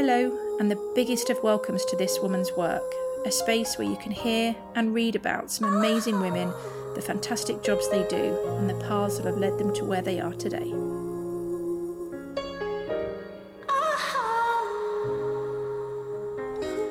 Hello, 0.00 0.56
and 0.60 0.70
the 0.70 0.92
biggest 0.94 1.28
of 1.28 1.42
welcomes 1.42 1.84
to 1.86 1.96
this 1.96 2.20
woman's 2.20 2.52
work, 2.52 2.84
a 3.26 3.32
space 3.32 3.76
where 3.76 3.88
you 3.88 3.96
can 3.96 4.12
hear 4.12 4.54
and 4.76 4.94
read 4.94 5.16
about 5.16 5.50
some 5.50 5.74
amazing 5.74 6.20
women, 6.20 6.52
the 6.94 7.02
fantastic 7.02 7.64
jobs 7.64 7.90
they 7.90 8.06
do, 8.06 8.38
and 8.58 8.70
the 8.70 8.78
paths 8.86 9.16
that 9.16 9.26
have 9.26 9.38
led 9.38 9.58
them 9.58 9.74
to 9.74 9.84
where 9.84 10.00
they 10.00 10.20
are 10.20 10.34
today. 10.34 10.70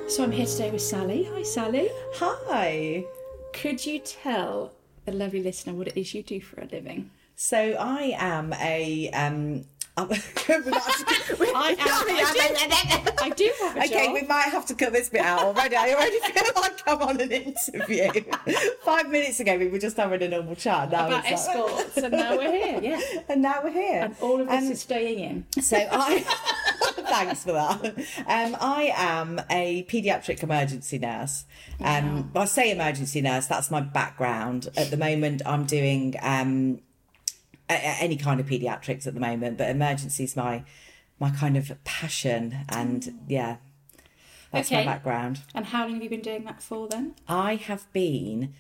So 0.10 0.26
I'm 0.26 0.32
here 0.34 0.46
today 0.46 0.72
with 0.72 0.82
Sally. 0.82 1.30
Hi, 1.32 1.44
Sally. 1.44 1.90
Hi. 2.16 3.06
Could 3.54 3.86
you 3.86 4.00
tell 4.00 4.74
the 5.06 5.14
lovely 5.14 5.42
listener 5.42 5.74
what 5.74 5.88
it 5.88 5.98
is 5.98 6.14
you 6.14 6.24
do 6.24 6.42
for 6.42 6.60
a 6.60 6.66
living? 6.66 7.12
So 7.38 7.78
I 7.80 8.18
am 8.18 8.52
a 8.52 9.10
um. 9.12 9.64
I 11.56 11.76
am. 11.80 13.16
I 13.20 13.30
do 13.36 13.52
have 13.62 13.76
a 13.76 13.80
Okay, 13.80 14.06
job. 14.06 14.14
we 14.14 14.22
might 14.28 14.50
have 14.50 14.66
to 14.68 14.76
cut 14.76 14.94
this 14.94 15.10
bit 15.10 15.22
out 15.22 15.40
already. 15.42 15.76
I 15.76 15.92
already 15.94 16.20
feel 16.20 16.44
like 16.56 16.82
I'm 16.88 17.02
on 17.02 17.20
an 17.20 17.32
interview. 17.32 18.10
Five 18.84 19.10
minutes 19.10 19.40
ago, 19.40 19.58
we 19.58 19.68
were 19.68 19.80
just 19.80 19.98
having 19.98 20.22
a 20.22 20.28
normal 20.28 20.56
chat. 20.56 20.92
Now 20.92 21.08
about 21.08 21.24
it's 21.26 21.48
like- 21.48 21.58
escorts, 21.58 21.98
and 21.98 22.12
now 22.12 22.38
we're 22.38 22.52
here. 22.52 22.80
Yeah, 22.82 23.02
and 23.30 23.42
now 23.42 23.62
we're 23.64 23.72
here. 23.72 24.02
and 24.04 24.16
all 24.22 24.40
of 24.40 24.48
this 24.48 24.66
Um, 24.66 24.72
is 24.72 24.82
staying 24.82 25.20
in. 25.20 25.46
So 25.64 25.78
I, 25.78 26.20
thanks 27.10 27.44
for 27.44 27.54
that. 27.54 27.84
Um, 28.28 28.56
I 28.62 28.92
am 28.96 29.42
a 29.50 29.84
paediatric 29.86 30.44
emergency 30.44 31.00
nurse. 31.00 31.46
Um, 31.84 32.32
I 32.36 32.46
say 32.46 32.72
emergency 32.72 33.22
nurse. 33.22 33.48
That's 33.48 33.72
my 33.72 33.82
background. 33.82 34.70
At 34.78 34.92
the 34.92 34.98
moment, 34.98 35.42
I'm 35.46 35.66
doing 35.66 36.14
um, 36.22 36.80
any 37.70 38.16
kind 38.16 38.40
of 38.40 38.46
paediatrics 38.46 39.08
at 39.08 39.14
the 39.14 39.20
moment, 39.20 39.58
but 39.58 39.70
emergency 39.70 40.24
is 40.24 40.36
my 40.36 40.64
my 41.20 41.32
kind 41.32 41.58
of 41.58 41.72
passion, 41.84 42.60
and 42.70 43.20
yeah, 43.28 43.58
that's 44.52 44.72
my 44.72 44.86
background. 44.86 45.42
And 45.54 45.66
how 45.66 45.84
long 45.86 45.96
have 45.96 46.04
you 46.04 46.10
been 46.10 46.22
doing 46.22 46.46
that 46.46 46.62
for 46.62 46.88
then? 46.88 47.16
I 47.28 47.56
have 47.56 47.92
been. 47.94 48.54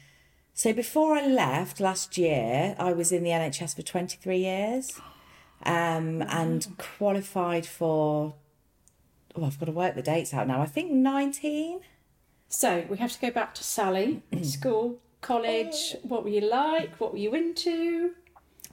So 0.53 0.73
before 0.73 1.15
I 1.15 1.25
left 1.25 1.79
last 1.79 2.17
year, 2.17 2.75
I 2.79 2.91
was 2.91 3.11
in 3.11 3.23
the 3.23 3.29
NHS 3.29 3.75
for 3.75 3.83
23 3.83 4.37
years 4.37 4.99
um, 5.65 6.21
and 6.23 6.67
qualified 6.77 7.65
for. 7.65 8.35
Oh, 9.35 9.45
I've 9.45 9.59
got 9.59 9.67
to 9.67 9.71
work 9.71 9.93
the 9.93 10.01
dates 10.01 10.33
out 10.33 10.47
now. 10.47 10.61
I 10.61 10.65
think 10.65 10.91
19. 10.91 11.81
So 12.49 12.85
we 12.89 12.97
have 12.97 13.11
to 13.11 13.19
go 13.19 13.29
back 13.29 13.53
to 13.55 13.63
Sally. 13.63 14.23
School, 14.41 14.97
college. 15.21 15.95
What 16.01 16.23
were 16.23 16.31
you 16.31 16.41
like? 16.41 16.99
What 16.99 17.11
were 17.11 17.19
you 17.19 17.35
into? 17.35 18.15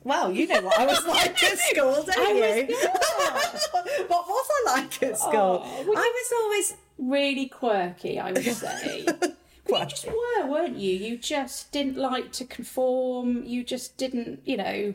Well, 0.04 0.30
you 0.30 0.46
know 0.46 0.60
what 0.60 0.78
I 0.78 0.86
was 0.86 1.04
like 1.06 1.42
at 1.42 1.58
school, 1.70 2.02
don't 2.04 2.10
I 2.18 2.32
you? 2.68 2.76
what 4.06 4.28
was 4.28 4.48
I 4.66 4.72
like 4.80 5.02
at 5.02 5.18
school? 5.18 5.62
Oh, 5.64 5.84
well, 5.88 5.98
I 5.98 6.12
was 6.14 6.32
always. 6.42 6.74
Really 6.96 7.46
quirky, 7.46 8.20
I 8.20 8.30
would 8.32 8.44
say. 8.44 9.06
You 9.66 9.84
just 9.86 10.06
were, 10.06 10.46
weren't 10.46 10.76
you? 10.76 10.92
You 10.94 11.16
just 11.16 11.72
didn't 11.72 11.96
like 11.96 12.30
to 12.32 12.44
conform. 12.44 13.42
You 13.44 13.64
just 13.64 13.96
didn't, 13.96 14.42
you 14.44 14.58
know, 14.58 14.94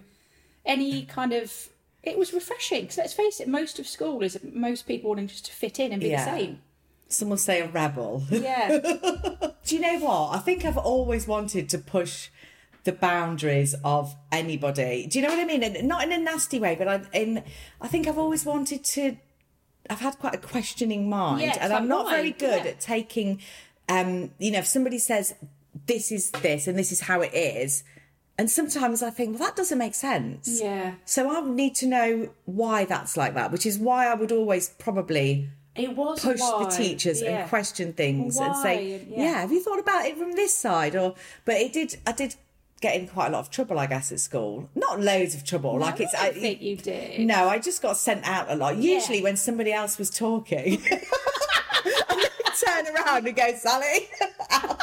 any 0.64 1.02
kind 1.06 1.34
of. 1.34 1.70
It 2.04 2.18
was 2.20 2.32
refreshing 2.34 2.82
because 2.82 2.98
let's 3.00 3.14
face 3.14 3.40
it, 3.42 3.48
most 3.48 3.80
of 3.80 3.88
school 3.88 4.22
is 4.22 4.40
most 4.54 4.84
people 4.88 5.10
wanting 5.10 5.28
just 5.28 5.46
to 5.48 5.52
fit 5.52 5.80
in 5.80 5.92
and 5.92 6.00
be 6.02 6.10
Yeah. 6.10 6.23
the 6.23 6.32
same. 6.40 6.62
Some 7.10 7.30
will 7.30 7.38
say 7.38 7.60
a 7.62 7.68
rebel. 7.68 8.23
Yeah. 8.30 8.78
Do 8.78 9.76
you 9.76 9.82
know 9.82 10.00
what? 10.00 10.36
I 10.38 10.40
think 10.40 10.64
I've 10.64 10.78
always 10.78 11.28
wanted 11.28 11.68
to 11.70 11.80
push 11.80 12.30
the 12.90 12.98
boundaries 13.09 13.76
of 13.95 14.16
anybody. 14.32 15.08
Do 15.09 15.20
you 15.20 15.23
know 15.26 15.32
what 15.34 15.40
I 15.45 15.45
mean? 15.54 15.64
And 15.64 15.88
not 15.88 16.04
in 16.04 16.12
a 16.12 16.18
nasty 16.18 16.59
way, 16.66 16.73
but 16.82 16.88
I 16.88 16.95
in 17.14 17.44
I 17.86 17.88
think 17.92 18.08
I've 18.08 18.18
always 18.26 18.44
wanted 18.45 18.82
to 18.95 19.04
I've 19.92 20.00
had 20.08 20.16
quite 20.23 20.36
a 20.36 20.44
questioning 20.54 21.10
mind 21.10 21.42
Yes, 21.42 21.58
and 21.61 21.72
I'm 21.73 21.88
not 21.88 22.05
why? 22.05 22.16
very 22.17 22.32
good 22.32 22.61
Yeah. 22.66 22.72
at 22.72 22.80
taking 22.95 23.30
um 23.95 24.10
you 24.39 24.52
know 24.52 24.60
if 24.60 24.67
somebody 24.76 25.00
says 25.00 25.26
this 25.92 26.05
is 26.17 26.32
this 26.48 26.67
and 26.67 26.76
this 26.82 26.92
is 26.92 27.02
how 27.10 27.22
it 27.22 27.33
is 27.33 27.83
and 28.38 28.50
sometimes 28.60 28.98
I 29.10 29.11
think 29.17 29.30
well 29.32 29.48
that 29.48 29.56
doesn't 29.61 29.77
make 29.86 29.95
sense. 29.95 30.45
yeah. 30.61 30.94
So 31.06 31.20
I 31.36 31.38
need 31.61 31.73
to 31.82 31.88
know 31.95 32.30
why 32.45 32.86
that's 32.86 33.16
like 33.21 33.33
that, 33.39 33.52
which 33.52 33.66
is 33.71 33.76
why 33.88 34.02
I 34.11 34.14
would 34.20 34.32
always 34.39 34.66
probably 34.86 35.50
It 35.76 35.92
was 35.95 36.21
push 36.21 36.39
the 36.39 36.67
teachers 36.83 37.21
yeah. 37.21 37.30
and 37.30 37.50
question 37.50 37.88
things 38.02 38.38
and 38.38 38.56
say, 38.66 38.76
yeah. 39.10 39.23
Yeah. 39.26 39.38
have 39.44 39.52
you 39.56 39.61
thought 39.66 39.80
about 39.88 40.06
it 40.08 40.16
from 40.17 40.32
this 40.42 40.54
side? 40.66 40.94
Or, 41.02 41.16
but 41.45 41.56
it 41.66 41.71
did, 41.73 41.89
I 42.10 42.11
did 42.21 42.32
get 42.82 42.95
in 42.95 43.08
quite 43.08 43.28
a 43.28 43.32
lot 43.32 43.40
of 43.40 43.50
trouble, 43.50 43.78
I 43.80 43.86
guess, 43.88 44.12
at 44.12 44.20
school. 44.20 44.70
Not 44.76 45.00
loads 45.02 45.36
of 45.36 45.44
trouble. 45.45 45.78
like 45.78 46.00
it's, 46.00 46.14
I 46.16 46.32
don't 46.32 46.40
think 46.42 46.62
you 46.62 46.76
did. 46.78 47.22
no, 47.28 47.48
I 47.50 47.60
just 47.60 47.82
got 47.82 47.98
sent 47.98 48.26
out 48.28 48.50
a 48.50 48.56
lot. 48.56 48.78
Usually 48.78 49.17
Yeah. 49.20 49.23
when 49.26 49.38
somebody 49.38 49.72
else 49.73 49.98
was 49.98 50.10
talking, 50.10 50.82
I 50.92 52.30
turn 52.66 52.95
around 52.95 53.28
and 53.28 53.36
go, 53.36 53.54
Sally. 53.56 54.10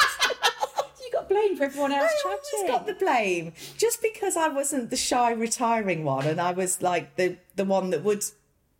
You 1.02 1.12
got 1.12 1.28
blamed 1.28 1.56
for 1.58 1.64
everyone 1.64 1.92
else 1.92 2.10
I 2.10 2.22
chatting. 2.30 2.40
always 2.58 2.70
got 2.70 2.86
the 2.86 2.94
blame 2.94 3.52
just 3.78 4.02
because 4.02 4.36
I 4.36 4.48
wasn't 4.48 4.90
the 4.90 4.96
shy 4.96 5.30
retiring 5.30 6.02
one, 6.04 6.26
and 6.26 6.40
I 6.40 6.50
was 6.50 6.82
like 6.82 7.14
the 7.14 7.36
the 7.54 7.64
one 7.64 7.90
that 7.90 8.02
would 8.02 8.24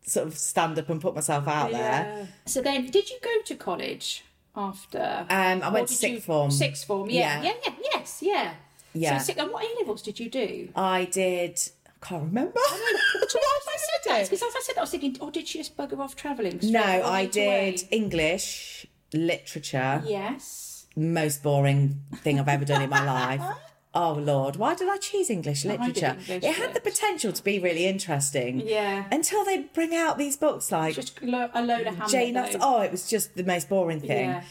sort 0.05 0.27
of 0.27 0.37
stand 0.37 0.77
up 0.77 0.89
and 0.89 0.99
put 1.01 1.15
myself 1.15 1.47
out 1.47 1.71
there. 1.71 2.27
So 2.45 2.61
then, 2.61 2.87
did 2.87 3.09
you 3.09 3.17
go 3.23 3.31
to 3.45 3.55
college 3.55 4.25
after? 4.57 5.25
Um, 5.29 5.61
I 5.63 5.69
went 5.69 5.87
to 5.87 5.93
sixth 5.93 6.15
you- 6.15 6.19
form. 6.21 6.51
Sixth 6.51 6.85
form, 6.85 7.09
yeah, 7.09 7.41
Yeah. 7.41 7.53
yeah, 7.53 7.53
yeah, 7.65 7.73
yes, 7.93 8.19
yeah. 8.21 8.53
Yeah. 8.99 9.17
So, 9.19 9.33
and 9.37 9.51
what 9.51 9.63
A 9.63 9.79
levels 9.79 10.01
did 10.01 10.19
you 10.19 10.29
do? 10.29 10.69
I 10.75 11.05
did. 11.05 11.59
I 11.87 12.05
can't 12.05 12.23
remember. 12.23 12.53
Do 12.53 12.75
you 12.75 13.41
know 13.41 13.47
I 13.67 13.77
said 13.77 14.11
that? 14.11 14.23
Because 14.29 14.43
as 14.43 14.53
I 14.55 14.61
said, 14.63 14.75
that, 14.75 14.81
I 14.81 14.83
was 14.83 14.91
thinking, 14.91 15.17
oh, 15.19 15.29
did 15.31 15.47
she 15.47 15.57
just 15.59 15.75
bugger 15.75 15.99
off 15.99 16.15
travelling? 16.15 16.59
No, 16.63 16.79
I 16.81 17.01
right 17.01 17.35
away? 17.35 17.75
did 17.77 17.87
English, 17.91 18.85
literature, 19.13 20.03
Yes. 20.05 20.85
most 20.95 21.41
boring 21.43 22.01
thing 22.17 22.39
I've 22.39 22.47
ever 22.47 22.65
done 22.65 22.81
in 22.81 22.89
my 22.89 23.03
life. 23.05 23.41
Oh 23.95 24.13
Lord, 24.13 24.57
why 24.57 24.75
did 24.75 24.87
I 24.89 24.97
choose 24.97 25.31
English 25.31 25.63
did 25.63 25.71
literature? 25.79 26.17
English 26.19 26.43
it 26.43 26.55
had 26.55 26.75
the 26.75 26.79
potential 26.81 27.31
to 27.31 27.43
be 27.43 27.57
really 27.57 27.87
interesting. 27.87 28.59
Yeah. 28.63 29.05
Until 29.11 29.43
they 29.43 29.59
bring 29.73 29.95
out 29.95 30.19
these 30.19 30.37
books 30.37 30.71
like 30.71 30.93
Just 30.93 31.19
lo- 31.23 31.49
a 31.51 31.63
load 31.63 31.87
of 31.87 31.95
Hamlet. 31.95 32.11
Jane. 32.11 32.37
Austen. 32.37 32.61
Oh, 32.63 32.81
it 32.81 32.91
was 32.91 33.09
just 33.09 33.33
the 33.35 33.43
most 33.43 33.69
boring 33.69 33.99
thing. 34.01 34.29
Yeah. 34.29 34.43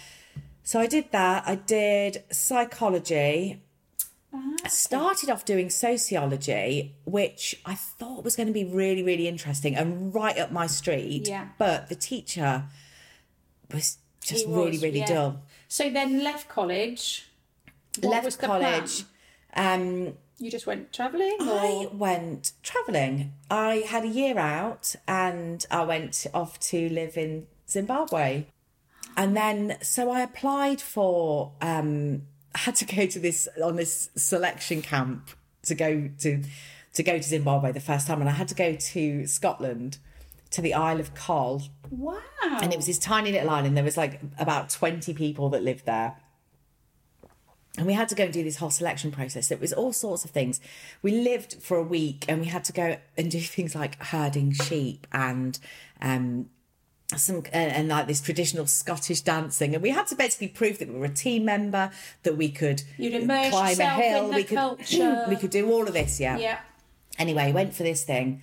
So 0.64 0.80
I 0.80 0.88
did 0.88 1.12
that. 1.12 1.44
I 1.46 1.54
did 1.54 2.24
psychology. 2.32 3.62
Ah, 4.36 4.54
I 4.64 4.68
started 4.68 5.30
off 5.30 5.44
doing 5.44 5.70
sociology, 5.70 6.94
which 7.04 7.60
I 7.64 7.74
thought 7.74 8.24
was 8.24 8.36
going 8.36 8.48
to 8.48 8.52
be 8.52 8.64
really, 8.64 9.02
really 9.02 9.28
interesting 9.28 9.74
and 9.74 10.14
right 10.14 10.36
up 10.36 10.52
my 10.52 10.66
street. 10.66 11.26
Yeah. 11.26 11.48
But 11.56 11.88
the 11.88 11.94
teacher 11.94 12.64
was 13.72 13.98
just 14.22 14.46
He 14.46 14.52
really, 14.52 14.78
really 14.78 14.98
yeah. 14.98 15.06
dull. 15.06 15.42
So 15.68 15.88
then 15.90 16.22
left 16.22 16.48
college. 16.48 17.28
Left 18.02 18.24
was 18.24 18.36
college. 18.36 19.04
Um, 19.54 20.14
You 20.38 20.50
just 20.50 20.66
went 20.66 20.92
travelling, 20.92 21.36
I 21.40 21.88
went 21.92 22.52
travelling. 22.62 23.32
I 23.50 23.84
had 23.88 24.04
a 24.04 24.08
year 24.08 24.36
out 24.38 24.94
and 25.08 25.64
I 25.70 25.82
went 25.84 26.26
off 26.34 26.60
to 26.70 26.90
live 26.90 27.16
in 27.16 27.46
Zimbabwe. 27.66 28.46
And 29.16 29.34
then, 29.34 29.78
so 29.80 30.10
I 30.10 30.20
applied 30.20 30.82
for, 30.82 31.52
um, 31.62 32.26
had 32.56 32.74
to 32.76 32.84
go 32.84 33.06
to 33.06 33.18
this, 33.18 33.48
on 33.62 33.76
this 33.76 34.10
selection 34.16 34.82
camp 34.82 35.30
to 35.64 35.74
go 35.74 36.10
to, 36.20 36.42
to 36.94 37.02
go 37.02 37.16
to 37.16 37.22
Zimbabwe 37.22 37.72
the 37.72 37.80
first 37.80 38.06
time. 38.06 38.20
And 38.20 38.28
I 38.28 38.32
had 38.32 38.48
to 38.48 38.54
go 38.54 38.74
to 38.74 39.26
Scotland, 39.26 39.98
to 40.50 40.62
the 40.62 40.74
Isle 40.74 41.00
of 41.00 41.14
Coll. 41.14 41.62
wow, 41.90 42.18
And 42.42 42.72
it 42.72 42.76
was 42.76 42.86
this 42.86 42.98
tiny 42.98 43.32
little 43.32 43.50
island. 43.50 43.76
There 43.76 43.84
was 43.84 43.96
like 43.96 44.20
about 44.38 44.70
20 44.70 45.12
people 45.14 45.48
that 45.50 45.62
lived 45.62 45.86
there. 45.86 46.16
And 47.78 47.86
we 47.86 47.92
had 47.92 48.08
to 48.08 48.14
go 48.14 48.24
and 48.24 48.32
do 48.32 48.42
this 48.42 48.56
whole 48.56 48.70
selection 48.70 49.10
process. 49.10 49.50
It 49.50 49.60
was 49.60 49.72
all 49.72 49.92
sorts 49.92 50.24
of 50.24 50.30
things. 50.30 50.60
We 51.02 51.12
lived 51.12 51.62
for 51.62 51.76
a 51.76 51.82
week 51.82 52.24
and 52.28 52.40
we 52.40 52.46
had 52.46 52.64
to 52.64 52.72
go 52.72 52.96
and 53.16 53.30
do 53.30 53.40
things 53.56 53.74
like 53.74 54.02
herding 54.02 54.52
sheep 54.52 55.06
and 55.12 55.58
um 56.00 56.48
some 57.16 57.36
and, 57.52 57.72
and 57.72 57.88
like 57.88 58.06
this 58.06 58.20
traditional 58.20 58.66
Scottish 58.66 59.20
dancing, 59.20 59.74
and 59.74 59.82
we 59.82 59.90
had 59.90 60.06
to 60.08 60.16
basically 60.16 60.48
prove 60.48 60.78
that 60.78 60.88
we 60.88 60.98
were 60.98 61.06
a 61.06 61.10
team 61.10 61.44
member, 61.44 61.90
that 62.24 62.36
we 62.36 62.50
could 62.50 62.82
climb 62.96 63.80
a 63.80 63.90
hill, 63.90 64.30
we 64.30 64.44
could 64.44 64.56
culture. 64.56 65.24
we 65.28 65.36
could 65.36 65.50
do 65.50 65.70
all 65.70 65.86
of 65.86 65.92
this, 65.92 66.18
yeah. 66.18 66.36
yeah. 66.38 66.58
Anyway, 67.18 67.52
went 67.52 67.74
for 67.74 67.82
this 67.82 68.04
thing. 68.04 68.42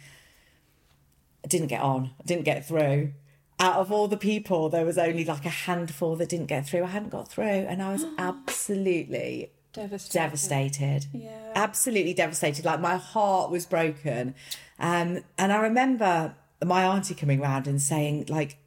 I 1.44 1.48
didn't 1.48 1.68
get 1.68 1.82
on. 1.82 2.12
I 2.20 2.24
didn't 2.24 2.46
get 2.46 2.66
through. 2.66 3.12
Out 3.60 3.76
of 3.76 3.92
all 3.92 4.08
the 4.08 4.18
people, 4.18 4.70
there 4.70 4.86
was 4.86 4.98
only 4.98 5.26
like 5.26 5.46
a 5.46 5.50
handful 5.50 6.16
that 6.16 6.30
didn't 6.30 6.48
get 6.48 6.66
through. 6.68 6.84
I 6.84 6.88
hadn't 6.88 7.10
got 7.10 7.30
through, 7.30 7.44
and 7.44 7.84
I 7.84 7.92
was 7.92 8.06
absolutely 8.18 9.52
Devastated. 9.74 10.14
devastated. 10.14 11.06
Yeah. 11.14 11.52
Absolutely 11.56 12.14
devastated. 12.14 12.64
Like 12.64 12.80
my 12.80 12.96
heart 12.96 13.52
was 13.52 13.66
broken. 13.66 14.36
Um, 14.80 15.24
and 15.38 15.52
I 15.52 15.62
remember 15.62 16.36
my 16.68 16.84
auntie 16.86 17.16
coming 17.16 17.40
round 17.40 17.68
and 17.68 17.82
saying, 17.82 18.26
like, 18.30 18.58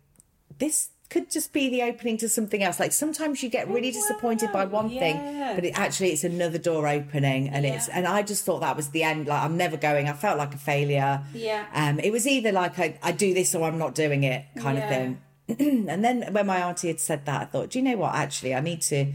this 0.59 0.91
could 1.09 1.31
just 1.31 1.53
be 1.53 1.69
the 1.69 1.83
opening 1.83 2.17
to 2.19 2.29
something 2.29 2.63
else. 2.63 2.81
Like 2.81 2.93
sometimes 2.93 3.43
you 3.43 3.49
get 3.49 3.69
really 3.69 3.91
disappointed 3.91 4.51
by 4.53 4.65
one 4.65 4.91
yeah. 4.91 5.01
thing, 5.01 5.55
but 5.55 5.65
it 5.65 5.79
actually 5.79 6.11
it's 6.11 6.25
another 6.25 6.59
door 6.59 6.89
opening, 6.89 7.49
and 7.49 7.65
it's 7.65 7.89
and 7.89 8.07
I 8.07 8.23
just 8.23 8.45
thought 8.45 8.61
that 8.61 8.77
was 8.77 8.89
the 8.89 9.03
end. 9.03 9.29
Like 9.29 9.43
I'm 9.43 9.57
never 9.57 9.77
going. 9.77 10.09
I 10.09 10.13
felt 10.15 10.39
like 10.39 10.55
a 10.55 10.59
failure. 10.59 11.23
Yeah. 11.33 11.67
Um, 11.73 12.01
it 12.01 12.11
was 12.11 12.27
either 12.27 12.53
like 12.53 12.79
I, 12.79 12.99
I 13.03 13.13
do 13.13 13.35
this 13.35 13.55
or 13.55 13.65
I'm 13.65 13.79
not 13.79 13.95
doing 13.95 14.25
it 14.25 14.45
kind 14.59 14.79
Yeah. 14.79 14.85
of 14.85 14.91
thing. 14.91 15.21
and 15.89 16.05
then 16.05 16.33
when 16.33 16.47
my 16.47 16.59
auntie 16.59 16.89
had 16.89 16.99
said 16.99 17.25
that, 17.27 17.43
I 17.43 17.45
thought, 17.45 17.71
do 17.71 17.79
you 17.79 17.85
know 17.85 17.97
what? 17.97 18.15
Actually, 18.15 18.55
I 18.55 18.61
need 18.61 18.83
to 18.83 19.13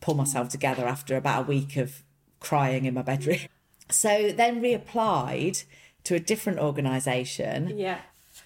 pull 0.00 0.14
myself 0.14 0.48
together 0.48 0.86
after 0.86 1.16
about 1.16 1.44
a 1.44 1.46
week 1.48 1.76
of 1.76 2.04
crying 2.38 2.84
in 2.84 2.94
my 2.94 3.02
bedroom. 3.02 3.38
So 3.92 4.30
then 4.30 4.62
reapplied 4.62 5.64
to 6.04 6.14
a 6.14 6.20
different 6.20 6.58
organisation. 6.58 7.78
Yeah. 7.78 7.98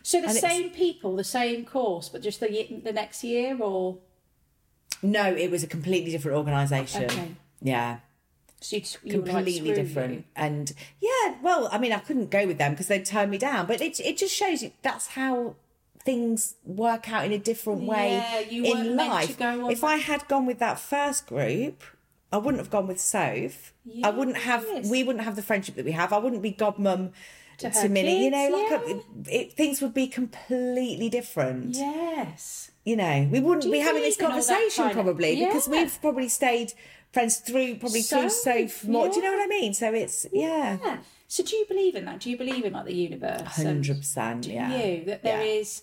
So 0.02 0.20
the 0.20 0.28
And 0.28 0.36
same 0.36 0.70
people, 0.70 1.16
the 1.16 1.24
same 1.24 1.64
course, 1.64 2.08
but 2.08 2.22
just 2.22 2.40
the 2.40 2.80
the 2.84 2.92
next 2.92 3.24
year, 3.24 3.56
or 3.60 3.98
No, 5.02 5.34
it 5.34 5.50
was 5.50 5.62
a 5.62 5.66
completely 5.66 6.10
different 6.10 6.36
organisation. 6.36 7.04
Okay. 7.04 7.28
Yeah. 7.60 7.98
so 8.60 8.76
you, 8.76 8.82
were 9.04 9.26
like, 9.26 9.34
completely 9.34 9.72
different. 9.74 10.12
you." 10.14 10.24
And 10.36 10.72
yeah, 11.00 11.36
well, 11.42 11.68
I 11.72 11.78
mean, 11.78 11.92
I 11.92 11.98
couldn't 11.98 12.30
go 12.30 12.46
with 12.46 12.58
them 12.58 12.72
because 12.72 12.88
they'd 12.88 13.04
turn 13.06 13.30
me 13.30 13.38
down. 13.38 13.66
But 13.66 13.80
it 13.80 14.00
it 14.00 14.16
just 14.18 14.34
shows 14.34 14.62
you 14.62 14.72
that's 14.82 15.08
how 15.08 15.56
things 16.04 16.56
work 16.64 17.10
out 17.10 17.24
in 17.24 17.32
a 17.32 17.38
different 17.38 17.82
way 17.82 18.10
Yeah, 18.50 18.72
in 18.72 18.94
life. 18.96 19.38
go 19.38 19.64
on 19.66 19.70
if 19.72 19.82
I 19.82 19.96
had 19.96 20.28
gone 20.28 20.44
with 20.44 20.58
that 20.58 20.78
first 20.78 21.26
group, 21.26 21.82
I 22.30 22.36
wouldn't 22.36 22.60
have 22.60 22.70
gone 22.70 22.86
with 22.86 23.00
Soph. 23.00 23.72
I 24.02 24.10
wouldn't 24.10 24.38
have. 24.38 24.64
We 24.90 25.02
wouldn't 25.02 25.24
have 25.24 25.36
the 25.36 25.42
friendship 25.42 25.76
that 25.76 25.84
we 25.84 25.92
have. 25.92 26.12
I 26.12 26.18
wouldn't 26.18 26.42
be 26.42 26.52
godmum 26.52 27.12
To 27.58 27.70
to, 27.70 27.88
Minnie. 27.88 28.24
you 28.24 28.30
know, 28.30 28.48
like 28.50 28.72
uh, 28.72 28.84
yeah. 28.86 28.94
a, 28.94 29.40
it, 29.40 29.52
things 29.52 29.80
would 29.80 29.94
be 29.94 30.06
completely 30.06 31.08
different. 31.08 31.76
Yes. 31.76 32.70
You 32.84 32.96
know, 32.96 33.28
we 33.30 33.40
wouldn't 33.40 33.72
be 33.72 33.78
having 33.78 34.02
this 34.02 34.16
believe 34.16 34.30
in 34.30 34.36
all 34.36 34.42
that 34.42 34.48
conversation 34.48 34.90
probably 34.90 35.36
because 35.44 35.68
we've 35.68 36.00
probably 36.00 36.28
stayed 36.28 36.72
friends 37.12 37.38
through 37.38 37.76
probably 37.76 38.02
through 38.02 38.28
so 38.28 38.66
Soph 38.66 38.84
more. 38.84 39.08
Do 39.08 39.16
you 39.16 39.22
know 39.22 39.32
what 39.32 39.42
I 39.42 39.46
mean? 39.46 39.72
So 39.72 39.94
it's 39.94 40.26
yeah. 40.32 40.78
Yeah. 40.82 40.98
So 41.28 41.42
do 41.42 41.56
you 41.56 41.64
believe 41.66 41.94
in 41.94 42.04
that? 42.04 42.20
Do 42.20 42.30
you 42.30 42.36
believe 42.36 42.64
in 42.64 42.72
like 42.72 42.84
the 42.84 42.94
universe? 42.94 43.40
Hundred 43.56 43.98
percent, 43.98 44.42
Do 44.42 44.52
yeah. 44.52 44.76
you 44.76 45.04
that 45.06 45.22
there 45.22 45.42
Yeah. 45.42 45.60
is 45.60 45.82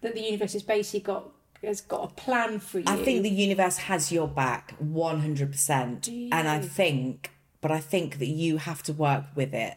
that 0.00 0.14
the 0.14 0.22
universe 0.22 0.54
has 0.54 0.62
basically 0.62 1.00
got 1.00 1.30
has 1.62 1.80
got 1.80 2.10
a 2.10 2.14
plan 2.14 2.58
for 2.58 2.78
you? 2.78 2.84
I 2.86 2.96
think 2.96 3.22
the 3.22 3.30
universe 3.30 3.76
has 3.78 4.10
your 4.10 4.28
back 4.28 4.74
one 4.78 5.20
hundred 5.20 5.50
percent, 5.52 6.08
and 6.08 6.34
I 6.48 6.60
think, 6.60 7.30
but 7.60 7.70
I 7.70 7.80
think 7.80 8.18
that 8.18 8.28
you 8.28 8.56
have 8.58 8.82
to 8.84 8.92
work 8.92 9.24
with 9.34 9.52
it, 9.54 9.76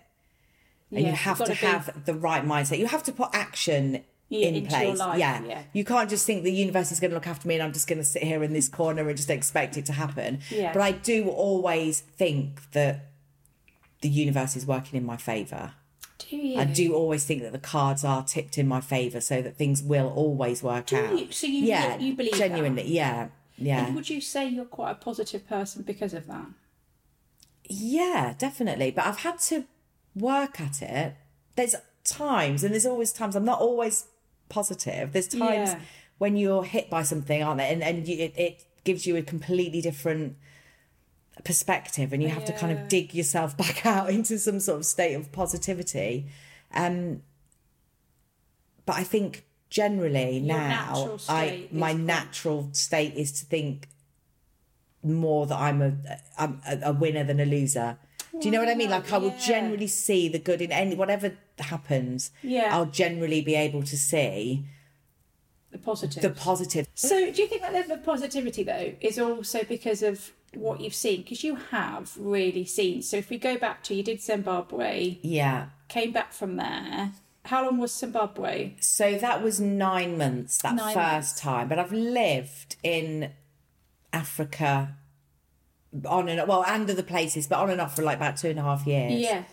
and 0.92 1.02
Yeah, 1.02 1.10
you 1.10 1.16
have 1.16 1.38
to 1.40 1.46
be- 1.50 1.54
have 1.56 2.06
the 2.06 2.14
right 2.14 2.44
mindset. 2.46 2.78
You 2.80 2.88
have 2.88 3.04
to 3.04 3.12
put 3.12 3.30
action. 3.34 4.04
Yeah, 4.30 4.48
in 4.50 4.68
place, 4.68 5.00
life, 5.00 5.18
yeah. 5.20 5.42
yeah. 5.46 5.62
You 5.72 5.86
can't 5.86 6.10
just 6.10 6.26
think 6.26 6.44
the 6.44 6.52
universe 6.52 6.92
is 6.92 7.00
going 7.00 7.12
to 7.12 7.16
look 7.16 7.28
after 7.28 7.48
me, 7.48 7.54
and 7.54 7.64
I'm 7.64 7.72
just 7.72 7.88
going 7.88 8.00
to 8.00 8.04
sit 8.04 8.24
here 8.24 8.44
in 8.44 8.52
this 8.52 8.68
corner 8.68 9.08
and 9.08 9.16
just 9.16 9.30
expect 9.30 9.78
it 9.78 9.86
to 9.86 9.94
happen. 9.94 10.42
Yeah. 10.50 10.74
But 10.74 10.82
I 10.82 10.92
do 10.92 11.30
always 11.30 12.02
think 12.02 12.72
that 12.72 13.06
the 14.02 14.10
universe 14.10 14.58
is 14.58 14.66
working 14.66 14.98
in 14.98 15.06
my 15.06 15.16
favour. 15.16 15.72
do 16.18 16.36
you? 16.36 16.60
I 16.60 16.66
do 16.66 16.94
always 16.94 17.24
think 17.24 17.42
that 17.44 17.54
the 17.54 17.58
cards 17.58 18.04
are 18.04 18.22
tipped 18.22 18.58
in 18.58 18.68
my 18.68 18.82
favour, 18.82 19.22
so 19.22 19.42
that 19.42 19.56
things 19.56 19.82
will 19.82 20.10
always 20.10 20.62
work 20.62 20.88
Do 20.88 20.98
out. 20.98 21.18
you? 21.18 21.32
So 21.32 21.48
you 21.48 21.64
yeah, 21.64 21.98
you 21.98 22.14
believe 22.14 22.34
that? 22.34 22.38
genuinely, 22.40 22.86
yeah, 22.92 23.30
yeah, 23.58 23.86
And 23.86 23.96
would 23.96 24.10
you 24.10 24.20
say 24.20 24.46
you're 24.50 24.66
quite 24.66 24.92
a 24.92 24.96
positive 24.96 25.48
person 25.48 25.84
because 25.84 26.14
of 26.14 26.28
that? 26.28 26.48
yeah, 27.70 28.34
definitely. 28.38 28.92
But 28.92 29.06
I've 29.06 29.20
had 29.20 29.40
to 29.40 29.66
work 30.20 30.60
at 30.60 30.82
it. 30.82 31.16
There's 31.56 31.76
times, 32.04 32.64
and 32.64 32.74
there's 32.74 32.86
always 32.86 33.12
times. 33.14 33.36
I'm 33.36 33.46
not 33.46 33.60
always 33.60 34.06
positive. 34.50 35.14
There's 35.14 35.28
times 35.28 35.72
Yeah. 35.72 35.80
when 36.18 36.38
you're 36.38 36.64
hit 36.64 36.90
by 36.90 37.04
something, 37.04 37.42
aren't 37.44 37.60
there? 37.60 37.72
And 37.72 37.84
and 37.84 38.08
you, 38.08 38.18
it, 38.18 38.34
it 38.38 38.64
gives 38.84 39.06
you 39.06 39.16
a 39.18 39.22
completely 39.22 39.82
different 39.82 40.38
perspective, 41.44 42.14
and 42.14 42.22
you 42.24 42.30
have 42.30 42.46
to 42.46 42.54
kind 42.54 42.78
of 42.78 42.88
dig 42.88 43.14
yourself 43.14 43.56
back 43.64 43.86
out 43.86 44.10
into 44.10 44.38
some 44.40 44.60
sort 44.60 44.80
of 44.80 44.86
state 44.86 45.14
of 45.14 45.32
positivity. 45.32 46.28
Um, 46.74 47.22
but 48.86 48.96
I 48.96 49.04
think 49.04 49.44
generally 49.70 50.38
Your 50.38 50.58
now, 50.58 51.18
I 51.28 51.68
my 51.72 51.94
natural 51.94 52.70
state 52.72 53.14
is 53.16 53.32
to 53.40 53.46
think 53.46 53.88
more 55.04 55.46
that 55.46 55.58
I'm 55.58 55.82
a 55.82 55.94
I'm 56.38 56.62
a 56.84 56.94
winner 56.94 57.24
than 57.24 57.40
a 57.40 57.46
loser. 57.46 57.98
Do 58.32 58.46
you 58.48 58.52
know 58.52 58.60
what 58.60 58.70
I 58.70 58.76
mean? 58.76 58.90
Like 58.90 59.12
I 59.12 59.18
will 59.18 59.30
yeah. 59.30 59.48
generally 59.48 59.88
see 59.88 60.28
the 60.30 60.40
good 60.40 60.62
in 60.62 60.72
any 60.72 60.96
whatever 60.96 61.34
happens. 61.60 62.32
Yeah. 62.44 62.70
I'll 62.76 62.86
generally 62.86 63.42
be 63.42 63.56
able 63.56 63.84
to 63.84 63.98
see 63.98 64.66
The 65.72 65.78
positive. 65.78 66.22
the 66.22 66.30
positive. 66.30 66.88
So, 66.96 67.32
do 67.32 67.42
you 67.42 67.48
think 67.48 67.62
that 67.62 67.74
level 67.74 67.94
of 67.94 68.04
positivity, 68.04 68.64
though, 68.64 68.94
is 69.02 69.18
also 69.20 69.64
because 69.64 70.02
of 70.04 70.32
what 70.54 70.82
you've 70.82 70.94
seen? 70.96 71.22
Because 71.24 71.44
you 71.44 71.56
have 71.56 72.16
really 72.18 72.66
seen. 72.66 73.02
So, 73.02 73.18
if 73.18 73.30
we 73.30 73.38
go 73.38 73.58
back 73.58 73.84
to 73.84 73.96
you 73.96 74.04
did 74.04 74.22
Zimbabwe, 74.22 75.18
Yeah. 75.22 75.68
came 75.88 76.12
back 76.12 76.32
from 76.34 76.56
there. 76.58 77.12
How 77.46 77.64
long 77.64 77.78
was 77.78 77.94
Zimbabwe? 77.96 78.74
So 78.82 79.16
that 79.18 79.42
was 79.42 79.60
nine 79.62 80.18
months 80.18 80.58
that 80.64 80.76
Nine 80.76 80.94
first 80.94 80.98
months. 80.98 81.40
time, 81.42 81.68
but 81.70 81.80
I've 81.80 81.94
lived 81.94 82.76
in 82.84 83.32
Africa 84.12 84.96
on 86.06 86.30
and 86.30 86.48
well 86.48 86.64
and 86.66 86.90
other 86.90 87.04
places, 87.04 87.48
but 87.48 87.60
on 87.60 87.70
and 87.70 87.82
off 87.82 87.96
for 87.96 88.02
like 88.04 88.18
about 88.18 88.38
two 88.38 88.50
and 88.50 88.60
a 88.60 88.64
half 88.64 88.86
years. 88.86 89.14
Yeah. 89.14 89.44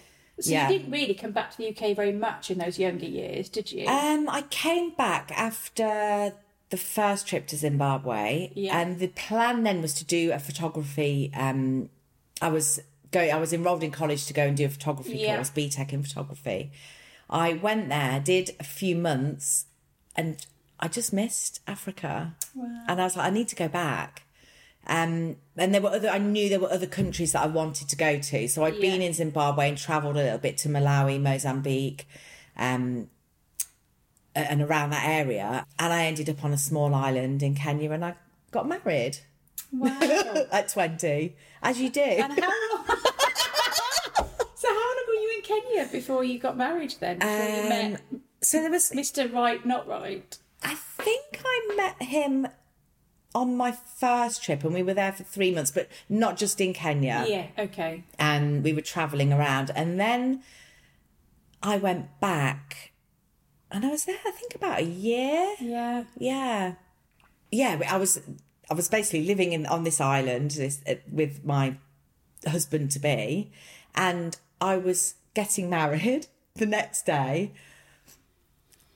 So 0.40 0.50
Yeah. 0.50 0.68
you 0.68 0.78
didn't 0.78 0.92
really 0.92 1.14
come 1.14 1.30
back 1.30 1.52
to 1.52 1.56
the 1.58 1.68
UK 1.68 1.94
very 1.94 2.12
much 2.12 2.50
in 2.50 2.58
those 2.58 2.78
younger 2.78 3.06
years, 3.06 3.48
did 3.48 3.70
you? 3.70 3.86
Um, 3.86 4.28
I 4.28 4.42
came 4.50 4.90
back 4.90 5.30
after 5.36 6.34
the 6.70 6.76
first 6.76 7.28
trip 7.28 7.46
to 7.48 7.56
Zimbabwe, 7.56 8.50
Yeah. 8.54 8.76
and 8.80 8.98
the 8.98 9.06
plan 9.08 9.62
then 9.62 9.80
was 9.80 9.94
to 9.94 10.04
do 10.04 10.32
a 10.32 10.38
photography. 10.40 11.30
Um, 11.34 11.88
I 12.42 12.48
was 12.48 12.80
going. 13.12 13.30
I 13.32 13.36
was 13.36 13.52
enrolled 13.52 13.84
in 13.84 13.92
college 13.92 14.26
to 14.26 14.32
go 14.34 14.42
and 14.42 14.56
do 14.56 14.64
a 14.64 14.68
photography 14.68 15.18
Yeah. 15.18 15.36
course, 15.36 15.50
BTEC 15.50 15.92
in 15.92 16.02
photography. 16.02 16.72
I 17.30 17.52
went 17.52 17.88
there, 17.88 18.18
did 18.18 18.56
a 18.58 18.64
few 18.64 18.96
months, 18.96 19.66
and 20.16 20.44
I 20.80 20.88
just 20.88 21.12
missed 21.12 21.60
Africa. 21.68 22.34
And 22.88 23.00
I 23.00 23.04
was 23.04 23.16
like, 23.16 23.26
I 23.26 23.30
need 23.30 23.48
to 23.48 23.56
go 23.56 23.68
back. 23.68 24.23
Um, 24.86 25.36
and 25.56 25.72
there 25.72 25.80
were 25.80 25.90
other. 25.90 26.08
I 26.08 26.18
knew 26.18 26.48
there 26.48 26.60
were 26.60 26.70
other 26.72 26.86
countries 26.86 27.32
that 27.32 27.42
I 27.42 27.46
wanted 27.46 27.88
to 27.88 27.96
go 27.96 28.18
to. 28.18 28.48
So 28.48 28.64
I'd 28.64 28.80
been 28.80 29.00
in 29.02 29.12
Zimbabwe 29.14 29.68
and 29.70 29.78
travelled 29.78 30.16
a 30.16 30.22
little 30.22 30.38
bit 30.38 30.58
to 30.58 30.68
Malawi, 30.68 31.20
Mozambique, 31.20 32.06
um, 32.56 33.08
and 34.34 34.60
around 34.62 34.90
that 34.90 35.06
area. 35.08 35.66
And 35.78 35.92
I 35.92 36.04
ended 36.04 36.28
up 36.28 36.44
on 36.44 36.52
a 36.52 36.58
small 36.58 36.94
island 36.94 37.42
in 37.42 37.54
Kenya, 37.54 37.90
and 37.92 38.04
I 38.04 38.14
got 38.50 38.68
married 38.68 39.18
Wow. 39.72 39.98
at 40.52 40.68
twenty, 40.68 41.34
as 41.62 41.80
you 41.80 41.88
do. 41.88 42.00
and 42.02 42.32
how 42.38 42.48
long? 42.76 42.84
so 44.54 44.68
how 44.68 44.74
long 44.96 45.04
were 45.08 45.14
you 45.14 45.32
in 45.36 45.42
Kenya 45.42 45.88
before 45.90 46.24
you 46.24 46.38
got 46.38 46.56
married? 46.56 46.94
Then 47.00 47.18
before 47.18 47.32
you 47.34 47.62
Um, 47.62 47.68
met 47.68 48.02
so 48.42 48.60
there 48.60 48.70
was. 48.70 48.90
Mr. 48.90 49.32
Right, 49.32 49.64
not 49.64 49.88
right. 49.88 50.36
I 50.62 50.74
think 50.74 51.40
I 51.44 51.74
met 51.76 52.02
him 52.08 52.48
on 53.34 53.56
my 53.56 53.72
first 53.72 54.42
trip, 54.44 54.62
and 54.64 54.72
we 54.74 54.82
were 54.82 54.94
there 54.94 55.12
for 55.12 55.24
three 55.24 55.50
months, 55.52 55.70
but 55.72 55.88
not 56.08 56.36
just 56.36 56.60
in 56.60 56.72
Kenya. 56.72 57.24
Yeah. 57.28 57.46
Okay. 57.58 58.04
and 58.18 58.62
we 58.62 58.72
were 58.72 58.80
traveling 58.80 59.32
around 59.32 59.70
and 59.74 59.98
then 59.98 60.42
i 61.62 61.76
went 61.78 62.20
back 62.20 62.92
and 63.70 63.84
i 63.86 63.88
was 63.88 64.04
there 64.04 64.18
i 64.26 64.30
think 64.32 64.54
about 64.54 64.80
a 64.80 64.84
year 64.84 65.54
Yeah. 65.60 66.04
yeah 66.18 66.74
yeah 67.50 67.80
i 67.90 67.96
was 67.96 68.20
i 68.70 68.74
was 68.74 68.88
basically 68.88 69.24
living 69.26 69.52
in 69.52 69.64
on 69.66 69.84
this 69.84 69.98
island 70.00 70.50
this, 70.52 70.82
uh, 70.86 70.96
with 71.10 71.42
my 71.44 71.76
husband 72.46 72.90
to 72.92 72.98
be 72.98 73.50
and 73.94 74.36
i 74.60 74.76
was 74.76 75.14
getting 75.32 75.70
married 75.70 76.26
the 76.54 76.66
next 76.66 77.06
day 77.06 77.52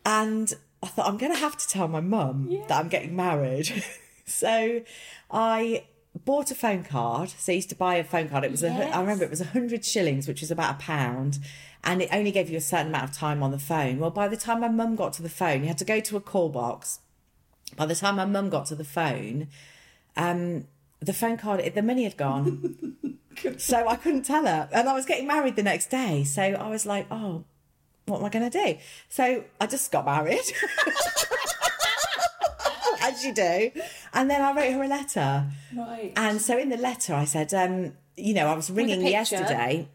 and 0.05 0.53
i 0.83 0.87
thought 0.87 1.07
i'm 1.09 1.17
going 1.17 1.33
to 1.33 1.39
have 1.39 1.57
to 1.57 1.67
tell 1.69 1.89
my 1.89 2.01
mum 2.01 2.49
that 2.69 2.79
i'm 2.79 2.89
getting 2.89 3.17
married 3.17 3.83
so 4.29 4.83
i 5.31 5.85
bought 6.25 6.51
a 6.51 6.55
phone 6.55 6.83
card 6.85 7.29
so 7.31 7.53
i 7.53 7.57
used 7.57 7.69
to 7.69 7.75
buy 7.77 7.95
a 7.97 8.05
phone 8.05 8.29
card 8.29 8.45
it 8.45 8.51
was 8.51 8.63
a 8.63 8.69
Yes. 8.69 8.95
i 8.95 9.01
remember 9.01 9.25
it 9.25 9.31
was 9.31 9.41
a 9.41 9.47
hundred 9.47 9.85
shillings 9.85 10.27
which 10.29 10.41
was 10.41 10.51
about 10.51 10.75
a 10.77 10.79
pound 10.79 11.39
and 11.85 12.03
it 12.03 12.09
only 12.13 12.31
gave 12.33 12.51
you 12.51 12.57
a 12.57 12.61
certain 12.61 12.89
amount 12.89 13.05
of 13.05 13.13
time 13.17 13.43
on 13.43 13.51
the 13.51 13.59
phone 13.59 13.99
well 13.99 14.11
by 14.11 14.27
the 14.29 14.37
time 14.37 14.61
my 14.61 14.69
mum 14.69 14.97
got 14.97 15.13
to 15.15 15.23
the 15.23 15.29
phone 15.29 15.63
you 15.63 15.69
had 15.69 15.79
to 15.79 15.85
go 15.85 16.01
to 16.01 16.17
a 16.17 16.21
call 16.21 16.49
box 16.49 17.01
by 17.77 17.85
the 17.87 17.95
time 17.95 18.17
my 18.17 18.25
mum 18.25 18.49
got 18.49 18.65
to 18.67 18.75
the 18.75 18.83
phone, 18.83 19.47
um, 20.17 20.67
the 21.01 21.13
phone 21.13 21.37
card, 21.37 21.61
the 21.75 21.83
money 21.83 22.05
had 22.05 22.17
gone. 22.17 22.97
so 23.59 23.87
I 23.87 23.95
couldn't 23.97 24.23
tell 24.23 24.47
her. 24.47 24.71
And 24.73 24.89
I 24.89 24.95
was 24.95 25.05
getting 25.05 25.27
married 25.27 25.55
the 25.55 25.63
next 25.63 25.91
day. 25.91 26.25
So 26.25 26.41
I 26.43 26.67
was 26.71 26.87
like, 26.87 27.07
oh, 27.11 27.45
what 28.07 28.21
am 28.21 28.25
I 28.25 28.31
going 28.31 28.51
to 28.51 28.59
do? 28.65 28.79
So 29.11 29.45
I 29.61 29.67
just 29.67 29.93
got 29.93 30.07
married. 30.07 30.41
As 33.19 33.25
you 33.25 33.35
do. 33.35 33.71
And 34.13 34.31
then 34.31 34.41
I 34.43 34.53
wrote 34.55 34.73
her 34.73 34.83
a 34.83 34.89
letter. 34.89 35.47
Right. 35.77 36.13
And 36.17 36.41
so 36.41 36.57
in 36.59 36.69
the 36.69 36.77
letter, 36.77 37.15
I 37.15 37.25
said, 37.25 37.53
um, 37.55 37.93
you 38.17 38.35
know, 38.35 38.47
I 38.49 38.55
was 38.55 38.71
ringing 38.71 39.07
yesterday. 39.07 39.89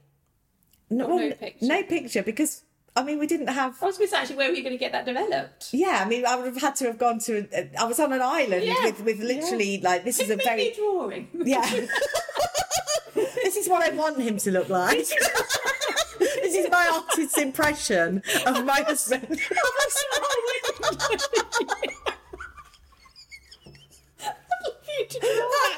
No, 0.90 1.08
no 1.18 1.32
picture? 1.32 1.66
no 1.66 1.84
picture 1.84 2.22
because, 2.24 2.64
I 2.96 3.04
mean, 3.04 3.18
we 3.20 3.26
didn't 3.28 3.48
have. 3.48 3.82
I 3.82 3.86
was 3.88 3.98
going 3.98 4.08
to 4.08 4.12
say, 4.12 4.18
actually, 4.22 4.36
where 4.36 4.50
were 4.50 4.56
you 4.56 4.62
going 4.64 4.76
to 4.76 4.80
get 4.80 4.92
that 4.92 5.06
developed? 5.06 5.70
Yeah, 5.74 6.02
I 6.06 6.08
mean, 6.08 6.26
I 6.26 6.36
would 6.36 6.46
have 6.46 6.62
had 6.62 6.76
to 6.78 6.86
have 6.86 6.98
gone 7.00 7.20
to. 7.20 7.48
A, 7.54 7.70
I 7.80 7.86
was 7.86 8.00
on 8.00 8.14
an 8.14 8.22
island 8.22 8.64
Yeah, 8.64 8.86
with 8.86 9.02
with 9.02 9.20
literally 9.20 9.80
like 9.82 10.04
this 10.04 10.20
is 10.20 10.30
a 10.30 10.36
very 10.36 10.72
drawing. 10.76 11.30
yeah. 11.34 11.68
this 13.16 13.56
is 13.58 13.68
what 13.68 13.82
I 13.82 13.96
want 13.96 14.20
him 14.20 14.38
to 14.38 14.52
look 14.52 14.70
like. 14.70 14.98
this 14.98 16.56
is 16.56 16.70
my 16.72 16.88
artist's 16.94 17.38
impression 17.40 18.22
of 18.46 18.64
my 18.66 18.82
husband. 18.82 19.40
to 25.10 25.20
draw 25.20 25.30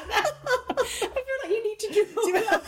that. 0.08 0.30
I 0.78 0.84
feel 0.84 1.08
like 1.42 1.50
you 1.50 1.62
need 1.64 1.78
to 1.80 1.88
draw 1.92 2.40
that 2.40 2.62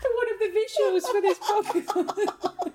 for 0.00 0.10
one 0.14 0.28
of 0.32 0.38
the 0.40 0.50
visuals 0.58 1.04
for 1.10 1.20
this 1.20 1.38
podcast. 1.38 2.72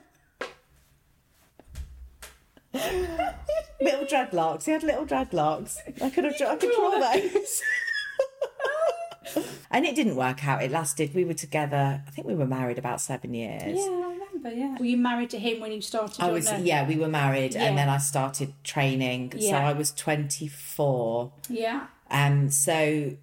little 3.82 4.06
dreadlocks. 4.06 4.66
He 4.66 4.72
had 4.72 4.84
little 4.84 5.06
dreadlocks. 5.06 5.78
I 6.02 6.10
could 6.10 6.26
have. 6.26 6.36
I 6.42 6.56
could 6.56 6.72
draw 6.72 7.00
those. 7.00 7.62
and 9.72 9.86
it 9.86 9.96
didn't 9.96 10.16
work 10.16 10.46
out. 10.48 10.64
It 10.64 10.72
lasted. 10.72 11.14
We 11.14 11.26
were 11.26 11.34
together. 11.34 12.02
I 12.06 12.12
think 12.12 12.28
we 12.28 12.36
were 12.36 12.48
married 12.48 12.78
about 12.78 13.02
seven 13.02 13.34
years. 13.34 13.78
Yeah, 13.80 13.90
I 13.92 14.18
remember. 14.20 14.52
Yeah. 14.52 14.78
Were 14.80 14.86
you 14.86 14.98
married 14.98 15.30
to 15.32 15.40
him 15.40 15.60
when 15.60 15.72
you 15.72 15.82
started? 15.82 16.22
I 16.22 16.32
was. 16.32 16.46
nursing? 16.46 16.66
Yeah, 16.68 16.88
we 16.88 16.96
were 16.96 17.08
married, 17.08 17.54
Yeah. 17.54 17.64
and 17.66 17.78
then 17.78 17.90
I 17.90 17.98
started 17.98 18.54
training. 18.64 19.34
Yeah. 19.36 19.52
So 19.52 19.56
I 19.58 19.74
was 19.74 19.92
twenty 19.92 20.48
four. 20.48 21.32
Yeah. 21.50 21.88
Um. 22.12 22.50
So 22.50 23.14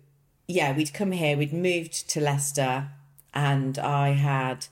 yeah, 0.49 0.77
we'd 0.77 0.93
come 0.95 1.13
here. 1.13 1.37
We'd 1.37 1.53
moved 1.53 2.09
to 2.11 2.21
Leicester, 2.21 2.89
and 3.35 3.79
I 3.79 4.11
had 4.11 4.67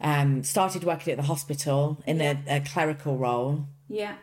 um 0.00 0.44
started 0.44 0.84
working 0.84 1.10
at 1.12 1.16
the 1.16 1.24
hospital 1.24 2.02
in 2.06 2.20
a, 2.20 2.38
a 2.48 2.60
clerical 2.60 3.16
role. 3.16 3.66
Yeah. 3.88 4.14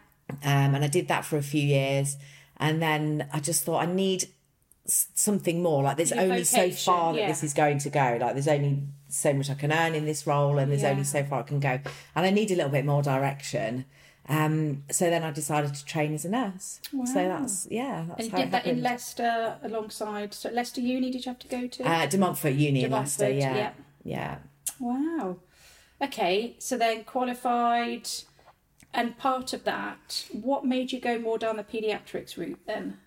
um, 0.44 0.74
and 0.76 0.84
I 0.84 0.88
did 0.88 1.08
that 1.08 1.26
for 1.26 1.38
a 1.38 1.44
few 1.44 1.62
years, 1.62 2.18
and 2.58 2.82
then 2.82 3.28
I 3.34 3.40
just 3.40 3.64
thought 3.64 3.82
I 3.84 3.86
need 3.92 4.28
something 4.88 5.62
more. 5.64 5.84
Like 5.84 5.98
there's 5.98 6.12
Your 6.12 6.22
only 6.22 6.44
so 6.44 6.70
far 6.72 7.14
that 7.14 7.20
yeah. 7.20 7.28
this 7.28 7.44
is 7.44 7.54
going 7.54 7.80
to 7.80 7.90
go. 7.90 8.18
Like 8.22 8.34
there's 8.34 8.48
only 8.48 8.84
so 9.08 9.34
much 9.34 9.50
I 9.50 9.56
can 9.56 9.72
earn 9.72 9.96
in 9.96 10.06
this 10.06 10.28
role, 10.28 10.58
and 10.60 10.72
there's 10.72 10.84
Yeah. 10.84 10.92
only 10.92 11.04
so 11.04 11.24
far 11.24 11.40
I 11.40 11.44
can 11.44 11.60
go, 11.60 11.80
and 12.16 12.26
I 12.26 12.30
need 12.30 12.52
a 12.52 12.56
little 12.56 12.72
bit 12.72 12.86
more 12.86 13.02
direction. 13.02 13.86
Um, 14.28 14.84
so 14.92 15.10
then 15.10 15.24
I 15.24 15.32
decided 15.32 15.76
to 15.76 15.86
train 15.86 16.14
as 16.14 16.26
a 16.26 16.30
nurse. 16.30 16.80
Wow. 16.92 17.06
So 17.06 17.14
that's 17.14 17.68
yeah, 17.70 18.06
that's 18.08 18.24
And 18.24 18.32
you 18.32 18.38
did 18.38 18.52
that 18.52 18.66
in. 18.66 18.82
Leicester 18.82 19.58
alongside 19.62 20.34
so 20.34 20.50
Leicester 20.50 20.82
Uni. 20.82 21.12
Did 21.12 21.26
you 21.26 21.30
have 21.30 21.40
to 21.40 21.48
go 21.48 21.68
to? 21.68 21.84
uh, 21.84 22.06
De 22.08 22.18
Montfort 22.18 22.54
Uni 22.54 22.80
De 22.82 22.86
in 22.88 22.92
Leicester. 22.92 23.30
Yeah, 23.30 23.56
yeah. 23.56 23.72
yeah. 24.04 24.38
Wow. 24.80 25.38
Okay, 26.02 26.56
so 26.60 26.78
then 26.78 27.04
qualified, 27.06 28.10
and 28.94 29.18
part 29.18 29.54
of 29.54 29.64
that, 29.64 30.26
what 30.34 30.66
made 30.66 30.92
you 30.92 31.00
go 31.00 31.18
more 31.18 31.38
down 31.38 31.56
the 31.56 31.64
paediatrics 31.64 32.36
route 32.36 32.60
then? 32.68 32.98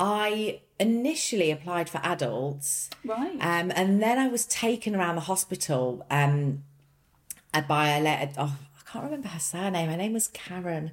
I 0.00 0.60
initially 0.80 1.50
applied 1.50 1.88
for 1.88 1.98
adults. 1.98 2.88
Right. 3.04 3.34
Um, 3.34 3.70
and 3.74 4.02
then 4.02 4.18
I 4.18 4.28
was 4.28 4.46
taken 4.46 4.96
around 4.96 5.16
the 5.16 5.22
hospital 5.22 6.06
um, 6.10 6.64
by 7.68 7.90
a 7.90 8.00
letter. 8.00 8.32
Oh, 8.38 8.56
can't 8.92 9.04
remember 9.04 9.28
her 9.28 9.40
surname. 9.40 9.88
Her 9.88 9.96
name 9.96 10.12
was 10.12 10.28
Karen. 10.28 10.90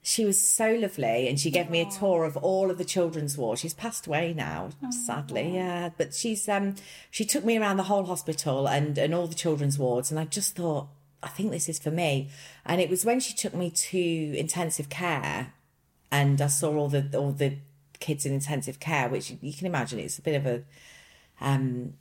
She 0.00 0.24
was 0.24 0.40
so 0.40 0.72
lovely, 0.74 1.28
and 1.28 1.38
she 1.38 1.50
gave 1.50 1.68
me 1.68 1.80
a 1.80 1.90
tour 1.90 2.24
of 2.24 2.36
all 2.38 2.70
of 2.70 2.78
the 2.78 2.84
children's 2.84 3.36
ward. 3.36 3.58
She's 3.58 3.74
passed 3.74 4.06
away 4.06 4.32
now, 4.32 4.70
sadly. 5.04 5.54
Yeah, 5.54 5.90
but 5.98 6.14
she's 6.14 6.48
um, 6.48 6.76
she 7.10 7.24
took 7.24 7.44
me 7.44 7.58
around 7.58 7.76
the 7.76 7.82
whole 7.82 8.04
hospital 8.04 8.68
and 8.68 8.96
and 8.96 9.14
all 9.14 9.26
the 9.26 9.34
children's 9.34 9.78
wards, 9.78 10.10
and 10.10 10.18
I 10.18 10.24
just 10.24 10.56
thought, 10.56 10.88
I 11.22 11.28
think 11.28 11.50
this 11.50 11.68
is 11.68 11.78
for 11.78 11.90
me. 11.90 12.30
And 12.64 12.80
it 12.80 12.88
was 12.88 13.04
when 13.04 13.20
she 13.20 13.34
took 13.34 13.54
me 13.54 13.70
to 13.70 13.98
intensive 13.98 14.88
care, 14.88 15.52
and 16.10 16.40
I 16.40 16.46
saw 16.46 16.74
all 16.74 16.88
the 16.88 17.10
all 17.18 17.32
the 17.32 17.58
kids 17.98 18.24
in 18.24 18.32
intensive 18.32 18.80
care, 18.80 19.08
which 19.08 19.34
you 19.42 19.52
can 19.52 19.66
imagine 19.66 19.98
it's 19.98 20.18
a 20.18 20.22
bit 20.22 20.36
of 20.36 20.46
a 20.46 20.62
um 21.40 21.94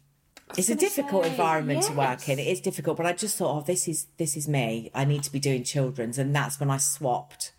it's 0.56 0.70
a 0.70 0.75
difficult 0.75 1.25
say, 1.25 1.32
environment 1.32 1.84
to 1.84 1.94
work 1.94 2.30
in. 2.30 2.39
It 2.39 2.48
is 2.48 2.62
difficult, 2.62 2.96
but 2.98 3.06
I 3.06 3.13
just 3.13 3.36
thought, 3.38 3.58
oh, 3.58 3.62
this 3.62 3.88
is 3.88 4.08
this 4.18 4.38
is 4.38 4.48
me. 4.48 4.92
I 4.94 5.04
need 5.06 5.24
to 5.24 5.32
be 5.32 5.39
doing 5.39 5.63
children's, 5.63 6.18
and 6.18 6.36
that's 6.36 6.60
when 6.60 6.70
I 6.70 6.77
swapped 6.77 7.51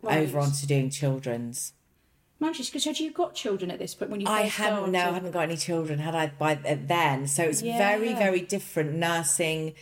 Right. 0.00 0.18
over 0.18 0.38
onto 0.38 0.66
doing 0.66 0.90
children's. 0.90 1.72
Manchester, 2.38 2.70
because 2.70 2.84
had 2.84 3.00
you 3.00 3.10
got 3.10 3.34
children 3.34 3.68
at 3.72 3.80
this 3.80 3.94
point 3.96 4.12
when 4.12 4.20
you 4.20 4.28
I 4.28 4.42
hadn't 4.42 4.92
no, 4.92 5.00
I 5.10 5.12
hadn't 5.12 5.32
got 5.32 5.40
any 5.40 5.56
children 5.56 5.98
had 5.98 6.14
I 6.14 6.28
by 6.38 6.54
then, 6.54 7.26
so 7.26 7.42
it's 7.42 7.60
very 7.62 8.10
Yeah. 8.10 8.18
very 8.18 8.40
different 8.40 8.94
nursing 8.94 9.74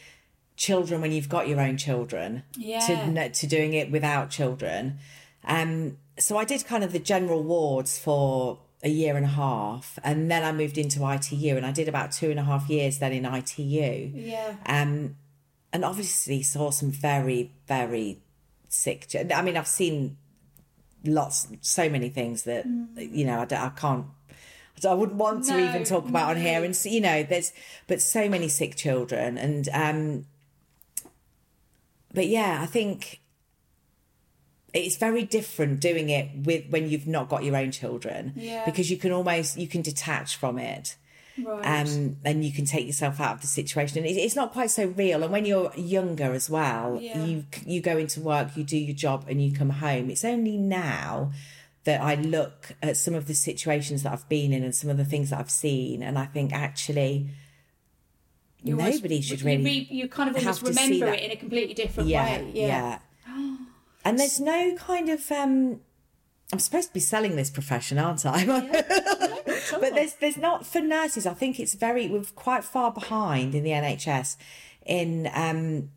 children 0.57 1.03
when 1.03 1.13
you've 1.13 1.29
got 1.29 1.49
your 1.49 1.61
own 1.61 1.77
children 1.77 2.45
Yeah. 2.57 2.81
to 2.87 3.29
to 3.29 3.47
doing 3.47 3.75
it 3.75 3.91
without 3.91 4.31
children. 4.31 4.99
Um, 5.45 5.99
so 6.19 6.39
I 6.39 6.45
did 6.47 6.65
kind 6.65 6.83
of 6.83 6.93
the 6.93 6.99
general 6.99 7.43
wards 7.43 7.99
for 7.99 8.59
a 8.87 8.89
year 8.89 9.17
and 9.17 9.27
a 9.27 9.29
half, 9.29 9.99
and 10.05 10.31
then 10.31 10.45
I 10.45 10.53
moved 10.53 10.79
into 10.79 11.05
ITU, 11.05 11.57
and 11.57 11.67
I 11.67 11.73
did 11.73 11.89
about 11.89 12.13
two 12.13 12.31
and 12.31 12.39
a 12.39 12.45
half 12.45 12.71
years 12.71 12.99
then 13.01 13.13
in 13.13 13.25
ITU. 13.27 14.13
Yeah. 14.15 14.55
Um, 14.65 15.17
and 15.73 15.85
obviously 15.85 16.43
saw 16.43 16.71
some 16.71 16.93
very, 16.93 17.51
very 17.67 18.21
sick. 18.69 19.09
I 19.35 19.43
mean, 19.43 19.57
I've 19.57 19.67
seen 19.67 20.17
lots, 21.05 21.49
so 21.61 21.91
many 21.91 22.09
things 22.09 22.45
that 22.45 22.65
you 22.97 23.25
know 23.25 23.41
I, 23.41 23.43
I 23.43 23.71
can't. 23.71 24.07
I 24.87 24.95
wouldn't 24.95 25.19
want 25.19 25.45
to 25.47 25.57
No, 25.57 25.69
even 25.69 25.85
talk 25.85 26.09
about 26.09 26.31
on 26.31 26.37
here, 26.37 26.63
and 26.63 26.77
so, 26.77 26.89
you 26.89 27.01
know, 27.01 27.25
there's 27.25 27.53
but 27.89 28.01
so 28.01 28.29
many 28.29 28.47
sick 28.47 28.77
children, 28.77 29.37
and 29.37 29.69
um, 29.73 30.27
but 32.15 32.29
yeah, 32.29 32.61
I 32.63 32.67
think 32.67 33.21
it's 34.75 34.97
very 34.97 35.23
different 35.25 35.81
doing 35.81 36.11
it 36.11 36.29
with 36.45 36.67
when 36.71 36.89
you've 36.91 37.07
not 37.07 37.29
got 37.29 37.45
your 37.45 37.57
own 37.57 37.71
children, 37.71 38.33
Yeah. 38.37 38.65
because 38.67 38.91
you 38.91 38.97
can 38.97 39.13
almost 39.13 39.57
you 39.59 39.67
can 39.69 39.83
detach 39.83 40.37
from 40.37 40.59
it 40.59 40.97
Right. 41.43 41.87
um, 41.87 42.17
and 42.25 42.45
you 42.45 42.51
can 42.53 42.65
take 42.65 42.87
yourself 42.87 43.21
out 43.21 43.35
of 43.37 43.41
the 43.43 43.47
situation. 43.47 43.99
And 43.99 44.07
it, 44.07 44.13
it's 44.19 44.35
not 44.37 44.53
quite 44.53 44.71
so 44.71 44.87
real. 44.87 45.23
And 45.23 45.31
when 45.31 45.45
you're 45.45 45.71
younger 45.77 46.33
as 46.33 46.49
well, 46.51 46.99
Yeah. 47.01 47.25
you 47.25 47.45
you 47.67 47.81
go 47.81 47.97
into 47.99 48.21
work, 48.21 48.57
you 48.57 48.65
do 48.65 48.77
your 48.79 48.95
job, 48.95 49.27
and 49.29 49.43
you 49.45 49.53
come 49.53 49.71
home. 49.71 50.11
It's 50.11 50.25
only 50.25 50.57
now 50.57 51.33
that 51.85 52.01
I 52.01 52.17
look 52.17 52.73
at 52.83 52.97
some 52.97 53.15
of 53.15 53.27
the 53.29 53.35
situations 53.35 54.03
that 54.03 54.13
I've 54.13 54.29
been 54.29 54.53
in 54.53 54.65
and 54.65 54.75
some 54.75 54.91
of 54.91 54.97
the 54.97 55.05
things 55.05 55.31
that 55.31 55.39
I've 55.39 55.51
seen, 55.51 56.03
and 56.03 56.19
I 56.19 56.25
think 56.27 56.53
actually 56.53 57.29
You 58.63 58.75
nobody 58.77 59.21
should 59.21 59.41
you 59.43 59.47
really. 59.47 59.65
re- 59.65 59.89
you 59.91 60.09
kind 60.09 60.29
of 60.35 60.43
have 60.43 60.61
remember 60.63 61.07
it 61.09 61.21
in 61.21 61.31
a 61.31 61.37
completely 61.37 61.75
different 61.75 62.09
yeah, 62.09 62.39
way. 62.43 62.51
yeah, 62.55 62.99
And 64.09 64.19
there's 64.19 64.41
no 64.41 64.75
kind 64.77 65.09
of. 65.09 65.31
um 65.33 65.81
I'm 66.53 66.61
supposed 66.61 66.89
to 66.89 66.95
be 66.95 67.01
selling 67.01 67.35
this 67.35 67.51
profession, 67.51 67.99
aren't 67.99 68.25
I? 68.25 68.45
but 69.81 69.95
there's 69.95 70.15
there's 70.15 70.37
not 70.37 70.65
for 70.65 70.81
nurses. 70.81 71.27
I 71.27 71.35
think 71.35 71.59
it's 71.59 71.75
very 71.75 72.09
we're 72.09 72.23
quite 72.37 72.63
far 72.63 72.93
behind 72.93 73.55
in 73.55 73.65
the 73.65 73.71
NHS 73.71 74.37
in 74.85 75.29
um 75.35 75.91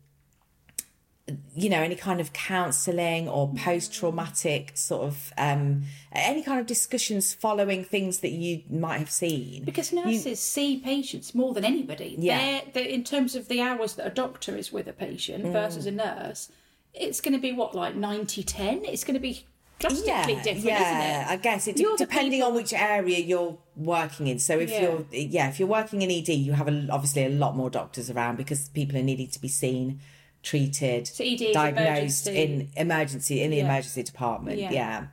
you 1.54 1.68
know 1.70 1.80
any 1.80 1.94
kind 1.94 2.20
of 2.20 2.32
counselling 2.32 3.28
or 3.28 3.52
post 3.54 3.94
traumatic 3.94 4.72
sort 4.76 5.02
of 5.06 5.32
um 5.38 5.82
any 6.10 6.42
kind 6.42 6.58
of 6.58 6.66
discussions 6.66 7.32
following 7.32 7.84
things 7.84 8.18
that 8.18 8.32
you 8.32 8.62
might 8.68 8.98
have 8.98 9.10
seen. 9.10 9.62
Because 9.64 9.92
nurses 9.92 10.40
see 10.40 10.78
patients 10.78 11.32
more 11.32 11.54
than 11.54 11.64
anybody. 11.64 12.16
Yeah. 12.18 12.38
They're, 12.38 12.62
they're, 12.74 12.88
in 12.92 13.04
terms 13.04 13.36
of 13.36 13.46
the 13.46 13.60
hours 13.60 13.94
that 13.94 14.06
a 14.08 14.10
doctor 14.10 14.56
is 14.56 14.72
with 14.72 14.88
a 14.88 14.92
patient 14.92 15.44
Mm. 15.44 15.52
versus 15.52 15.86
a 15.86 15.92
nurse, 15.92 16.50
it's 16.94 17.20
going 17.20 17.34
to 17.34 17.40
be 17.40 17.52
what, 17.52 17.74
like 17.74 17.94
90 17.94 18.42
10? 18.42 18.84
It's 18.84 19.04
going 19.04 19.14
to 19.14 19.20
be 19.20 19.44
drastically 19.78 20.34
different, 20.36 20.64
yeah, 20.64 21.26
I 21.28 21.36
guess 21.36 21.66
it 21.66 21.78
You're 21.78 21.96
depending 21.96 22.32
people- 22.40 22.48
on 22.48 22.54
which 22.54 22.72
area 22.74 23.18
you're 23.18 23.56
working 23.76 24.26
in. 24.26 24.38
So 24.38 24.58
if 24.58 24.68
Yeah. 24.70 24.82
you're 24.82 25.04
yeah, 25.10 25.48
if 25.48 25.58
you're 25.58 25.68
working 25.68 26.02
in 26.02 26.10
ED, 26.10 26.28
you 26.34 26.52
have 26.52 26.68
a, 26.68 26.86
obviously 26.90 27.24
a 27.24 27.30
lot 27.30 27.56
more 27.56 27.70
doctors 27.70 28.10
around 28.10 28.36
because 28.36 28.68
people 28.68 28.98
are 28.98 29.02
needing 29.02 29.28
to 29.28 29.40
be 29.40 29.48
seen, 29.48 30.00
treated, 30.42 31.06
So 31.06 31.24
ED 31.24 31.52
diagnosed 31.54 32.26
emergency. 32.26 32.42
in 32.42 32.68
emergency 32.76 33.42
in 33.42 33.50
the 33.52 33.56
Yeah. 33.58 33.64
emergency 33.64 34.02
department. 34.02 34.58
Yeah. 34.58 34.70
Yeah. 34.70 35.06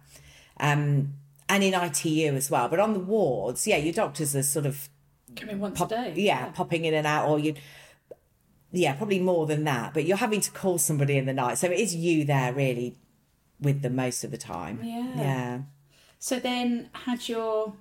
Um 0.60 1.14
and 1.50 1.64
in 1.64 1.74
ITU 1.74 2.36
as 2.36 2.52
well. 2.52 2.68
But 2.68 2.82
on 2.82 2.92
the 2.94 3.00
wards, 3.00 3.66
yeah, 3.68 3.78
your 3.78 3.94
doctors 3.94 4.36
are 4.36 4.44
sort 4.44 4.66
of 4.66 4.90
Coming 5.36 5.60
once 5.62 5.78
pop- 5.80 5.92
a 5.92 5.96
day. 5.96 6.14
yeah, 6.18 6.48
popping 6.50 6.84
in 6.84 6.94
and 6.94 7.08
out, 7.08 7.30
or 7.30 7.40
you, 7.40 7.54
yeah, 8.72 8.94
probably 8.94 9.20
more 9.20 9.46
than 9.46 9.64
that. 9.66 9.94
But 9.94 10.06
you're 10.06 10.18
having 10.18 10.42
to 10.42 10.52
call 10.52 10.78
somebody 10.78 11.18
in 11.18 11.26
the 11.26 11.34
night, 11.34 11.58
so 11.58 11.68
it 11.68 11.80
is 11.80 11.96
you 11.96 12.26
there 12.26 12.54
really 12.54 12.98
with 13.60 13.82
them 13.82 13.96
most 13.96 14.24
of 14.24 14.32
the 14.32 14.38
time. 14.38 14.80
Yeah. 14.84 15.12
yeah. 15.16 15.60
So 16.20 16.40
then 16.40 16.90
had 16.94 17.28
your 17.30 17.74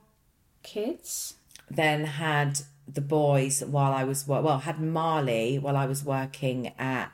kids. 0.62 1.34
Then 1.70 2.04
had 2.04 2.60
the 2.86 3.00
boys 3.00 3.64
while 3.64 3.92
I 3.92 4.04
was 4.04 4.26
well 4.28 4.58
had 4.58 4.80
Marley 4.80 5.58
while 5.58 5.76
I 5.76 5.86
was 5.86 6.04
working 6.04 6.72
at. 6.78 7.10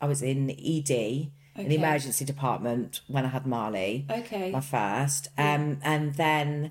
I 0.00 0.06
was 0.06 0.22
in 0.22 0.50
ED 0.50 0.90
in 0.90 1.30
Okay. 1.58 1.68
the 1.68 1.76
emergency 1.76 2.24
department 2.24 3.00
when 3.08 3.24
I 3.24 3.28
had 3.28 3.46
Marley. 3.46 4.06
Okay. 4.10 4.50
my 4.50 4.60
first. 4.60 5.28
Um, 5.38 5.78
and 5.82 6.14
then 6.14 6.70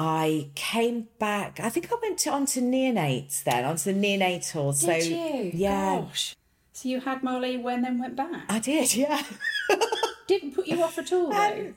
I 0.00 0.50
came 0.54 1.08
back. 1.18 1.58
I 1.58 1.68
think 1.70 1.90
I 1.92 1.96
went 2.00 2.18
to, 2.20 2.30
onto 2.30 2.60
neonates 2.60 3.42
then, 3.42 3.64
onto 3.64 3.92
the 3.92 3.98
neonatal. 3.98 4.72
so 4.74 4.86
Did 4.86 5.06
you? 5.06 5.50
yeah, 5.52 6.00
Gosh. 6.02 6.36
So 6.72 6.88
you 6.88 7.00
had 7.00 7.24
Molly 7.24 7.56
when 7.56 7.82
then 7.82 7.98
went 7.98 8.14
back. 8.14 8.44
I 8.48 8.60
did. 8.60 8.94
Yeah. 8.94 9.20
Didn't 10.28 10.54
put 10.54 10.68
you 10.68 10.80
off 10.84 10.96
at 10.98 11.12
all, 11.12 11.26
Um, 11.26 11.32
though. 11.32 11.74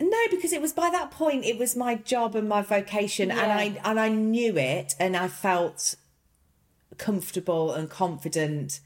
No, 0.00 0.18
because 0.30 0.54
it 0.54 0.62
was 0.62 0.72
by 0.72 0.88
that 0.90 1.10
point 1.10 1.44
it 1.44 1.58
was 1.58 1.76
my 1.76 1.94
job 1.94 2.34
and 2.34 2.48
my 2.48 2.62
vocation, 2.62 3.30
and 3.30 3.52
I 3.52 3.78
and 3.84 4.00
I 4.00 4.08
knew 4.08 4.56
it, 4.56 4.94
and 4.98 5.14
I 5.16 5.28
felt 5.28 5.94
comfortable 6.96 7.72
and 7.72 7.88
confident 7.90 8.80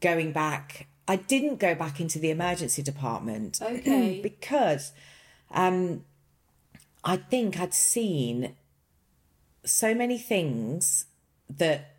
going 0.00 0.32
back. 0.32 0.88
I 1.08 1.16
didn't 1.16 1.58
go 1.60 1.74
back 1.76 2.00
into 2.00 2.18
the 2.18 2.30
emergency 2.30 2.82
department, 2.82 3.60
Okay. 3.62 4.20
because 4.22 4.92
um, 5.52 6.04
I 7.06 7.16
think 7.16 7.58
I'd 7.58 7.72
seen 7.72 8.56
so 9.64 9.94
many 9.94 10.18
things 10.18 11.06
that 11.48 11.94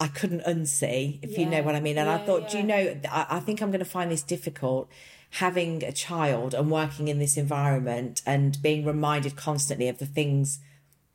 I 0.00 0.08
couldn't 0.08 0.44
unsee, 0.44 1.18
if 1.22 1.36
you 1.36 1.46
know 1.46 1.62
what 1.62 1.74
I 1.74 1.80
mean. 1.80 1.98
And 1.98 2.08
I 2.08 2.18
yeah, 2.18 2.24
thought, 2.24 2.50
do 2.50 2.58
you 2.58 2.62
know, 2.62 2.96
I, 3.10 3.26
I 3.30 3.40
think 3.40 3.60
I'm 3.62 3.70
going 3.70 3.80
to 3.80 3.90
find 3.90 4.12
this 4.12 4.22
difficult 4.22 4.88
having 5.30 5.82
a 5.82 5.92
child 5.92 6.54
and 6.54 6.70
working 6.70 7.08
in 7.08 7.18
this 7.18 7.36
environment 7.36 8.22
and 8.24 8.60
being 8.62 8.84
reminded 8.84 9.34
constantly 9.36 9.88
of 9.88 9.98
the 9.98 10.06
things 10.06 10.60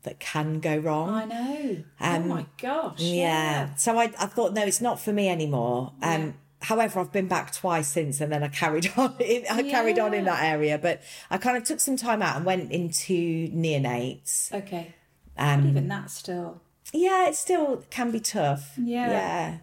that 0.03 0.20
can 0.20 0.60
go 0.60 0.75
wrong. 0.77 1.10
I 1.10 1.25
know. 1.25 1.84
oh 2.01 2.20
my 2.20 2.46
gosh. 2.62 3.00
Um, 3.00 3.05
Yeah. 3.05 3.13
Yeah. 3.13 3.75
So 3.75 3.98
I, 3.98 4.12
I 4.20 4.25
thought, 4.25 4.53
no, 4.53 4.63
it's 4.65 4.82
not 4.82 5.00
for 5.00 5.13
me 5.13 5.29
anymore. 5.29 5.93
Um, 6.01 6.22
Yeah. 6.22 6.32
However, 6.63 7.00
I've 7.00 7.12
been 7.12 7.27
back 7.27 7.51
twice 7.53 7.88
since, 7.89 8.20
and 8.22 8.32
then 8.32 8.41
I 8.43 8.48
carried 8.48 8.91
on. 8.98 9.15
In, 9.20 9.43
I 9.51 9.63
carried 9.63 10.00
on 10.00 10.13
in 10.13 10.25
that 10.25 10.43
area, 10.43 10.77
but 10.77 11.01
I 11.29 11.38
kind 11.38 11.58
of 11.58 11.63
took 11.63 11.79
some 11.79 11.98
time 11.98 12.22
out 12.22 12.38
and 12.38 12.46
went 12.46 12.72
into 12.72 13.50
neonates. 13.50 14.51
Okay. 14.53 14.93
Um, 15.38 15.67
Even 15.70 15.88
that 15.89 16.10
still. 16.12 16.62
yeah, 16.93 17.27
it 17.27 17.36
still 17.36 17.84
can 17.89 18.12
be 18.12 18.20
tough. 18.20 18.74
Yeah. 18.77 19.10
Yeah. 19.10 19.58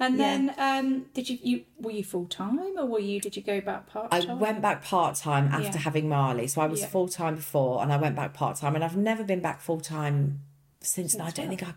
And 0.00 0.16
Yeah. 0.16 0.24
then, 0.26 0.54
um, 0.58 1.06
did 1.12 1.28
you, 1.28 1.38
you 1.42 1.64
were 1.80 1.90
you 1.90 2.04
full 2.04 2.26
time 2.26 2.58
or 2.78 2.86
were 2.86 3.00
you? 3.00 3.20
Did 3.20 3.36
you 3.36 3.42
go 3.42 3.60
back 3.60 3.88
part 3.88 4.10
time? 4.12 4.30
I 4.30 4.34
went 4.34 4.62
back 4.62 4.84
part 4.84 5.16
time 5.16 5.48
after 5.48 5.64
Yeah. 5.78 5.78
having 5.78 6.08
Marley. 6.08 6.46
So 6.46 6.60
I 6.60 6.66
was 6.66 6.80
Yeah. 6.80 6.86
full 6.86 7.08
time 7.08 7.34
before, 7.36 7.82
and 7.82 7.92
I 7.92 7.96
went 7.96 8.14
back 8.16 8.32
part 8.32 8.56
time, 8.56 8.74
and 8.76 8.84
I've 8.84 8.96
never 8.96 9.24
been 9.24 9.40
back 9.40 9.60
full 9.60 9.80
time 9.80 10.40
since. 10.80 11.14
and 11.14 11.22
I 11.24 11.30
don't 11.30 11.48
think 11.48 11.62
I, 11.64 11.74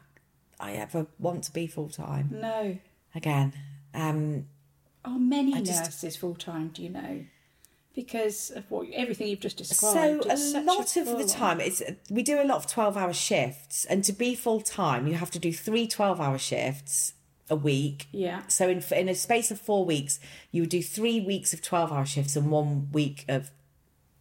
I 0.59 0.73
ever 0.73 1.07
want 1.19 1.43
to 1.45 1.51
be 1.51 1.65
full 1.67 1.89
time 1.89 2.29
No. 2.31 2.77
again. 3.15 3.53
Um, 3.93 4.47
Are 5.05 5.17
many 5.19 5.61
just- 5.61 5.83
nurses 5.83 6.15
full 6.15 6.35
time? 6.35 6.69
Do 6.69 6.81
you 6.83 6.89
know? 6.89 7.25
Because 7.93 8.51
of 8.51 8.63
what 8.71 8.87
everything 8.93 9.27
you've 9.27 9.41
just 9.41 9.57
described. 9.57 10.23
So 10.23 10.61
a 10.61 10.63
lot 10.63 10.95
of 10.95 11.05
the 11.17 11.25
time, 11.25 11.59
it's 11.59 11.81
we 12.09 12.23
do 12.23 12.41
a 12.41 12.45
lot 12.45 12.55
of 12.57 12.67
twelve 12.67 12.95
hour 12.95 13.11
shifts, 13.11 13.83
and 13.85 14.01
to 14.05 14.13
be 14.13 14.33
full 14.33 14.61
time, 14.61 15.07
you 15.07 15.15
have 15.15 15.29
to 15.31 15.39
do 15.39 15.51
three 15.51 15.87
12 15.87 16.21
hour 16.21 16.37
shifts 16.37 17.13
a 17.49 17.55
week. 17.57 18.07
Yeah. 18.13 18.43
So 18.47 18.69
in 18.69 18.81
in 18.95 19.09
a 19.09 19.15
space 19.15 19.51
of 19.51 19.59
four 19.59 19.83
weeks, 19.83 20.21
you 20.53 20.61
would 20.61 20.69
do 20.69 20.81
three 20.81 21.19
weeks 21.19 21.51
of 21.53 21.61
twelve 21.61 21.91
hour 21.91 22.05
shifts 22.05 22.37
and 22.37 22.49
one 22.49 22.89
week 22.93 23.25
of 23.27 23.51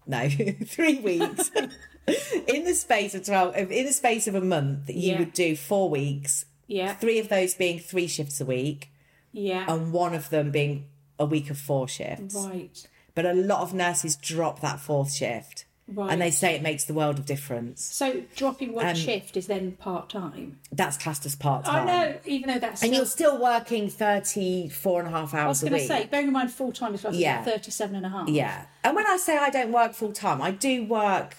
no 0.05 0.29
three 0.67 0.99
weeks. 0.99 1.53
in 2.49 2.65
the 2.65 2.75
space 2.75 3.15
of 3.15 3.25
twelve, 3.25 3.55
in 3.57 3.69
the 3.69 3.93
space 3.93 4.27
of 4.27 4.35
a 4.35 4.41
month, 4.41 4.89
you 4.91 5.13
Yeah. 5.13 5.19
would 5.21 5.33
do 5.33 5.55
four 5.55 5.89
weeks. 5.89 6.45
Yeah. 6.67 6.95
Three 6.95 7.21
of 7.21 7.29
those 7.29 7.55
being 7.55 7.79
three 7.79 8.09
shifts 8.09 8.41
a 8.41 8.45
week, 8.45 8.90
Yeah. 9.33 9.65
and 9.73 9.93
one 9.93 10.15
of 10.15 10.31
them 10.31 10.51
being 10.51 10.87
a 11.19 11.25
week 11.25 11.51
of 11.51 11.59
four 11.59 11.87
shifts. 11.89 12.35
right. 12.35 12.87
But 13.15 13.27
a 13.27 13.33
lot 13.35 13.61
of 13.63 13.75
nurses 13.75 14.17
drop 14.17 14.61
that 14.61 14.81
fourth 14.81 15.13
shift. 15.13 15.65
Right. 15.93 16.13
And 16.13 16.23
they 16.23 16.31
say 16.31 16.55
it 16.55 16.63
makes 16.63 16.85
the 16.85 16.95
world 16.95 17.19
of 17.19 17.27
difference. 17.27 17.85
So 17.85 18.23
dropping 18.37 18.69
Um, 18.69 18.75
one 18.77 18.95
shift 18.95 19.37
is 19.37 19.49
then 19.49 19.73
part 19.73 20.09
time. 20.09 20.61
That's 20.71 20.97
classed 20.97 21.27
as 21.27 21.35
part 21.35 21.65
time. 21.65 21.89
I 21.89 21.93
know, 22.07 22.19
even 22.27 22.49
though 22.49 22.61
that's. 22.61 22.81
And 22.83 22.91
still, 22.91 22.97
you're 22.97 23.07
still 23.07 23.43
working 23.43 23.89
34 23.91 25.01
and 25.01 25.09
a 25.09 25.11
half 25.11 25.35
hours 25.35 25.45
I 25.45 25.49
was 25.49 25.61
going 25.63 25.73
to 25.83 25.87
say, 25.89 26.07
bearing 26.07 26.29
in 26.29 26.33
mind 26.33 26.53
full 26.53 26.71
time 26.71 26.95
is 26.95 27.03
like 27.03 27.15
Yeah. 27.17 27.43
37 27.43 27.97
and 27.97 28.07
a 28.07 28.09
half. 28.09 28.29
yeah. 28.29 28.67
And 28.85 28.95
when 28.95 29.05
I 29.07 29.17
say 29.17 29.37
I 29.37 29.51
don't 29.51 29.73
work 29.73 29.93
full 29.95 30.13
time, 30.13 30.41
I 30.41 30.53
do 30.53 30.85
work. 30.85 31.35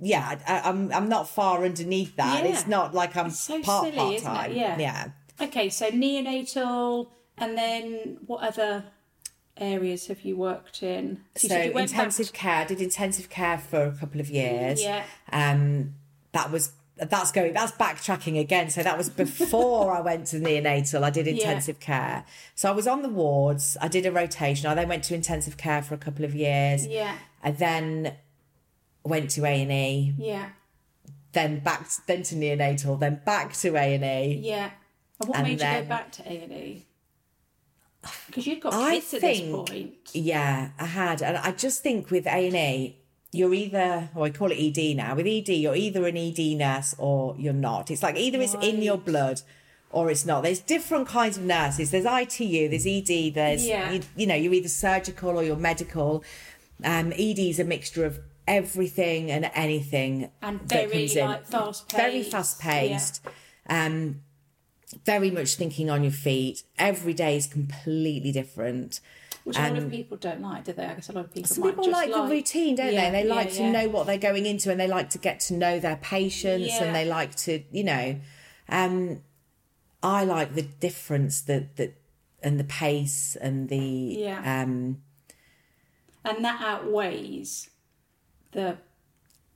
Yeah, 0.00 0.38
I, 0.48 0.60
I'm 0.68 0.90
I'm 0.92 1.08
not 1.08 1.28
far 1.28 1.62
underneath 1.64 2.16
that. 2.16 2.42
Yeah. 2.42 2.50
It's 2.50 2.66
not 2.66 2.94
like 2.94 3.16
I'm 3.16 3.26
It's 3.26 3.38
so 3.38 3.62
part 3.62 3.94
part 3.94 4.18
time. 4.22 4.52
Yeah. 4.52 4.78
yeah. 4.78 5.08
Okay, 5.40 5.68
so 5.68 5.90
neonatal, 5.90 7.08
and 7.38 7.56
then 7.56 8.18
what 8.26 8.42
other 8.42 8.84
areas 9.56 10.06
have 10.06 10.22
you 10.22 10.36
worked 10.36 10.82
in? 10.82 11.22
So 11.36 11.48
back 11.48 11.74
intensive 11.76 12.32
care. 12.32 12.56
I 12.60 12.64
did 12.64 12.80
intensive 12.80 13.28
care 13.28 13.58
for 13.58 13.82
a 13.84 13.92
couple 13.92 14.20
of 14.20 14.30
years. 14.30 14.82
Yeah. 14.82 15.04
Um, 15.32 15.94
that 16.32 16.50
was 16.50 16.72
that's 16.96 17.32
going 17.32 17.52
that's 17.52 17.72
backtracking 17.72 18.38
again. 18.38 18.70
So 18.70 18.82
that 18.82 18.96
was 18.96 19.08
before 19.24 19.92
I 19.92 20.00
went 20.00 20.26
to 20.28 20.36
neonatal. 20.36 21.02
I 21.02 21.10
did 21.10 21.26
intensive 21.26 21.80
care. 21.80 22.24
So 22.54 22.68
I 22.68 22.72
was 22.72 22.86
on 22.86 23.02
the 23.02 23.08
wards. 23.08 23.76
I 23.80 23.88
did 23.88 24.06
a 24.06 24.12
rotation. 24.12 24.66
I 24.68 24.74
then 24.74 24.88
went 24.88 25.04
to 25.04 25.14
intensive 25.14 25.56
care 25.56 25.82
for 25.82 25.94
a 25.94 25.98
couple 25.98 26.24
of 26.24 26.34
years. 26.34 26.86
Yeah, 26.86 27.16
I 27.42 27.50
then 27.50 28.14
went 29.04 29.30
to 29.30 29.44
A 29.44 29.62
and 29.62 29.72
E. 29.72 30.14
yeah, 30.16 30.50
Then 31.32 31.58
back 31.60 31.88
then 32.06 32.22
to 32.24 32.34
neonatal. 32.36 33.00
Then 33.00 33.20
back 33.24 33.52
to 33.54 33.76
A 33.76 33.94
and 33.94 34.04
E. 34.04 34.40
yeah. 34.42 34.70
What 35.26 35.38
And 35.38 35.46
made 35.48 35.52
you 35.60 35.66
go 35.66 35.84
back 35.84 36.12
to 36.12 36.22
A 36.30 36.42
and 36.42 36.52
E? 36.52 36.86
Because 38.26 38.46
you'd 38.46 38.60
got 38.60 38.74
I 38.74 38.94
kids 38.94 39.14
at 39.14 39.20
think- 39.20 39.46
this 39.46 39.54
point. 39.70 39.94
Yeah, 40.12 40.70
I 40.78 40.86
had, 40.86 41.22
and 41.22 41.36
I 41.38 41.52
just 41.52 41.82
think 41.82 42.10
with 42.10 42.26
A 42.26 42.46
and 42.48 42.56
E, 42.56 42.96
you're 43.32 43.54
either, 43.54 44.10
or 44.14 44.26
I 44.26 44.30
call 44.30 44.50
it 44.52 44.56
ED 44.56 44.96
now. 44.96 45.14
With 45.14 45.26
ED, 45.26 45.48
you're 45.50 45.74
either 45.76 46.06
an 46.06 46.16
ED 46.16 46.56
nurse 46.56 46.94
or 46.98 47.34
you're 47.38 47.52
not. 47.54 47.90
It's 47.90 48.02
like 48.02 48.16
either 48.16 48.40
it's 48.40 48.54
in 48.60 48.82
your 48.82 48.98
blood 48.98 49.40
or 49.90 50.10
it's 50.10 50.26
not. 50.26 50.42
There's 50.42 50.60
different 50.60 51.08
kinds 51.08 51.38
of 51.38 51.44
nurses. 51.44 51.90
There's 51.90 52.04
ITU, 52.04 52.68
there's 52.68 52.86
ED, 52.86 53.30
there's 53.34 53.66
Yeah. 53.66 53.90
you, 53.92 54.00
you 54.16 54.26
know 54.26 54.34
you're 54.34 54.52
either 54.52 54.68
surgical 54.68 55.30
or 55.30 55.42
you're 55.44 55.56
medical. 55.56 56.22
Um, 56.84 57.12
ED 57.12 57.38
is 57.38 57.58
a 57.60 57.64
mixture 57.64 58.04
of 58.04 58.18
everything 58.46 59.30
and 59.30 59.50
anything 59.54 60.30
And 60.42 60.60
very, 60.62 61.08
like, 61.08 61.46
fast-paced. 61.46 61.92
very 61.96 62.22
fast 62.24 62.60
paced. 62.60 63.20
Um, 63.68 64.22
very 65.04 65.30
much 65.30 65.54
thinking 65.56 65.90
on 65.90 66.02
your 66.02 66.12
feet. 66.12 66.62
Every 66.78 67.14
day 67.14 67.36
is 67.36 67.46
completely 67.46 68.32
different. 68.32 69.00
Which 69.44 69.56
a 69.58 69.60
lot 69.62 69.76
of 69.76 69.90
people 69.90 70.16
don't 70.16 70.40
like, 70.40 70.64
do 70.64 70.72
they? 70.72 70.84
I 70.84 70.94
guess 70.94 71.08
a 71.08 71.12
lot 71.12 71.24
of 71.24 71.34
people 71.34 71.48
Some 71.48 71.64
people 71.64 71.84
just 71.84 71.92
like, 71.92 72.12
the 72.12 72.22
routine, 72.22 72.76
don't 72.76 72.92
Yeah, 72.92 73.10
they? 73.10 73.22
They 73.22 73.28
like 73.28 73.48
yeah, 73.48 73.54
to 73.54 73.62
yeah. 73.62 73.72
know 73.72 73.88
what 73.88 74.06
they're 74.06 74.16
going 74.18 74.46
into 74.46 74.70
and 74.70 74.78
they 74.78 74.86
like 74.86 75.10
to 75.10 75.18
get 75.18 75.40
to 75.40 75.54
know 75.54 75.80
their 75.80 75.96
patients 75.96 76.74
and 76.80 76.94
they 76.94 77.04
like 77.04 77.34
to, 77.36 77.62
you 77.72 77.82
know. 77.82 78.20
Um, 78.68 79.22
I 80.02 80.24
like 80.24 80.54
the 80.54 80.62
difference 80.62 81.40
that 81.42 81.76
that 81.76 81.94
and 82.42 82.58
the 82.58 82.64
pace 82.64 83.36
and 83.36 83.68
the 83.68 83.78
Yeah. 83.78 84.62
um 84.62 85.02
And 86.24 86.44
that 86.44 86.60
outweighs 86.60 87.70
the 88.52 88.78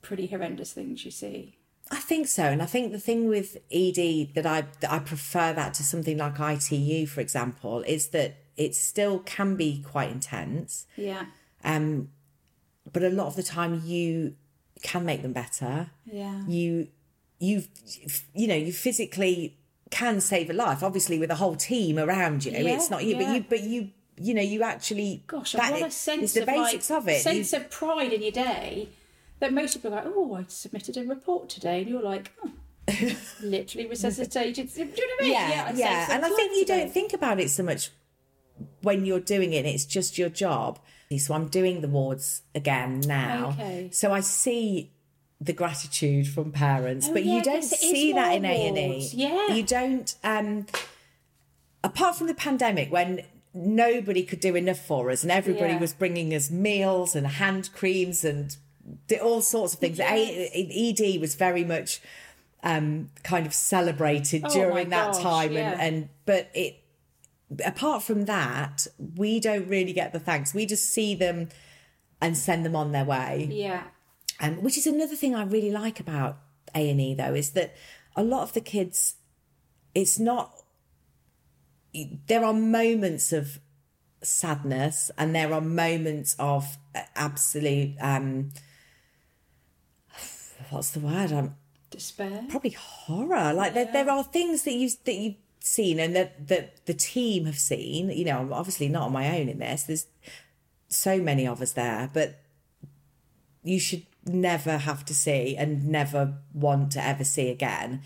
pretty 0.02 0.26
horrendous 0.26 0.72
things 0.72 1.04
you 1.04 1.10
see. 1.10 1.55
I 1.90 1.96
think 1.96 2.26
so. 2.26 2.42
And 2.44 2.60
I 2.62 2.66
think 2.66 2.90
the 2.92 2.98
thing 2.98 3.28
with 3.28 3.56
ED 3.70 4.34
that 4.34 4.44
I 4.46 4.64
that 4.80 4.90
I 4.92 4.98
prefer 4.98 5.52
that 5.52 5.74
to 5.74 5.82
something 5.84 6.18
like 6.18 6.40
ITU, 6.40 7.06
for 7.06 7.20
example, 7.20 7.82
is 7.82 8.08
that 8.08 8.36
it 8.56 8.74
still 8.74 9.20
can 9.20 9.54
be 9.56 9.82
quite 9.82 10.10
intense. 10.10 10.86
Yeah, 10.96 11.26
Um, 11.62 12.08
but 12.92 13.02
a 13.02 13.10
lot 13.10 13.26
of 13.28 13.36
the 13.36 13.42
time 13.42 13.82
you 13.84 14.34
can 14.82 15.04
make 15.04 15.22
them 15.22 15.32
better. 15.32 15.90
yeah. 16.04 16.42
you 16.46 16.88
you 17.38 17.64
you 18.34 18.46
know 18.48 18.54
you 18.54 18.72
physically 18.72 19.58
can 19.90 20.22
save 20.22 20.48
a 20.48 20.54
life 20.54 20.82
obviously 20.82 21.18
with 21.18 21.30
a 21.30 21.34
whole 21.34 21.54
team 21.54 21.98
around 21.98 22.44
you 22.46 22.50
Yeah, 22.52 22.60
it's 22.76 22.88
not 22.90 23.04
you 23.04 23.14
yeah. 23.14 23.22
but 23.26 23.34
you 23.34 23.44
but 23.50 23.60
you 23.60 23.90
you 24.18 24.32
know 24.32 24.40
you 24.42 24.62
actually 24.62 25.22
Gosh, 25.26 25.52
that 25.52 25.70
what 25.72 25.82
a 25.82 25.90
sense 25.90 26.22
is 26.22 26.32
the 26.34 26.40
of 26.40 26.46
basics 26.46 26.88
like, 26.88 26.98
of 27.02 27.08
it 27.08 27.20
sense 27.20 27.52
You- 27.52 27.58
of 27.58 27.70
pride 27.70 28.12
in 28.14 28.22
your 28.22 28.32
day 28.32 28.88
that 29.40 29.52
most 29.52 29.74
people 29.74 29.92
are 29.92 29.96
like, 29.96 30.12
oh, 30.14 30.34
I 30.34 30.44
submitted 30.48 30.96
a 30.96 31.04
report 31.04 31.48
today, 31.48 31.80
and 31.82 31.88
you're 31.90 32.02
like, 32.02 32.32
oh, 32.44 32.50
literally 33.42 33.86
resuscitated. 33.88 34.72
Do 34.74 34.80
you 34.80 34.86
know 34.86 34.92
what 34.94 35.20
I 35.20 35.24
mean? 35.24 35.32
yeah 35.32 35.66
I 35.68 35.72
yeah, 35.76 36.06
and 36.14 36.24
i 36.24 36.28
think 36.28 36.52
you 36.52 36.60
today. 36.60 36.80
don't 36.80 36.92
think 36.92 37.12
about 37.12 37.40
it 37.40 37.50
so 37.50 37.62
much 37.64 37.90
when 38.82 39.04
you're 39.04 39.20
doing 39.20 39.52
it 39.52 39.66
it's 39.66 39.84
just 39.84 40.16
your 40.16 40.28
job 40.28 40.78
so 41.18 41.34
i'm 41.34 41.48
doing 41.48 41.80
the 41.80 41.88
wards 41.88 42.42
again 42.54 43.00
now 43.00 43.48
Okay. 43.48 43.90
so 43.92 44.12
i 44.12 44.20
see 44.20 44.92
the 45.40 45.52
gratitude 45.52 46.26
from 46.28 46.52
parents 46.52 47.08
Oh, 47.10 47.12
but 47.12 47.24
yeah, 47.24 47.36
you 47.36 47.42
don't 47.42 47.60
guess 47.60 47.72
it 47.72 47.84
is 47.84 47.90
see 47.90 48.12
that 48.14 48.36
in 48.36 48.44
a&e 48.44 48.70
wards, 48.88 49.12
yeah. 49.14 49.48
you 49.52 49.62
don't 49.64 50.14
um 50.24 50.66
apart 51.84 52.16
from 52.16 52.28
the 52.28 52.34
pandemic 52.34 52.90
when 52.92 53.22
nobody 53.52 54.22
could 54.22 54.40
do 54.40 54.54
enough 54.56 54.78
for 54.78 55.10
us 55.10 55.22
and 55.22 55.32
everybody 55.32 55.72
Yeah. 55.74 55.80
was 55.80 55.92
bringing 55.92 56.32
us 56.34 56.50
meals 56.50 57.14
and 57.16 57.26
hand 57.26 57.70
creams 57.74 58.24
and 58.24 58.56
di- 59.08 59.18
all 59.18 59.40
sorts 59.42 59.74
of 59.74 59.80
things 59.80 59.98
Yes. 59.98 60.10
A- 60.54 61.14
ed 61.14 61.20
was 61.20 61.34
very 61.34 61.64
much 61.64 62.00
um 62.62 63.10
kind 63.22 63.46
of 63.46 63.52
celebrated 63.54 64.42
Oh, 64.44 64.52
during 64.52 64.88
that 64.90 65.12
gosh, 65.12 65.22
time 65.22 65.52
yeah. 65.52 65.72
and 65.72 65.80
and 65.80 66.08
but 66.24 66.50
it 66.54 66.76
apart 67.64 68.02
from 68.02 68.24
that 68.24 68.86
we 69.16 69.38
don't 69.40 69.68
really 69.68 69.92
get 69.92 70.12
the 70.12 70.18
thanks 70.18 70.52
we 70.54 70.66
just 70.66 70.86
see 70.92 71.14
them 71.14 71.48
and 72.20 72.36
send 72.36 72.64
them 72.64 72.74
on 72.74 72.92
their 72.92 73.04
way 73.04 73.48
Yeah, 73.50 73.84
and 74.40 74.62
which 74.62 74.76
is 74.76 74.86
another 74.86 75.14
thing 75.16 75.34
I 75.34 75.44
really 75.44 75.70
like 75.70 76.00
about 76.00 76.38
A 76.74 76.90
and 76.90 77.00
E 77.00 77.14
though 77.14 77.34
is 77.34 77.50
that 77.50 77.74
a 78.16 78.24
lot 78.24 78.42
of 78.42 78.52
the 78.54 78.62
kids, 78.62 79.16
it's 79.94 80.18
not. 80.18 80.52
There 82.26 82.42
are 82.44 82.52
moments 82.54 83.32
of 83.32 83.58
sadness 84.22 85.10
and 85.18 85.34
there 85.34 85.52
are 85.52 85.60
moments 85.60 86.34
of 86.38 86.78
absolute. 87.14 87.94
um 88.00 88.50
What's 90.70 90.90
the 90.90 91.00
word? 91.00 91.32
I'm 91.32 91.56
despair. 91.90 92.44
probably 92.48 92.70
horror. 92.70 93.52
Like 93.52 93.74
there, 93.74 93.90
there 93.92 94.10
are 94.10 94.24
things 94.24 94.62
that 94.64 94.74
you 94.74 94.90
that 95.04 95.14
you've 95.14 95.36
seen 95.60 95.98
and 95.98 96.14
that 96.14 96.48
that 96.48 96.86
the 96.86 96.94
team 96.94 97.46
have 97.46 97.58
seen. 97.58 98.10
You 98.10 98.24
know, 98.24 98.38
I'm 98.38 98.52
obviously 98.52 98.88
not 98.88 99.04
on 99.04 99.12
my 99.12 99.38
own 99.38 99.48
in 99.48 99.58
this. 99.58 99.84
There's 99.84 100.06
so 100.88 101.18
many 101.18 101.46
of 101.46 101.60
us 101.60 101.72
there, 101.72 102.10
but 102.12 102.40
you 103.62 103.80
should 103.80 104.06
never 104.24 104.78
have 104.78 105.04
to 105.04 105.14
see 105.14 105.56
and 105.56 105.88
never 105.88 106.34
want 106.52 106.92
to 106.92 107.04
ever 107.04 107.24
see 107.24 107.48
again. 107.48 108.02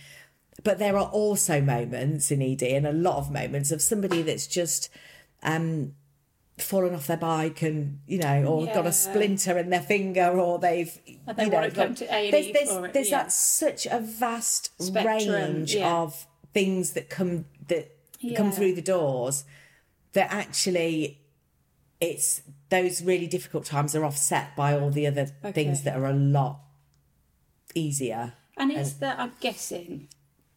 But 0.62 0.78
there 0.78 0.96
are 0.96 1.08
also 1.08 1.60
moments 1.60 2.30
in 2.30 2.42
ED 2.42 2.62
and 2.62 2.86
a 2.86 2.92
lot 2.92 3.16
of 3.16 3.30
moments 3.30 3.70
of 3.70 3.80
somebody 3.80 4.22
that's 4.22 4.46
just 4.46 4.90
um, 5.42 5.94
fallen 6.62 6.94
off 6.94 7.07
their 7.07 7.16
bike 7.16 7.62
and 7.62 8.01
you 8.07 8.18
know, 8.18 8.44
or 8.44 8.66
got 8.66 8.87
a 8.87 8.92
splinter 8.92 9.59
in 9.59 9.70
their 9.70 9.81
finger, 9.83 10.38
or 10.38 10.59
they've 10.59 10.99
And 11.27 11.37
they 11.37 11.44
you 11.44 11.51
know, 11.51 11.57
wanna 11.57 11.70
come 11.70 11.88
got- 11.88 11.96
to 11.99 12.14
A&E 12.14 12.31
There's, 12.31 12.53
there's, 12.53 12.70
it, 12.70 12.92
there's 12.92 13.11
yeah. 13.11 13.23
that 13.23 13.33
such 13.33 13.87
a 13.87 14.01
vast 14.01 14.70
Spectrum, 14.83 15.35
range 15.35 15.75
yeah. 15.75 16.01
of 16.01 16.27
things 16.53 16.92
that 16.92 17.09
come 17.11 17.44
that 17.68 17.96
come 18.37 18.53
through 18.53 18.75
the 18.75 18.83
doors 18.83 19.44
that 20.12 20.33
actually 20.33 21.20
it's 22.01 22.42
those 22.70 23.03
really 23.03 23.27
difficult 23.27 23.64
times 23.64 23.94
are 23.94 24.05
offset 24.05 24.57
by 24.57 24.79
all 24.79 24.90
the 24.90 25.07
other 25.07 25.27
things 25.53 25.83
that 25.83 25.96
are 25.96 26.07
a 26.07 26.12
lot 26.12 26.61
easier. 27.75 28.35
And 28.57 28.70
it's 28.70 28.94
that 28.94 29.18
I'm 29.18 29.33
guessing, 29.40 30.09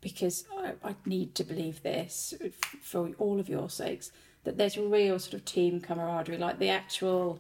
because 0.02 0.46
I, 0.58 0.74
I 0.84 0.96
need 1.06 1.36
to 1.36 1.44
believe 1.44 1.84
this 1.84 2.34
for 2.82 3.12
all 3.18 3.40
of 3.40 3.50
your 3.50 3.70
sakes, 3.70 4.12
that 4.44 4.58
there's 4.58 4.78
real 4.78 5.20
sort 5.20 5.34
of 5.36 5.46
team 5.46 5.80
camaraderie, 5.80 6.38
like 6.38 6.60
the 6.60 6.70
actual 6.70 7.40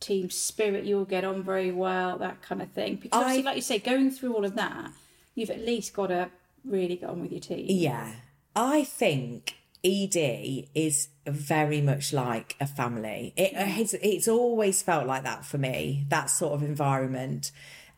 team 0.00 0.30
spirit. 0.30 0.84
You'll 0.84 1.04
get 1.04 1.24
on 1.24 1.42
very 1.42 1.72
well, 1.72 2.18
that 2.18 2.42
kind 2.42 2.62
of 2.62 2.70
thing. 2.70 2.96
Because 2.96 3.22
I- 3.24 3.40
like 3.40 3.56
you 3.56 3.62
say, 3.62 3.78
going 3.78 4.10
through 4.10 4.34
all 4.34 4.44
of 4.44 4.54
that, 4.56 4.90
you've 5.34 5.50
at 5.50 5.64
least 5.64 5.94
got 5.94 6.08
to 6.08 6.30
really 6.64 6.96
get 6.96 7.10
on 7.10 7.20
with 7.20 7.32
your 7.32 7.40
team. 7.40 7.66
Yeah. 7.68 8.12
I 8.56 8.84
think 8.84 9.56
ED 9.82 10.68
is 10.74 11.08
very 11.26 11.80
much 11.80 12.12
like 12.12 12.56
a 12.60 12.66
family. 12.66 13.32
It, 13.36 13.52
it's, 13.54 13.94
it's 13.94 14.28
always 14.28 14.82
felt 14.82 15.06
like 15.06 15.24
that 15.24 15.44
for 15.44 15.58
me, 15.58 16.06
that 16.08 16.30
sort 16.30 16.54
of 16.54 16.62
environment. 16.62 17.50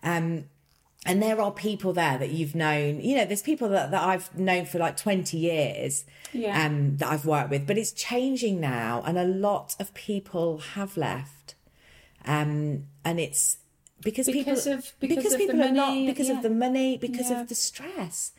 Um, 0.02 0.44
and 1.07 1.23
there 1.23 1.40
are 1.40 1.51
people 1.53 1.92
there 1.92 2.19
that 2.19 2.31
you've 2.31 2.55
known, 2.55 3.01
you 3.01 3.16
know, 3.16 3.25
there's 3.25 3.42
people 3.42 3.69
that, 3.71 3.90
that 3.92 4.03
I've 4.03 4.37
known 4.37 4.66
for 4.66 4.79
like 4.79 4.97
20 4.97 5.37
years 5.37 6.05
Yeah. 6.33 6.66
um, 6.66 6.97
that 6.99 7.09
I've 7.09 7.25
worked 7.25 7.51
with, 7.51 7.66
but 7.66 7.79
it's 7.79 7.92
changing 7.92 8.61
now. 8.61 9.03
And 9.07 9.16
a 9.16 9.25
lot 9.25 9.77
of 9.79 9.95
people 9.95 10.59
have 10.75 10.97
left. 10.97 11.55
Um, 12.25 12.85
and 13.05 13.21
it's 13.21 13.59
because, 14.03 14.27
Because 14.27 14.64
people, 14.64 14.79
of- 14.79 14.92
because 15.01 15.25
of 15.27 15.33
the 15.33 15.38
people 15.38 15.62
are 15.62 15.71
not, 15.71 15.95
because 16.07 16.29
yeah. 16.29 16.37
of 16.37 16.42
the 16.42 16.51
money, 16.51 16.97
because 16.99 17.31
Yeah. 17.31 17.40
of 17.40 17.49
the 17.49 17.55
stress. 17.55 18.33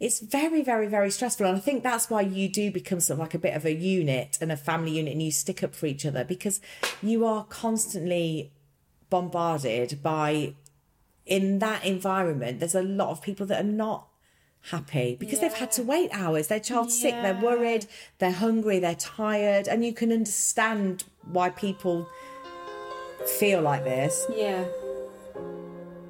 It's 0.00 0.18
very, 0.18 0.62
very, 0.62 0.88
very 0.88 1.10
stressful. 1.10 1.46
And 1.46 1.56
I 1.56 1.60
think 1.60 1.82
that's 1.84 2.10
why 2.10 2.22
you 2.22 2.48
do 2.48 2.70
become 2.72 2.98
sort 3.00 3.14
of 3.16 3.20
like 3.20 3.34
a 3.34 3.38
bit 3.38 3.54
of 3.54 3.64
a 3.64 3.72
unit 3.72 4.38
and 4.40 4.50
a 4.50 4.56
family 4.56 4.90
unit 4.92 5.12
and 5.12 5.22
you 5.22 5.30
stick 5.30 5.62
up 5.62 5.74
for 5.74 5.86
each 5.86 6.04
other 6.04 6.24
because 6.24 6.60
you 7.02 7.24
are 7.24 7.44
constantly 7.44 8.50
bombarded 9.08 10.02
by, 10.02 10.54
in 11.26 11.58
that 11.60 11.84
environment, 11.84 12.60
there's 12.60 12.74
a 12.74 12.82
lot 12.82 13.10
of 13.10 13.22
people 13.22 13.46
that 13.46 13.60
are 13.60 13.68
not 13.68 14.08
happy 14.70 15.16
because 15.18 15.40
they've 15.40 15.52
had 15.52 15.72
to 15.72 15.82
wait 15.82 16.10
hours. 16.12 16.48
Their 16.48 16.60
child's 16.60 16.98
sick, 16.98 17.12
they're 17.12 17.40
worried, 17.40 17.86
they're 18.18 18.32
hungry, 18.32 18.78
they're 18.78 18.94
tired. 18.94 19.68
And 19.68 19.84
you 19.84 19.92
can 19.92 20.12
understand 20.12 21.04
why 21.30 21.50
people 21.50 22.08
feel 23.38 23.60
like 23.62 23.84
this. 23.84 24.26
Yeah. 24.34 24.64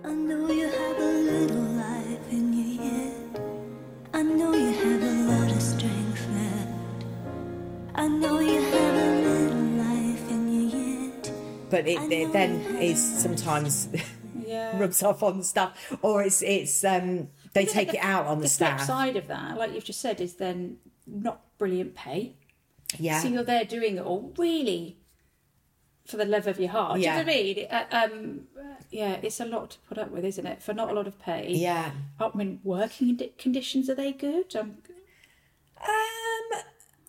I 0.05 0.13
know 0.13 0.51
you 0.51 0.69
have 0.69 0.99
a 0.99 1.13
little 1.13 1.57
life 1.57 2.33
in 2.33 2.53
you 2.53 2.83
yet. 2.85 3.41
I 4.13 4.23
know 4.23 4.53
you 4.53 4.73
have 4.73 5.03
a 5.03 5.13
lot 5.33 5.51
of 5.51 5.63
strength 5.63 6.29
left. 6.33 7.05
I 7.95 8.09
know 8.09 8.41
you 8.41 8.61
have 8.61 8.95
a 8.95 9.21
little 9.23 9.59
life 9.59 10.31
in 10.31 10.53
you 10.53 10.79
yet. 10.79 11.33
But 11.71 11.87
it, 11.87 12.13
it 12.13 12.33
then 12.33 12.61
is 12.77 13.01
sometimes 13.01 13.89
Yeah. 14.47 14.79
rubs 14.79 15.03
off 15.03 15.23
on 15.23 15.39
the 15.39 15.45
staff, 15.45 15.97
or 16.03 16.23
it's 16.23 16.43
it's 16.43 16.85
um 16.85 17.29
they 17.53 17.65
take 17.67 17.95
it 17.95 17.99
out 18.01 18.27
on 18.27 18.39
the, 18.39 18.43
The 18.45 18.49
staff. 18.49 18.83
side 18.83 19.17
of 19.17 19.27
that, 19.29 19.57
like 19.57 19.73
you've 19.75 19.85
just 19.85 20.01
said, 20.01 20.21
is 20.21 20.35
then 20.35 20.79
not 21.07 21.41
brilliant 21.59 21.95
pay. 21.95 22.35
Yeah, 22.99 23.21
So 23.21 23.29
you're 23.29 23.43
there 23.43 23.65
doing 23.65 23.97
it 23.97 24.03
all 24.05 24.33
really 24.39 24.99
for 26.07 26.17
the 26.17 26.25
love 26.25 26.47
of 26.47 26.61
your 26.61 26.71
heart. 26.71 27.01
Yeah. 27.01 27.23
Do 27.23 27.31
you 27.33 27.37
know 27.67 27.67
what 27.73 27.81
I 27.81 28.03
mean? 28.05 28.11
Uh, 28.13 28.17
um, 28.17 28.41
uh, 28.59 28.75
yeah, 28.91 29.19
it's 29.23 29.41
a 29.41 29.45
lot 29.47 29.71
to 29.71 29.79
put 29.89 29.99
up 29.99 30.11
with, 30.11 30.25
isn't 30.25 30.47
it? 30.47 30.63
For 30.63 30.75
not 30.75 30.91
a 30.91 30.95
lot 30.95 31.07
of 31.07 31.19
pay. 31.19 31.51
yeah. 31.55 31.91
I 32.21 32.31
mean, 32.37 32.61
working 32.63 33.19
conditions 33.39 33.89
are 33.91 33.95
they 33.95 34.13
good? 34.13 34.55
Um, 34.55 34.77
Um, 35.81 36.61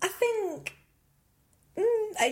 I 0.02 0.08
think. 0.08 0.76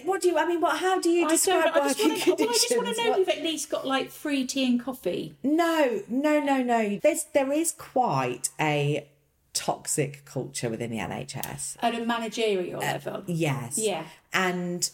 What 0.05 0.21
do 0.21 0.29
you? 0.29 0.37
I 0.37 0.45
mean, 0.45 0.61
what? 0.61 0.77
How 0.77 0.99
do 0.99 1.09
you 1.09 1.27
describe 1.27 1.73
don't. 1.73 1.83
I 1.83 1.87
just 1.87 1.99
working 1.99 2.09
want 2.09 2.21
to. 2.23 2.29
Well, 2.43 2.49
I 2.49 2.53
just 2.53 2.77
want 2.77 2.95
to 2.95 3.03
know 3.03 3.09
What- 3.11 3.19
if 3.19 3.27
you've 3.27 3.37
at 3.37 3.43
least 3.43 3.69
got 3.69 3.85
like 3.87 4.09
free 4.09 4.45
tea 4.45 4.65
and 4.65 4.83
coffee. 4.83 5.35
No, 5.43 6.01
no, 6.07 6.39
no, 6.39 6.61
no. 6.63 6.99
There's 7.01 7.25
there 7.33 7.51
is 7.51 7.71
quite 7.71 8.49
a 8.59 9.07
toxic 9.53 10.25
culture 10.25 10.69
within 10.69 10.89
the 10.91 10.97
NHS. 10.97 11.77
At 11.81 11.95
a 11.95 12.05
managerial 12.05 12.79
level. 12.81 13.23
Yes. 13.27 13.77
Yeah. 13.77 14.05
And 14.33 14.89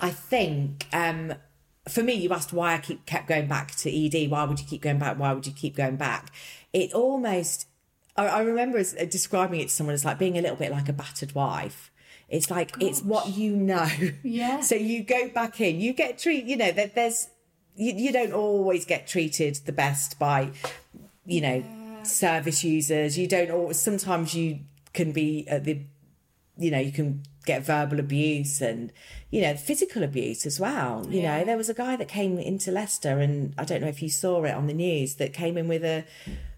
I 0.00 0.10
think 0.10 0.86
um, 0.92 1.34
for 1.88 2.02
me, 2.02 2.14
you 2.14 2.32
asked 2.32 2.52
why 2.52 2.74
I 2.74 2.78
keep 2.78 3.06
kept 3.06 3.26
going 3.28 3.48
back 3.48 3.72
to 3.76 3.90
ED. 3.90 4.30
Why 4.30 4.44
would 4.44 4.60
you 4.60 4.66
keep 4.66 4.82
going 4.82 4.98
back? 4.98 5.18
Why 5.18 5.32
would 5.32 5.46
you 5.46 5.52
keep 5.52 5.76
going 5.76 5.96
back? 5.96 6.32
It 6.72 6.92
almost. 6.92 7.66
I, 8.16 8.26
I 8.26 8.40
remember 8.42 8.78
as, 8.78 8.94
uh, 8.94 9.04
describing 9.04 9.60
it 9.60 9.64
to 9.64 9.70
someone 9.74 9.94
as 9.94 10.04
like 10.04 10.18
being 10.18 10.36
a 10.38 10.42
little 10.42 10.56
bit 10.56 10.70
like 10.70 10.88
a 10.88 10.92
battered 10.92 11.34
wife. 11.34 11.90
It's 12.30 12.50
like 12.50 12.72
it's 12.80 13.02
what 13.02 13.36
you 13.36 13.56
know. 13.56 13.90
Yeah. 14.22 14.60
So 14.60 14.76
you 14.76 15.02
go 15.02 15.28
back 15.28 15.60
in. 15.60 15.80
You 15.80 15.92
get 15.92 16.18
treat. 16.18 16.44
You 16.44 16.56
know 16.56 16.70
that 16.72 16.94
there's. 16.94 17.28
You, 17.76 17.92
you 17.94 18.12
don't 18.12 18.32
always 18.32 18.84
get 18.84 19.06
treated 19.06 19.56
the 19.66 19.72
best 19.72 20.18
by, 20.18 20.50
you 21.24 21.40
know, 21.40 21.64
service 22.04 22.62
users. 22.62 23.18
You 23.18 23.26
don't 23.26 23.50
always. 23.50 23.80
Sometimes 23.80 24.34
you 24.34 24.60
can 24.92 25.12
be 25.12 25.46
at 25.48 25.64
the 25.64 25.80
you 26.58 26.70
know, 26.70 26.78
you 26.78 26.92
can 26.92 27.22
get 27.46 27.64
verbal 27.64 27.98
abuse 27.98 28.60
and, 28.60 28.92
you 29.30 29.40
know, 29.40 29.54
physical 29.54 30.02
abuse 30.02 30.44
as 30.44 30.60
well. 30.60 31.06
You 31.08 31.22
Yeah. 31.22 31.38
know, 31.38 31.44
there 31.46 31.56
was 31.56 31.70
a 31.70 31.74
guy 31.74 31.96
that 31.96 32.06
came 32.06 32.38
into 32.38 32.70
Leicester 32.70 33.18
and 33.18 33.54
I 33.56 33.64
don't 33.64 33.80
know 33.80 33.88
if 33.88 34.02
you 34.02 34.10
saw 34.10 34.44
it 34.44 34.54
on 34.54 34.66
the 34.66 34.74
news 34.74 35.14
that 35.14 35.32
came 35.32 35.56
in 35.56 35.68
with 35.68 35.82
a 35.82 36.04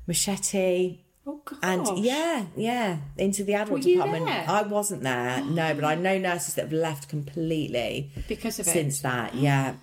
machete 0.09 0.99
gosh. 1.45 1.59
and 1.63 1.99
yeah, 1.99 2.47
yeah, 2.57 2.99
into 3.19 3.45
the 3.45 3.55
adult 3.55 3.83
department. 3.83 4.27
there? 4.27 4.45
I 4.49 4.63
wasn't 4.63 5.03
there, 5.03 5.43
no, 5.45 5.75
but 5.75 5.85
I 5.85 5.95
know 5.95 6.19
nurses 6.19 6.55
that 6.55 6.63
have 6.63 6.73
left 6.73 7.09
completely 7.09 8.11
Because 8.29 8.59
of 8.59 8.67
it. 8.67 8.71
since 8.71 9.01
that. 9.01 9.35
Yeah. 9.35 9.75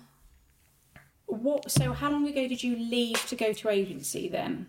What? 1.26 1.70
So 1.70 1.92
how 1.92 2.10
long 2.10 2.26
ago 2.26 2.48
did 2.48 2.62
you 2.62 2.76
leave 2.76 3.24
to 3.26 3.36
go 3.36 3.52
to 3.52 3.68
agency 3.68 4.28
then? 4.28 4.68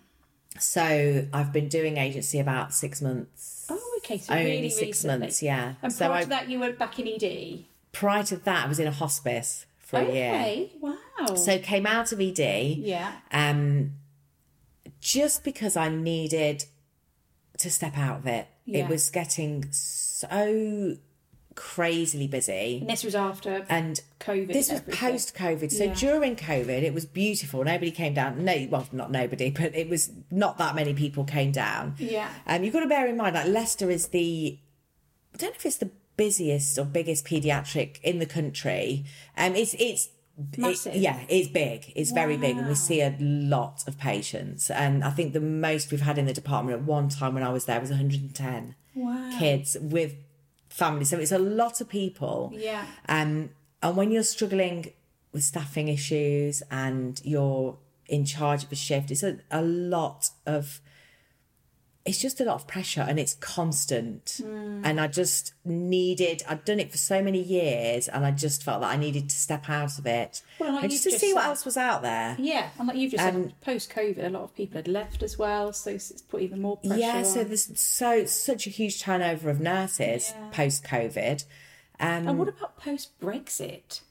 So 0.60 1.27
I've 1.34 1.51
been 1.54 1.69
doing 1.69 1.97
agency 1.97 2.39
about 2.39 2.73
six 2.73 3.01
months. 3.01 3.65
Oh, 3.69 3.99
okay. 3.99 4.17
So 4.17 4.34
Only 4.34 4.45
really 4.51 4.69
six 4.69 4.88
recently. 4.99 5.17
months, 5.19 5.41
yeah. 5.41 5.73
And 5.82 5.91
So 5.91 6.06
prior 6.08 6.19
I- 6.19 6.23
to 6.23 6.30
that, 6.30 6.49
you 6.49 6.60
were 6.60 6.71
back 6.73 6.99
in 6.99 7.08
ED. 7.08 7.65
Prior 7.93 8.23
to 8.23 8.38
that, 8.38 8.65
I 8.65 8.69
was 8.69 8.80
in 8.80 8.88
a 8.88 8.91
hospice 8.91 9.65
for 9.80 9.99
a 9.99 10.04
year. 10.13 10.34
Okay. 10.34 10.71
Wow. 10.80 11.36
So 11.36 11.58
came 11.60 11.86
out 11.86 12.12
of 12.12 12.21
ED. 12.21 12.39
yeah. 12.77 13.13
um, 13.32 13.93
just 14.99 15.43
because 15.43 15.75
I 15.75 15.89
needed 15.89 16.65
to 17.62 17.71
step 17.71 17.97
out 17.97 18.19
of 18.19 18.28
it. 18.28 18.47
Yeah. 18.65 18.84
It 18.84 18.89
was 18.89 19.10
getting 19.10 19.65
so 19.71 20.97
crazily 21.56 22.28
busy. 22.28 22.78
And 22.82 22.89
this 22.89 23.04
was 23.04 23.13
after 23.15 23.65
And 23.69 24.00
COVID. 24.19 24.54
this 24.54 24.71
was 24.71 24.82
post 24.82 25.36
COVID. 25.36 25.71
So 25.71 25.86
Yeah. 25.86 25.93
during 25.93 26.36
COVID, 26.36 26.82
it 26.84 26.93
was 26.93 27.06
beautiful. 27.06 27.63
Nobody 27.63 27.91
came 27.91 28.13
down. 28.13 28.43
No, 28.45 28.67
well, 28.69 28.88
not 28.91 29.12
nobody, 29.12 29.50
but 29.60 29.76
it 29.76 29.89
was 29.89 30.12
not 30.30 30.58
that 30.60 30.76
many 30.76 30.93
people 30.93 31.24
came 31.26 31.52
down. 31.52 31.95
Yeah. 31.97 32.30
Um, 32.47 32.63
you've 32.63 32.74
got 32.74 32.82
to 32.82 32.88
bear 32.88 33.08
in 33.08 33.17
mind, 33.17 33.36
like 33.36 33.47
Leicester 33.47 33.89
is 33.91 34.08
the, 34.08 34.58
I 35.34 35.38
don't 35.38 35.50
know 35.52 35.56
if 35.56 35.65
it's 35.65 35.78
the 35.78 35.91
busiest 36.17 36.78
or 36.78 36.86
biggest 36.86 37.26
paediatric 37.26 38.00
in 38.02 38.19
the 38.19 38.26
country. 38.26 39.06
Um, 39.38 39.56
it's 39.56 39.74
it's 39.80 40.10
Massive. 40.57 40.95
it- 40.95 40.99
yeah, 40.99 41.19
it's 41.29 41.47
big. 41.49 41.91
It's 41.95 42.11
very 42.11 42.37
big, 42.37 42.57
and 42.57 42.67
we 42.67 42.75
see 42.75 43.01
a 43.01 43.15
lot 43.19 43.83
of 43.87 43.97
patients. 43.97 44.69
And 44.71 45.03
I 45.03 45.09
think 45.11 45.33
the 45.33 45.39
most 45.41 45.91
we've 45.91 46.01
had 46.01 46.17
in 46.17 46.25
the 46.25 46.33
department 46.33 46.79
at 46.79 46.85
one 46.85 47.09
time 47.09 47.33
when 47.33 47.43
I 47.43 47.49
was 47.49 47.65
there 47.65 47.79
was 47.79 47.89
110 47.89 48.75
Wow. 48.95 49.29
kids 49.39 49.77
with 49.79 50.15
families. 50.69 51.09
So 51.09 51.17
it's 51.19 51.31
a 51.31 51.37
lot 51.39 51.81
of 51.81 51.89
people. 51.89 52.51
Yeah. 52.55 52.85
Um, 53.07 53.51
and 53.83 53.95
when 53.97 54.11
you're 54.11 54.23
struggling 54.23 54.91
with 55.31 55.43
staffing 55.43 55.87
issues 55.87 56.61
and 56.71 57.19
you're 57.23 57.77
in 58.07 58.25
charge 58.25 58.63
of 58.63 58.71
a 58.71 58.75
shift, 58.75 59.11
it's 59.11 59.23
a, 59.23 59.37
a 59.51 59.61
lot 59.61 60.29
of 60.45 60.81
it's 62.03 62.19
just 62.19 62.41
a 62.41 62.43
lot 62.45 62.55
of 62.55 62.65
pressure 62.65 63.05
and 63.07 63.19
it's 63.19 63.35
constant. 63.35 64.39
Hmm. 64.43 64.81
And 64.83 64.99
I 64.99 65.07
just 65.07 65.53
needed 65.63 66.41
I'd 66.49 66.65
done 66.65 66.79
it 66.79 66.91
for 66.91 66.97
so 66.97 67.21
many 67.21 67.39
years 67.41 68.07
and 68.07 68.25
I 68.25 68.31
just 68.31 68.63
felt 68.63 68.81
that 68.81 68.89
I 68.91 68.97
needed 68.97 69.29
to 69.29 69.35
step 69.35 69.69
out 69.69 69.99
of 69.99 70.05
it. 70.07 70.41
Well, 70.59 70.73
like 70.73 70.83
and 70.83 70.91
just 70.91 71.03
to 71.03 71.09
just 71.11 71.21
see 71.21 71.33
what 71.33 71.45
else 71.45 71.63
was 71.63 71.77
out 71.77 72.01
there. 72.01 72.35
Yeah, 72.39 72.69
and 72.79 72.87
like 72.87 72.97
you've 72.97 73.11
just 73.11 73.23
Um, 73.23 73.43
said, 73.43 73.61
post 73.61 73.91
COVID, 73.91 74.25
a 74.25 74.29
lot 74.29 74.43
of 74.43 74.55
people 74.55 74.77
had 74.77 74.87
left 74.87 75.21
as 75.21 75.37
well, 75.37 75.73
so 75.73 75.91
it's 75.91 76.11
put 76.23 76.41
even 76.41 76.61
more 76.61 76.77
pressure. 76.77 76.97
Yeah, 76.99 77.23
so 77.23 77.41
on. 77.41 77.47
there's 77.47 77.79
so 77.79 78.25
such 78.25 78.65
a 78.65 78.69
huge 78.71 78.99
turnover 79.01 79.49
of 79.49 79.59
nurses 79.59 80.33
Yeah. 80.35 80.49
post 80.51 80.83
COVID. 80.83 81.45
Um, 81.99 82.27
And 82.27 82.39
what 82.39 82.47
about 82.47 82.77
post 82.77 83.11
Brexit? 83.19 84.01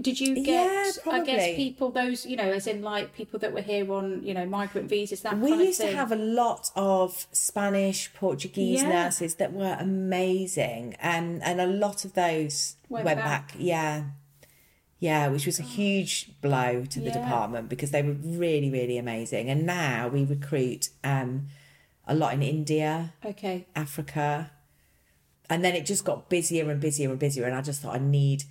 Did 0.00 0.20
you 0.20 0.34
get? 0.36 0.46
Yeah, 0.46 1.12
I 1.12 1.20
guess 1.24 1.36
probably. 1.36 1.54
people 1.56 1.90
those 1.90 2.26
you 2.26 2.36
know, 2.36 2.50
as 2.50 2.66
in 2.66 2.82
like 2.82 3.14
people 3.14 3.38
that 3.40 3.52
were 3.52 3.62
here 3.62 3.90
on 3.92 4.22
you 4.22 4.34
know 4.34 4.46
migrant 4.46 4.88
visas. 4.88 5.22
That 5.22 5.38
we 5.38 5.50
used 5.52 5.80
to 5.80 5.88
have 5.88 6.10
a 6.12 6.16
lot 6.16 6.70
of 6.76 7.26
Spanish, 7.32 8.12
Portuguese 8.14 8.82
Yeah. 8.82 8.88
nurses 8.88 9.36
that 9.36 9.52
were 9.52 9.76
amazing, 9.78 10.96
and 11.00 11.42
and 11.42 11.60
a 11.60 11.66
lot 11.66 12.04
of 12.04 12.14
those 12.14 12.76
Went 12.88 13.04
went, 13.04 13.18
back. 13.18 13.48
back. 13.52 13.56
Yeah, 13.58 14.04
yeah, 14.98 15.28
which 15.28 15.46
was 15.46 15.58
a 15.58 15.62
huge 15.62 16.30
blow 16.40 16.84
to 16.86 17.00
the 17.00 17.06
Yeah. 17.06 17.12
department 17.20 17.68
because 17.68 17.90
they 17.90 18.02
were 18.02 18.12
really, 18.14 18.70
really 18.70 18.96
amazing. 18.98 19.48
And 19.50 19.66
now 19.66 20.08
we 20.08 20.24
recruit 20.24 20.88
um, 21.02 21.48
a 22.06 22.14
lot 22.14 22.34
in 22.34 22.42
India, 22.42 23.12
Okay. 23.24 23.66
Africa, 23.74 24.50
and 25.50 25.64
then 25.64 25.74
it 25.74 25.84
just 25.86 26.04
got 26.04 26.28
busier 26.30 26.70
and 26.70 26.80
busier 26.80 27.10
and 27.10 27.18
busier. 27.18 27.44
And 27.44 27.54
I 27.54 27.60
just 27.62 27.82
thought 27.82 27.94
I 27.94 27.98
need, 27.98 28.44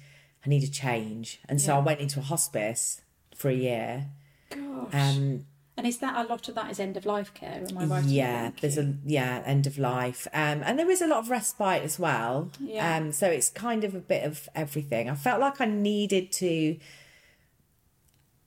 I 0.46 0.50
need 0.50 0.64
a 0.64 0.68
change, 0.72 1.40
and 1.48 1.62
so 1.62 1.72
Yeah. 1.74 1.78
I 1.78 1.82
went 1.82 2.00
into 2.02 2.20
a 2.20 2.24
hospice 2.24 3.02
for 3.36 3.50
a 3.50 3.54
year. 3.56 4.08
Gosh. 4.50 4.94
Um, 4.94 5.46
and 5.76 5.88
is 5.88 5.98
that 6.00 6.24
a 6.24 6.30
lot 6.30 6.48
of 6.48 6.54
that 6.56 6.70
is 6.70 6.80
end 6.80 6.98
of 6.98 7.06
life 7.06 7.34
care? 7.34 7.64
Am 7.68 7.78
I 7.78 7.86
right? 7.86 8.04
yeah 8.06 8.52
there's 8.62 8.78
a 8.78 8.94
yeah 9.06 9.42
end 9.44 9.66
of 9.66 9.80
life 9.80 10.28
um 10.32 10.62
and 10.64 10.78
there 10.78 10.90
is 10.92 11.02
a 11.02 11.08
lot 11.08 11.18
of 11.20 11.32
respite 11.32 11.82
as 11.82 11.98
well 11.98 12.52
Yeah. 12.60 12.98
um 12.98 13.12
so 13.12 13.28
it's 13.28 13.50
kind 13.50 13.84
of 13.84 13.96
a 13.96 14.00
bit 14.00 14.24
of 14.24 14.48
everything 14.54 15.10
i 15.10 15.16
felt 15.16 15.42
like 15.42 15.60
i 15.60 15.66
needed 15.66 16.32
to 16.34 16.78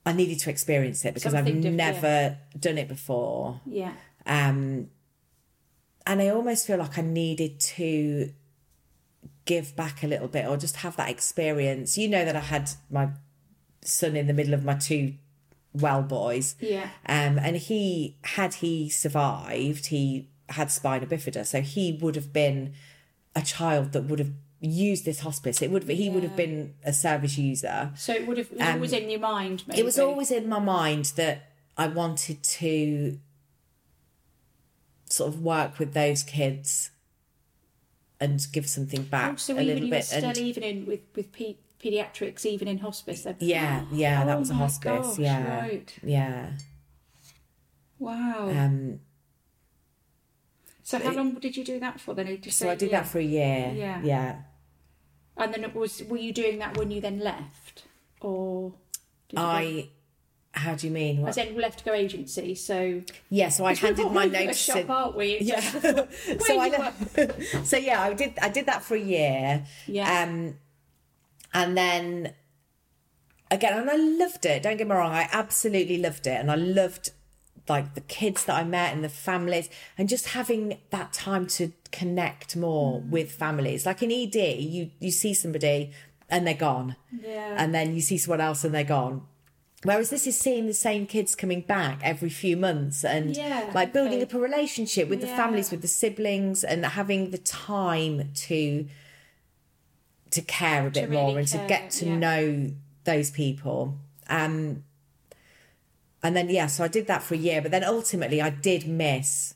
i 0.05 0.13
needed 0.13 0.39
to 0.41 0.51
experience 0.51 1.05
it 1.05 1.15
because 1.15 1.33
Something 1.33 1.57
i've 1.57 1.63
different, 1.63 1.77
never 1.77 2.39
done 2.61 2.79
it 2.79 2.87
before 2.89 3.61
Yeah. 3.67 3.93
um 4.25 4.89
and 6.07 6.23
i 6.23 6.29
almost 6.29 6.67
feel 6.67 6.79
like 6.79 6.97
i 6.97 7.03
needed 7.03 7.59
to 7.61 8.31
give 9.47 9.75
back 9.75 10.03
a 10.03 10.07
little 10.07 10.29
bit 10.29 10.47
or 10.47 10.57
just 10.57 10.77
have 10.77 10.95
that 10.97 11.09
experience 11.09 11.97
you 11.97 12.09
know 12.09 12.25
that 12.25 12.37
i 12.37 12.41
had 12.41 12.69
my 12.91 13.09
son 13.83 14.15
in 14.17 14.27
the 14.27 14.33
middle 14.35 14.53
of 14.55 14.65
my 14.65 14.75
two 14.75 15.15
well 15.73 16.03
boys 16.03 16.57
Yeah. 16.61 16.89
um, 17.07 17.39
and 17.39 17.57
he, 17.57 18.17
had 18.23 18.55
he 18.55 18.89
survived, 18.89 19.87
he 19.87 20.29
had 20.49 20.71
spina 20.71 21.07
bifida, 21.07 21.45
so 21.47 21.61
he 21.61 21.99
would 22.01 22.15
have 22.17 22.33
been 22.33 22.73
a 23.35 23.43
child 23.43 23.93
that 23.93 24.05
would 24.05 24.19
have 24.19 24.33
used 24.61 25.05
this 25.05 25.21
hospice. 25.21 25.61
It 25.61 25.71
would 25.71 25.83
he 25.85 26.09
would 26.09 26.23
have 26.23 26.35
been 26.35 26.75
a 26.83 26.93
service 26.95 27.37
user. 27.37 27.93
So 27.95 28.15
it 28.15 28.27
would 28.27 28.39
have 28.39 28.47
it 28.51 28.57
was 28.59 28.67
Um, 28.69 28.75
always 28.77 28.93
in 28.95 29.11
your 29.11 29.21
mind. 29.21 29.65
Maybe. 29.67 29.81
It 29.81 29.85
was 29.85 29.99
always 29.99 30.31
in 30.31 30.49
my 30.49 30.59
mind 30.61 31.13
that 31.17 31.53
I 31.77 31.89
wanted 31.89 32.43
to 32.43 33.19
sort 35.11 35.29
of 35.33 35.41
work 35.43 35.79
with 35.79 35.93
those 35.95 36.23
kids 36.23 36.91
and 38.21 38.47
give 38.53 38.69
something 38.69 39.03
back 39.05 39.33
Oh, 39.33 39.37
so 39.37 39.57
a 39.57 39.61
even 39.61 39.75
little 39.75 39.91
bit. 39.91 40.05
still 40.05 40.25
And 40.25 40.39
even 40.39 40.63
in 40.63 40.87
with 40.87 41.01
with 41.15 41.33
pe- 41.33 41.57
pediatrics, 41.83 42.45
even 42.47 42.69
in 42.69 42.79
hospice. 42.79 43.27
Yeah, 43.41 43.85
yeah, 43.93 44.25
that 44.25 44.37
Oh 44.37 44.41
was 44.41 44.51
a 44.51 44.55
hospice. 44.55 45.07
gosh, 45.07 45.19
yeah, 45.19 45.61
Right. 45.61 45.99
yeah. 46.03 46.51
Wow. 47.99 48.49
Um, 48.51 49.01
so 50.83 50.99
how 50.99 51.13
long 51.13 51.35
did 51.35 51.57
you 51.57 51.65
do 51.65 51.81
that 51.81 52.01
for? 52.01 52.15
Then 52.15 52.41
so 52.51 52.71
I 52.71 52.75
did 52.75 52.91
that 52.93 53.07
for 53.07 53.19
a 53.19 53.23
year. 53.25 53.73
Yeah. 53.75 54.01
yeah. 54.05 54.37
And 55.37 55.53
then 55.53 55.65
it 55.65 55.75
was. 55.75 56.03
Were 56.05 56.17
you 56.19 56.33
doing 56.33 56.59
that 56.61 56.77
when 56.79 56.91
you 56.91 57.01
then 57.01 57.19
left, 57.21 57.85
or? 58.21 58.73
Did 59.29 59.39
you 59.39 59.45
I. 59.45 59.89
How 60.57 60.75
do 60.75 60.87
you 60.87 60.93
mean? 60.93 61.21
What? 61.21 61.29
I 61.29 61.33
said 61.33 61.55
we 61.55 61.61
left 61.63 61.79
to 61.81 61.85
go 61.85 61.93
agency, 61.93 62.55
so 62.55 63.03
Yeah, 63.31 63.51
so 63.51 63.65
I 63.67 63.75
handed 63.75 64.11
my 64.11 64.25
notice 64.25 64.67
the 64.67 64.73
shop, 64.73 64.81
in. 64.85 64.91
aren't 64.91 65.17
we? 65.17 65.39
Yeah. 65.41 65.61
So 66.41 66.59
I 66.61 66.93
so 67.65 67.77
yeah, 67.77 68.03
I 68.03 68.13
did 68.15 68.33
I 68.41 68.49
did 68.49 68.67
that 68.67 68.83
for 68.83 68.95
a 68.97 69.01
year. 69.01 69.65
Yeah. 69.87 70.23
Um 70.23 70.57
and 71.53 71.77
then 71.77 72.33
again 73.51 73.79
and 73.79 73.91
I 73.91 73.97
loved 73.97 74.45
it. 74.47 74.63
Don't 74.63 74.77
get 74.77 74.89
me 74.89 74.95
wrong, 74.95 75.13
I 75.13 75.29
absolutely 75.33 75.99
loved 75.99 76.27
it 76.27 76.41
and 76.41 76.51
I 76.51 76.55
loved 76.57 77.11
like 77.69 77.95
the 77.95 78.01
kids 78.01 78.45
that 78.45 78.55
I 78.57 78.65
met 78.65 78.95
and 78.95 79.03
the 79.03 79.09
families 79.09 79.69
and 79.99 80.09
just 80.09 80.29
having 80.29 80.79
that 80.91 81.13
time 81.13 81.47
to 81.49 81.73
connect 81.91 82.57
more 82.57 83.01
Mm. 83.01 83.11
with 83.11 83.33
families. 83.33 83.85
Like 83.87 84.03
in 84.03 84.11
ED, 84.13 84.37
you 84.61 84.91
you 85.01 85.11
see 85.11 85.35
somebody 85.35 85.93
and 86.31 86.47
they're 86.47 86.55
gone 86.55 86.97
Yeah. 87.23 87.55
and 87.59 87.75
then 87.75 87.95
you 87.95 88.01
see 88.01 88.19
someone 88.19 88.41
else 88.41 88.65
and 88.65 88.75
they're 88.75 88.85
gone. 88.85 89.27
Whereas 89.87 90.11
this 90.11 90.27
is 90.27 90.37
seeing 90.37 90.67
the 90.67 90.75
same 90.75 91.07
kids 91.07 91.37
coming 91.37 91.61
back 91.61 92.01
every 92.03 92.29
few 92.29 92.57
months 92.57 93.05
and 93.05 93.37
Yeah, 93.37 93.71
like 93.73 93.93
building 93.93 94.21
up 94.21 94.35
a 94.35 94.39
relationship 94.41 95.09
with 95.09 95.21
the 95.21 95.29
families, 95.29 95.71
with 95.71 95.81
the 95.81 95.87
siblings, 95.87 96.65
and 96.65 96.85
having 96.85 97.31
the 97.31 97.39
time 97.39 98.33
to 98.35 98.87
to 100.33 100.43
care 100.43 100.89
a 100.89 100.91
bit 100.91 101.09
really 101.09 101.23
more 101.23 101.39
and 101.39 101.49
care, 101.49 101.63
to 101.63 101.69
get 101.69 101.91
to 101.93 102.07
yeah. 102.07 102.17
know 102.17 102.73
those 103.05 103.31
people. 103.31 103.95
Um, 104.29 104.83
and 106.21 106.35
then 106.37 106.51
yeah, 106.51 106.67
so 106.67 106.83
I 106.83 106.89
did 106.89 107.07
that 107.07 107.23
for 107.23 107.35
a 107.35 107.39
year, 107.39 107.63
but 107.63 107.71
then 107.71 107.85
ultimately 107.85 108.43
I 108.43 108.51
did 108.51 108.89
miss 108.89 109.55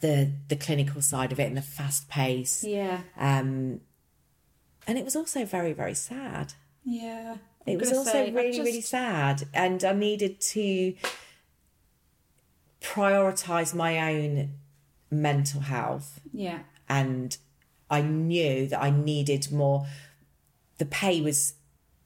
the 0.00 0.32
the 0.48 0.56
clinical 0.56 1.02
side 1.02 1.30
of 1.30 1.38
it 1.38 1.44
and 1.44 1.56
the 1.56 1.62
fast 1.62 2.08
pace. 2.08 2.64
yeah. 2.64 3.02
Um, 3.16 3.80
and 4.88 4.98
it 4.98 5.04
was 5.04 5.14
also 5.14 5.44
very 5.44 5.72
very 5.72 5.94
sad. 5.94 6.54
Yeah. 6.84 7.36
It 7.66 7.78
was 7.78 7.92
also 7.92 8.10
say, 8.10 8.30
really, 8.32 8.52
just- 8.52 8.64
really 8.66 8.80
sad. 8.80 9.44
And 9.52 9.84
I 9.84 9.92
needed 9.92 10.40
to 10.40 10.94
prioritize 12.80 13.74
my 13.74 14.12
own 14.14 14.52
mental 15.10 15.60
health. 15.60 16.20
Yeah. 16.32 16.60
And 16.88 17.36
I 17.90 18.00
knew 18.02 18.66
that 18.68 18.82
I 18.82 18.90
needed 18.90 19.50
more. 19.52 19.86
The 20.78 20.86
pay 20.86 21.20
was 21.20 21.54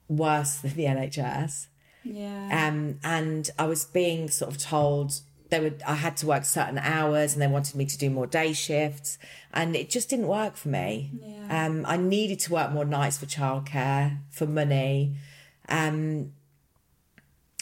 worse 0.09 0.57
than 0.63 0.75
the 0.75 0.85
NHS. 0.85 1.67
Yeah. 2.03 2.69
Um, 2.69 2.99
and 3.03 3.51
I 3.59 3.67
was 3.67 3.85
being 3.85 4.29
sort 4.29 4.51
of 4.51 4.59
told 4.61 5.21
they 5.51 5.61
would 5.61 5.83
I 5.87 5.95
had 5.95 6.17
to 6.19 6.27
work 6.27 6.45
certain 6.45 6.79
hours 6.79 7.33
and 7.33 7.41
they 7.41 7.47
wanted 7.47 7.77
me 7.77 7.87
to 7.87 7.97
do 7.97 8.11
more 8.11 8.27
day 8.27 8.53
shifts 8.53 9.19
and 9.53 9.77
it 9.77 9.89
just 9.89 10.11
didn't 10.11 10.27
work 10.27 10.57
for 10.57 10.69
me. 10.69 11.13
Yeah. 11.23 11.67
Um, 11.67 11.85
I 11.87 11.97
needed 11.97 12.41
to 12.41 12.53
work 12.53 12.73
more 12.73 12.85
nights 12.85 13.19
for 13.19 13.27
childcare, 13.27 14.19
for 14.31 14.47
money. 14.47 15.15
Um, 15.69 16.33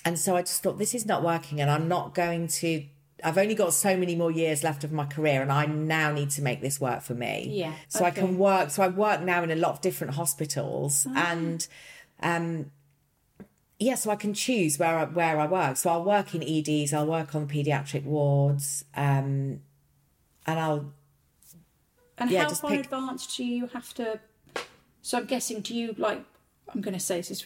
and 0.04 0.18
so 0.18 0.36
I 0.36 0.42
just 0.42 0.62
thought 0.62 0.78
this 0.78 0.94
is 0.94 1.06
not 1.06 1.22
working 1.22 1.60
and 1.60 1.70
I'm 1.70 1.86
not 1.88 2.14
going 2.14 2.48
to 2.48 2.84
I've 3.24 3.38
only 3.38 3.54
got 3.54 3.72
so 3.72 3.96
many 3.96 4.16
more 4.16 4.32
years 4.32 4.64
left 4.64 4.82
of 4.82 4.90
my 4.90 5.06
career 5.06 5.42
and 5.42 5.52
I 5.52 5.64
now 5.66 6.10
need 6.12 6.30
to 6.30 6.42
make 6.42 6.60
this 6.60 6.80
work 6.80 7.02
for 7.02 7.14
me. 7.14 7.48
Yeah, 7.52 7.72
So 7.88 8.04
I 8.04 8.10
can 8.10 8.36
work 8.36 8.70
so 8.70 8.82
I 8.82 8.88
work 8.88 9.20
now 9.22 9.44
in 9.44 9.52
a 9.52 9.54
lot 9.56 9.70
of 9.74 9.80
different 9.80 10.14
hospitals 10.14 11.06
Ah. 11.08 11.30
and 11.32 11.66
um 12.20 12.70
yeah, 13.78 13.94
so 13.96 14.10
I 14.10 14.16
can 14.16 14.32
choose 14.34 14.78
where 14.78 14.96
I, 14.96 15.04
where 15.06 15.40
I 15.40 15.46
work. 15.46 15.76
So 15.76 15.90
I'll 15.90 16.04
work 16.04 16.34
in 16.36 16.42
EDs, 16.42 16.92
I'll 16.92 17.06
work 17.06 17.34
on 17.34 17.48
paediatric 17.48 18.04
wards, 18.04 18.84
um, 18.94 19.60
and 20.46 20.58
I'll 20.60 20.92
And 22.18 22.30
Yeah, 22.30 22.44
how 22.44 22.50
far 22.54 22.70
pick- 22.70 22.78
in 22.80 22.84
advance 22.84 23.36
do 23.36 23.44
you 23.44 23.66
have 23.68 23.92
to? 23.94 24.20
So 25.02 25.18
I'm 25.18 25.24
guessing, 25.24 25.62
do 25.62 25.74
you 25.74 25.94
like? 25.98 26.24
I'm 26.72 26.80
going 26.80 26.94
to 26.94 27.00
say 27.00 27.16
this 27.16 27.30
is 27.32 27.44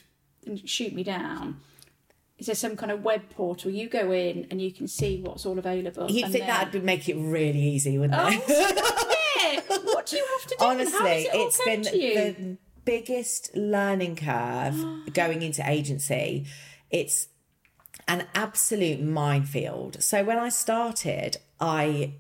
shoot 0.65 0.93
me 0.93 1.03
down. 1.03 1.61
Is 2.39 2.47
there 2.47 2.55
some 2.55 2.77
kind 2.77 2.93
of 2.93 3.03
web 3.03 3.31
portal 3.31 3.71
you 3.71 3.89
go 3.89 4.13
in 4.13 4.47
and 4.51 4.61
you 4.61 4.71
can 4.73 4.87
see 4.89 5.23
what's 5.23 5.47
all 5.47 5.59
available? 5.59 6.11
you'd 6.11 6.25
think 6.31 6.45
then- 6.45 6.49
that 6.49 6.73
would 6.73 6.85
make 6.85 7.09
it 7.09 7.15
really 7.17 7.61
easy, 7.61 7.99
wouldn't 7.99 8.19
Oh, 8.21 8.29
it? 8.31 9.65
What 9.85 10.07
do 10.07 10.17
you 10.17 10.27
have 10.39 10.49
to 10.49 10.57
do? 10.59 10.65
Honestly, 10.65 11.29
it 11.33 11.55
come 11.65 11.83
been 11.83 11.83
the 11.83 12.57
biggest 12.85 13.55
learning 13.57 14.17
curve 14.17 14.77
going 15.13 15.43
into 15.43 15.69
agency. 15.69 16.47
It's 16.91 17.29
an 18.07 18.27
absolute 18.35 19.01
minefield. 19.01 20.03
So 20.03 20.23
when 20.25 20.39
I 20.39 20.49
started, 20.51 21.39
I 21.61 22.13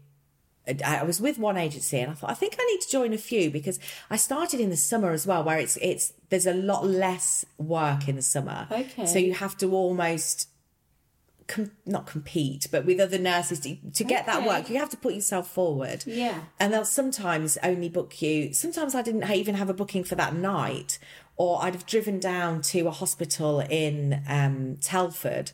I 0.84 1.04
was 1.04 1.20
with 1.20 1.38
one 1.38 1.56
agency 1.56 1.98
and 1.98 2.10
I 2.10 2.14
thought 2.14 2.30
I 2.30 2.34
think 2.34 2.56
I 2.58 2.64
need 2.64 2.80
to 2.80 2.90
join 2.90 3.12
a 3.12 3.18
few 3.18 3.50
because 3.50 3.78
I 4.10 4.16
started 4.16 4.60
in 4.60 4.70
the 4.70 4.76
summer 4.76 5.12
as 5.12 5.26
well 5.26 5.44
where 5.44 5.58
it's 5.58 5.76
it's 5.80 6.12
there's 6.28 6.46
a 6.46 6.54
lot 6.54 6.84
less 6.86 7.44
work 7.58 8.08
in 8.08 8.16
the 8.16 8.22
summer. 8.22 8.66
Okay. 8.70 9.06
So 9.06 9.18
you 9.18 9.34
have 9.34 9.56
to 9.58 9.72
almost 9.72 10.48
com- 11.46 11.70
not 11.84 12.06
compete 12.06 12.66
but 12.72 12.84
with 12.84 12.98
other 12.98 13.18
nurses 13.18 13.60
to, 13.60 13.76
to 13.92 14.02
get 14.02 14.26
that 14.26 14.44
work 14.44 14.68
you 14.68 14.78
have 14.78 14.90
to 14.90 14.96
put 14.96 15.14
yourself 15.14 15.48
forward. 15.48 16.02
Yeah. 16.06 16.40
And 16.58 16.72
they'll 16.72 16.84
sometimes 16.84 17.56
only 17.62 17.88
book 17.88 18.20
you. 18.20 18.52
Sometimes 18.52 18.94
I 18.94 19.02
didn't 19.02 19.30
even 19.30 19.54
have 19.54 19.70
a 19.70 19.74
booking 19.74 20.02
for 20.02 20.16
that 20.16 20.34
night, 20.34 20.98
or 21.36 21.62
I'd 21.62 21.74
have 21.74 21.86
driven 21.86 22.18
down 22.18 22.62
to 22.62 22.88
a 22.88 22.90
hospital 22.90 23.60
in 23.60 24.22
um, 24.28 24.78
Telford, 24.80 25.52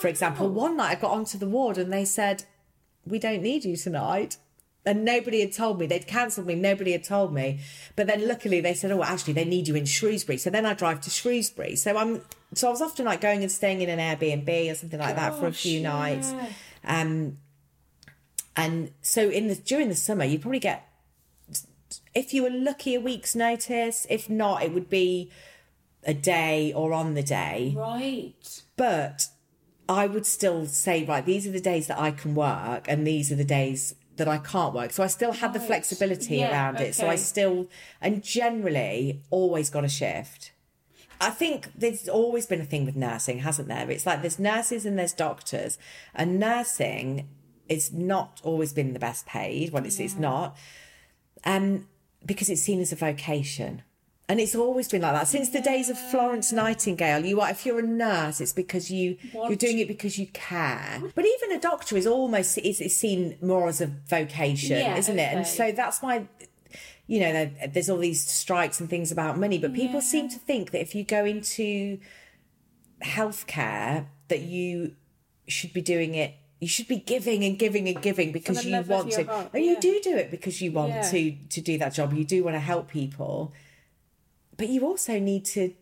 for 0.00 0.08
example. 0.08 0.48
One 0.48 0.76
night 0.76 0.96
I 0.96 1.00
got 1.00 1.10
onto 1.10 1.36
the 1.36 1.48
ward 1.48 1.76
and 1.76 1.92
they 1.92 2.04
said, 2.04 2.44
"We 3.04 3.18
don't 3.18 3.42
need 3.42 3.64
you 3.64 3.76
tonight." 3.76 4.38
And 4.86 5.04
nobody 5.04 5.40
had 5.40 5.52
told 5.52 5.80
me. 5.80 5.86
They'd 5.86 6.06
cancelled 6.06 6.46
me. 6.46 6.54
Nobody 6.54 6.92
had 6.92 7.04
told 7.04 7.32
me. 7.32 7.60
But 7.96 8.06
then 8.06 8.28
luckily 8.28 8.60
they 8.60 8.74
said, 8.74 8.90
oh, 8.90 9.02
actually, 9.02 9.32
they 9.32 9.46
need 9.46 9.66
you 9.66 9.76
in 9.76 9.86
Shrewsbury. 9.86 10.36
So 10.36 10.50
then 10.50 10.66
I 10.66 10.74
drive 10.74 11.00
to 11.02 11.10
Shrewsbury. 11.10 11.76
So 11.76 11.96
I'm, 11.96 12.20
so 12.52 12.68
I 12.68 12.70
was 12.70 12.82
often 12.82 13.06
like 13.06 13.22
going 13.22 13.42
and 13.42 13.50
staying 13.50 13.80
in 13.80 13.88
an 13.88 13.98
Airbnb 13.98 14.70
or 14.70 14.74
something 14.74 15.00
like 15.00 15.16
that 15.16 15.38
for 15.38 15.46
a 15.46 15.52
few 15.52 15.80
yeah. 15.80 15.88
nights. 15.90 16.34
Um, 16.84 17.38
and 18.56 18.90
so 19.00 19.28
in 19.28 19.48
the 19.48 19.56
during 19.56 19.88
the 19.88 19.94
summer, 19.94 20.24
you 20.24 20.38
probably 20.38 20.60
get 20.60 20.88
if 22.14 22.32
you 22.32 22.42
were 22.42 22.50
lucky 22.50 22.94
a 22.94 23.00
week's 23.00 23.34
notice. 23.34 24.06
If 24.08 24.30
not, 24.30 24.62
it 24.62 24.72
would 24.72 24.88
be 24.88 25.30
a 26.04 26.14
day 26.14 26.72
or 26.72 26.92
on 26.92 27.14
the 27.14 27.22
day. 27.22 27.74
Right. 27.76 28.62
But 28.76 29.28
I 29.88 30.06
would 30.06 30.26
still 30.26 30.66
say, 30.66 31.04
right, 31.04 31.24
these 31.24 31.46
are 31.46 31.50
the 31.50 31.60
days 31.60 31.88
that 31.88 31.98
I 31.98 32.10
can 32.10 32.34
work 32.34 32.86
and 32.88 33.06
these 33.06 33.32
are 33.32 33.36
the 33.36 33.44
days 33.44 33.94
that 34.16 34.28
I 34.28 34.38
can't 34.38 34.74
work. 34.74 34.92
So 34.92 35.02
I 35.02 35.08
still 35.08 35.32
had 35.32 35.52
the 35.52 35.58
Right. 35.58 35.68
flexibility 35.68 36.36
Yeah, 36.36 36.50
around 36.50 36.80
it. 36.80 36.94
So 36.94 37.08
I 37.08 37.16
still, 37.16 37.68
and 38.00 38.22
generally 38.22 39.22
always 39.30 39.70
got 39.70 39.84
a 39.84 39.88
shift. 39.88 40.52
I 41.20 41.30
think 41.30 41.70
there's 41.76 42.08
always 42.08 42.46
been 42.46 42.60
a 42.60 42.64
thing 42.64 42.84
with 42.84 42.96
nursing, 42.96 43.38
hasn't 43.40 43.68
there? 43.68 43.90
It's 43.90 44.06
like 44.06 44.20
there's 44.20 44.38
nurses 44.38 44.84
and 44.84 44.98
there's 44.98 45.12
doctors, 45.12 45.78
and 46.14 46.38
nursing 46.38 47.28
is 47.68 47.92
not 47.92 48.40
always 48.44 48.72
been 48.72 48.92
the 48.92 48.98
best 48.98 49.24
paid. 49.26 49.70
Well, 49.72 49.84
it's 49.86 49.98
it's 50.00 50.16
not, 50.16 50.56
um, 51.44 51.88
because 52.26 52.50
it's 52.50 52.62
seen 52.62 52.80
as 52.80 52.92
a 52.92 52.96
vocation, 52.96 53.82
and 54.28 54.40
it's 54.40 54.54
always 54.54 54.88
been 54.88 55.02
like 55.02 55.12
that 55.12 55.28
since 55.28 55.50
the 55.50 55.60
days 55.60 55.90
of 55.90 55.98
Florence 55.98 56.50
Nightingale. 56.52 57.24
You 57.24 57.40
are 57.42 57.50
if 57.50 57.66
you're 57.66 57.78
a 57.80 57.82
nurse, 57.86 58.40
it's 58.40 58.52
because 58.52 58.90
you 58.90 59.16
you're 59.32 59.56
doing 59.56 59.78
it 59.78 59.88
because 59.88 60.18
you 60.18 60.26
care. 60.28 61.02
But 61.14 61.26
even 61.26 61.52
a 61.52 61.60
doctor 61.60 61.96
is 61.96 62.06
almost 62.06 62.56
is, 62.58 62.80
is 62.80 62.96
seen 62.96 63.36
more 63.42 63.68
as 63.68 63.80
a 63.80 63.86
vocation, 63.86 64.78
Yeah, 64.78 64.96
isn't 64.96 65.18
it? 65.18 65.34
And 65.34 65.46
so 65.46 65.72
that's 65.72 66.00
why 66.02 66.26
you 67.06 67.20
know, 67.20 67.32
there- 67.32 67.68
there's 67.68 67.90
all 67.90 67.98
these 67.98 68.26
strikes 68.26 68.80
and 68.80 68.88
things 68.88 69.12
about 69.12 69.38
money, 69.38 69.58
but 69.58 69.74
people 69.74 70.00
seem 70.00 70.26
to 70.30 70.38
think 70.38 70.70
that 70.70 70.80
if 70.80 70.94
you 70.94 71.04
go 71.04 71.26
into 71.26 71.98
healthcare, 73.02 74.06
that 74.28 74.40
you 74.40 74.94
should 75.46 75.72
be 75.72 75.82
doing 75.82 76.14
it. 76.14 76.34
You 76.60 76.68
should 76.68 76.88
be 76.88 76.96
giving 76.96 77.44
and 77.44 77.58
giving 77.58 77.88
and 77.88 78.00
giving 78.00 78.32
because 78.32 78.64
you 78.64 78.80
want 78.82 79.12
to. 79.12 79.24
heart, 79.24 79.50
and 79.52 79.64
you 79.64 79.78
do 79.80 80.00
do 80.02 80.16
it 80.16 80.30
because 80.30 80.62
you 80.62 80.72
want 80.72 80.94
Yeah. 80.94 81.02
to 81.10 81.32
to 81.50 81.60
do 81.60 81.76
that 81.78 81.92
job. 81.92 82.14
You 82.14 82.24
do 82.24 82.42
want 82.42 82.54
to 82.54 82.60
help 82.60 82.88
people, 82.88 83.52
but 84.56 84.68
you 84.68 84.84
also 84.86 85.18
need 85.18 85.44
to 85.46 85.74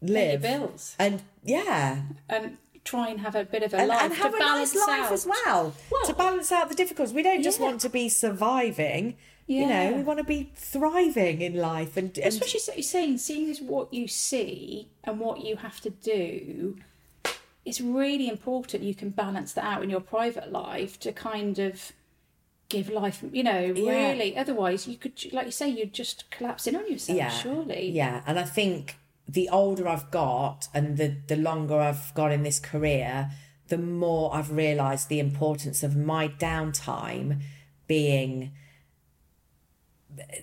live 0.00 0.42
bills 0.42 0.94
and 0.98 1.22
yeah, 1.42 2.02
and 2.28 2.56
try 2.84 3.08
and 3.08 3.20
have 3.20 3.34
a 3.34 3.44
bit 3.44 3.62
of 3.62 3.74
a 3.74 3.78
and, 3.78 3.88
life 3.88 4.02
and 4.02 4.14
have 4.14 4.30
to 4.30 4.36
a 4.36 4.40
balance 4.40 4.74
nice 4.74 4.86
life 4.88 5.00
out. 5.06 5.12
as 5.12 5.26
well, 5.26 5.74
Well- 5.90 6.06
to 6.06 6.14
balance 6.14 6.50
out 6.52 6.68
the 6.68 6.74
difficulties. 6.74 7.12
We 7.14 7.22
don't 7.22 7.42
just 7.42 7.58
Yeah. 7.60 7.66
want 7.66 7.80
to 7.82 7.90
be 7.90 8.08
surviving. 8.08 9.16
You 9.46 9.66
know, 9.66 9.92
we 9.94 10.02
want 10.02 10.18
to 10.18 10.24
be 10.24 10.50
thriving 10.54 11.40
in 11.40 11.54
life 11.56 11.96
and, 11.96 12.16
and 12.18 12.26
Especially 12.26 12.60
so- 12.60 12.72
you're 12.74 12.82
saying, 12.82 13.16
seeing 13.18 13.48
as 13.50 13.62
what 13.62 13.92
you 13.94 14.06
see 14.06 14.88
and 15.04 15.18
what 15.18 15.40
you 15.40 15.56
have 15.56 15.80
to 15.80 15.90
do, 15.90 16.76
it's 17.64 17.80
really 17.80 18.28
important 18.28 18.82
you 18.82 18.94
can 18.94 19.08
balance 19.10 19.54
that 19.54 19.64
out 19.64 19.82
in 19.82 19.88
your 19.88 20.00
private 20.00 20.52
life 20.52 21.00
to 21.00 21.12
kind 21.12 21.58
of 21.58 21.92
give 22.68 22.90
life, 22.90 23.24
you 23.32 23.42
know, 23.42 23.60
Yeah. 23.60 24.10
really. 24.10 24.36
Otherwise, 24.36 24.86
you 24.86 24.96
could, 24.96 25.32
like 25.32 25.46
you 25.46 25.52
say, 25.52 25.68
you'd 25.68 25.94
just 25.94 26.30
collapse 26.30 26.66
in 26.66 26.76
on 26.76 26.90
yourself, 26.90 27.16
yeah, 27.16 27.30
surely. 27.30 27.90
Yeah, 27.90 28.22
and 28.26 28.38
I 28.38 28.44
think 28.44 28.96
the 29.26 29.48
older 29.48 29.86
I've 29.88 30.10
got 30.10 30.68
and 30.72 30.96
the 30.96 31.16
the 31.26 31.36
longer 31.36 31.78
I've 31.80 32.12
got 32.14 32.32
in 32.32 32.42
this 32.42 32.58
career, 32.58 33.30
the 33.68 33.78
more 33.78 34.34
I've 34.34 34.50
realised 34.50 35.08
the 35.08 35.20
importance 35.20 35.82
of 35.82 35.96
my 35.96 36.28
downtime 36.28 37.42
being 37.86 38.52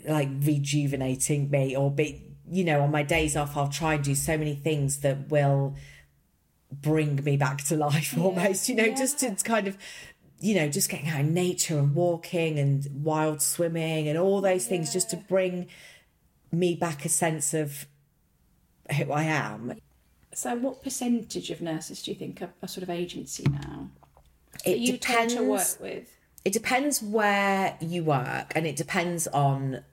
like 0.08 0.30
rejuvenating 0.42 1.50
me 1.50 1.76
or 1.76 1.92
be 1.92 2.22
you 2.50 2.64
know 2.64 2.82
on 2.82 2.92
my 2.92 3.04
days 3.04 3.36
off 3.36 3.58
I'll 3.58 3.68
try 3.68 3.96
and 3.96 4.04
do 4.04 4.16
so 4.16 4.38
many 4.38 4.56
things 4.56 5.00
that 5.00 5.30
will 5.30 5.76
bring 6.72 7.24
me 7.24 7.36
back 7.38 7.64
to 7.66 7.76
life 7.76 8.16
almost 8.20 8.70
you 8.70 8.76
know 8.76 8.94
just 8.96 9.20
to 9.20 9.36
kind 9.44 9.68
of 9.68 9.78
you 10.40 10.56
know 10.56 10.68
just 10.70 10.90
getting 10.90 11.08
out 11.10 11.20
in 11.22 11.34
nature 11.34 11.78
and 11.80 11.96
walking 11.96 12.60
and 12.60 12.88
wild 13.04 13.42
swimming 13.42 14.08
and 14.08 14.18
all 14.18 14.42
those 14.42 14.68
things 14.68 14.92
just 14.92 15.10
to 15.10 15.18
bring 15.18 15.68
me 16.52 16.76
back 16.76 17.06
a 17.06 17.10
sense 17.10 17.54
of 17.54 17.86
who 18.98 19.12
I 19.12 19.24
am 19.24 19.74
So, 20.34 20.56
what 20.56 20.84
percentage 20.84 21.50
of 21.52 21.62
nurses 21.62 22.02
do 22.04 22.12
you 22.12 22.18
think 22.18 22.42
are, 22.42 22.54
are 22.62 22.68
sort 22.68 22.84
of 22.84 22.90
agency 22.90 23.46
now? 23.50 23.90
it 24.66 24.78
you 24.80 24.94
depends 24.94 25.34
tend 25.34 25.46
to 25.46 25.52
work 25.52 25.78
with? 25.82 26.08
it 26.44 26.54
depends 26.54 27.02
where 27.02 27.76
you 27.82 28.04
work 28.04 28.52
and 28.56 28.68
it 28.68 28.76
depends 28.76 29.28
on 29.28 29.84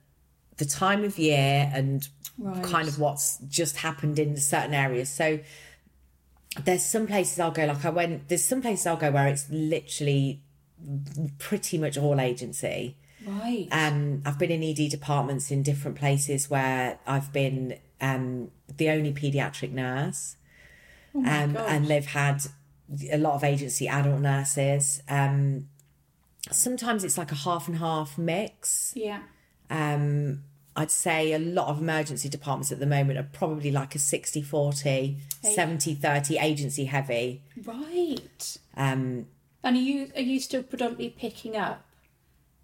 the 0.57 0.65
time 0.65 1.03
of 1.03 1.17
year 1.17 1.71
and 1.73 2.07
Right. 2.39 2.63
kind 2.63 2.87
of 2.87 2.97
what's 2.97 3.37
just 3.47 3.77
happened 3.77 4.17
in 4.17 4.35
certain 4.37 4.73
areas 4.73 5.07
so 5.07 5.39
there's 6.65 6.83
some 6.85 7.07
places 7.07 7.39
i'll 7.39 7.51
go 7.51 7.65
like 7.65 7.83
i 7.85 7.89
went 7.89 8.27
there's 8.29 8.45
some 8.45 8.61
places 8.61 8.85
i'll 8.85 8.95
go 8.97 9.11
where 9.11 9.27
it's 9.27 9.49
literally 9.49 10.41
pretty 11.39 11.77
much 11.77 11.97
all 11.97 12.19
agency 12.19 12.95
Right. 13.25 13.67
um 13.71 14.21
i've 14.25 14.37
been 14.37 14.51
in 14.51 14.61
ed 14.63 14.89
departments 14.89 15.49
in 15.49 15.63
different 15.63 15.97
places 15.97 16.49
where 16.49 16.99
i've 17.07 17.31
been 17.31 17.77
um 18.01 18.51
the 18.77 18.89
only 18.89 19.13
pediatric 19.13 19.71
nurse 19.71 20.35
um 21.15 21.55
and 21.55 21.87
they've 21.87 22.05
had 22.05 22.41
a 23.11 23.17
lot 23.17 23.35
of 23.35 23.43
agency 23.43 23.87
adult 23.87 24.19
nurses 24.19 25.01
um 25.07 25.69
sometimes 26.51 27.03
it's 27.05 27.17
like 27.17 27.31
a 27.31 27.35
half 27.35 27.67
and 27.69 27.77
half 27.77 28.17
mix 28.17 28.91
yeah. 28.95 29.21
um 29.69 30.43
I'd 30.75 30.91
say 30.91 31.33
a 31.33 31.39
lot 31.39 31.67
of 31.67 31.79
emergency 31.79 32.29
departments 32.29 32.71
at 32.71 32.79
the 32.79 32.85
moment 32.87 33.19
are 33.19 33.29
probably 33.31 33.71
like 33.71 33.93
a 33.95 33.99
60 33.99 34.41
40, 34.41 35.17
70 35.41 35.93
30 35.95 36.37
agency 36.39 36.85
heavy. 36.85 37.41
Right. 37.63 38.57
Um, 38.75 39.27
And 39.63 39.77
are 39.77 39.79
you 39.79 40.11
are 40.15 40.21
you 40.21 40.39
still 40.39 40.63
predominantly 40.63 41.09
picking 41.09 41.55
up 41.55 41.85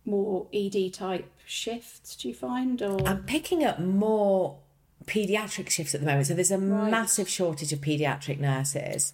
more 0.05 0.47
ED 0.53 0.93
type 0.93 1.29
shifts? 1.45 2.15
Do 2.15 2.27
you 2.27 2.33
find 2.33 2.81
or 2.81 3.07
I'm 3.07 3.23
picking 3.23 3.63
up 3.63 3.79
more 3.79 4.57
paediatric 5.05 5.69
shifts 5.69 5.95
at 5.95 6.01
the 6.01 6.07
moment. 6.07 6.27
So 6.27 6.33
there's 6.35 6.51
a 6.51 6.57
Right. 6.57 6.91
massive 6.91 7.27
shortage 7.29 7.73
of 7.73 7.79
paediatric 7.81 8.39
nurses. 8.39 9.13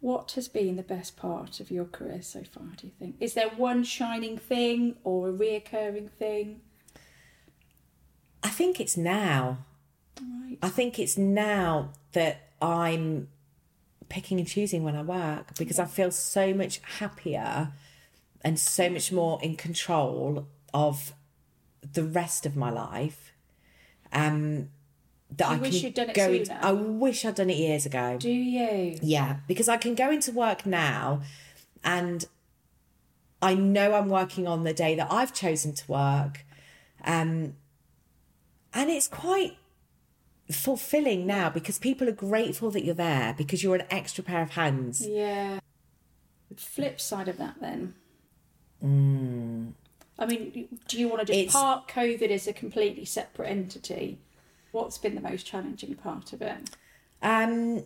what 0.00 0.32
has 0.32 0.48
been 0.48 0.76
the 0.76 0.82
best 0.82 1.16
part 1.16 1.60
of 1.60 1.70
your 1.70 1.86
career 1.86 2.20
so 2.20 2.42
far? 2.44 2.64
Do 2.76 2.86
you 2.86 2.92
think 2.98 3.16
is 3.20 3.32
there 3.32 3.48
one 3.48 3.82
shining 3.84 4.36
thing 4.36 4.96
or 5.02 5.30
a 5.30 5.32
reoccurring 5.32 6.10
thing? 6.10 6.60
I 8.44 8.50
think 8.50 8.80
it's 8.80 8.96
now. 8.96 9.58
Right. 10.20 10.58
I 10.62 10.68
think 10.68 10.98
it's 10.98 11.18
now 11.18 11.90
that 12.12 12.50
I'm 12.62 13.28
picking 14.08 14.38
and 14.38 14.46
choosing 14.46 14.84
when 14.84 14.94
I 14.94 15.02
work 15.02 15.56
because 15.58 15.78
I 15.78 15.86
feel 15.86 16.10
so 16.10 16.54
much 16.54 16.80
happier 16.98 17.72
and 18.42 18.60
so 18.60 18.90
much 18.90 19.10
more 19.10 19.40
in 19.42 19.56
control 19.56 20.46
of 20.72 21.14
the 21.92 22.04
rest 22.04 22.46
of 22.46 22.54
my 22.54 22.70
life. 22.70 23.32
Um, 24.12 24.68
that 25.36 25.48
I 25.48 25.56
wish 25.56 25.82
you'd 25.82 25.94
done 25.94 26.10
it 26.10 26.16
sooner? 26.16 26.34
Into, 26.34 26.64
I 26.64 26.72
wish 26.72 27.24
I'd 27.24 27.34
done 27.34 27.50
it 27.50 27.56
years 27.56 27.86
ago. 27.86 28.18
Do 28.18 28.30
you? 28.30 28.98
Yeah, 29.02 29.38
because 29.48 29.68
I 29.68 29.78
can 29.78 29.94
go 29.94 30.10
into 30.10 30.30
work 30.30 30.64
now 30.66 31.22
and 31.82 32.24
I 33.42 33.54
know 33.54 33.94
I'm 33.94 34.08
working 34.08 34.46
on 34.46 34.64
the 34.64 34.72
day 34.72 34.94
that 34.94 35.10
I've 35.10 35.34
chosen 35.34 35.74
to 35.74 35.90
work. 35.90 36.44
Um, 37.04 37.54
and 38.74 38.90
it's 38.90 39.08
quite 39.08 39.56
fulfilling 40.50 41.26
now 41.26 41.48
because 41.48 41.78
people 41.78 42.08
are 42.08 42.12
grateful 42.12 42.70
that 42.70 42.84
you're 42.84 42.94
there 42.94 43.34
because 43.36 43.62
you're 43.62 43.76
an 43.76 43.86
extra 43.90 44.22
pair 44.22 44.42
of 44.42 44.50
hands. 44.50 45.06
Yeah. 45.06 45.60
The 46.50 46.56
flip 46.60 47.00
side 47.00 47.28
of 47.28 47.38
that 47.38 47.56
then. 47.60 47.94
I 50.18 50.26
mean, 50.26 50.68
do 50.88 50.98
you 50.98 51.08
want 51.08 51.20
to 51.20 51.26
just 51.26 51.38
It's- 51.38 51.52
park 51.52 51.90
COVID 51.90 52.30
as 52.30 52.46
a 52.46 52.52
completely 52.52 53.04
separate 53.06 53.48
entity? 53.48 54.18
What's 54.72 54.98
been 54.98 55.14
the 55.14 55.20
most 55.22 55.46
challenging 55.46 55.94
part 55.94 56.32
of 56.32 56.42
it? 56.42 56.70
Um, 57.22 57.84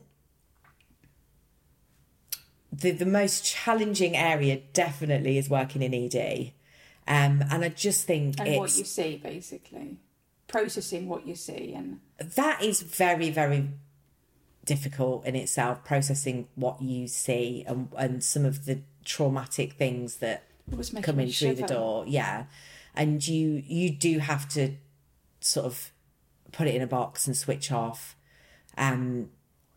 the 2.73 2.91
the 2.91 3.07
most 3.07 3.45
challenging 3.45 4.17
area 4.17 4.61
definitely 4.73 5.39
is 5.39 5.49
working 5.49 5.83
in 5.83 5.95
ED. 5.95 6.53
Um, 7.07 7.43
and 7.51 7.65
I 7.65 7.69
just 7.69 8.07
think 8.07 8.39
And 8.39 8.49
it's 8.49 8.59
what 8.59 8.77
you 8.77 8.85
see, 8.85 9.17
basically. 9.17 9.99
Processing 10.49 11.09
what 11.09 11.27
you 11.27 11.35
see 11.35 11.75
and 11.77 12.01
that 12.19 12.63
is 12.63 12.83
very 12.83 13.31
very 13.31 13.69
difficult 14.69 15.25
in 15.25 15.35
itself 15.35 15.83
processing 15.83 16.47
what 16.55 16.83
you 16.83 17.09
see 17.09 17.65
and 17.67 17.89
and 17.97 18.23
some 18.23 18.45
of 18.45 18.67
the 18.67 18.79
traumatic 19.03 19.73
things 19.73 20.17
that 20.17 20.45
come 21.03 21.19
in 21.19 21.31
through 21.31 21.55
the 21.55 21.67
door. 21.67 22.05
Yeah. 22.07 22.45
And 22.95 23.27
you 23.27 23.63
you 23.67 23.91
do 23.91 24.19
have 24.19 24.47
to 24.51 24.77
sort 25.41 25.65
of 25.65 25.91
put 26.53 26.67
it 26.67 26.75
in 26.75 26.83
a 26.83 26.87
box 26.87 27.27
and 27.27 27.35
switch 27.35 27.73
off. 27.73 28.15
Um 28.77 29.31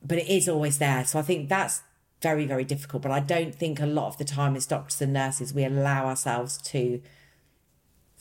but 0.03 0.17
it 0.17 0.28
is 0.28 0.49
always 0.49 0.78
there. 0.80 1.05
So 1.05 1.19
i 1.19 1.22
think 1.22 1.47
that's 1.47 1.84
very 2.22 2.45
very 2.45 2.65
difficult. 2.65 3.01
But 3.01 3.11
i 3.11 3.22
don't 3.22 3.55
think 3.55 3.80
a 3.80 3.86
lot 3.86 4.07
of 4.07 4.17
the 4.17 4.26
time 4.26 4.57
as 4.57 4.65
doctors 4.65 5.01
and 5.01 5.13
nurses 5.13 5.53
we 5.53 5.63
allow 5.63 6.05
ourselves 6.05 6.57
to 6.74 7.01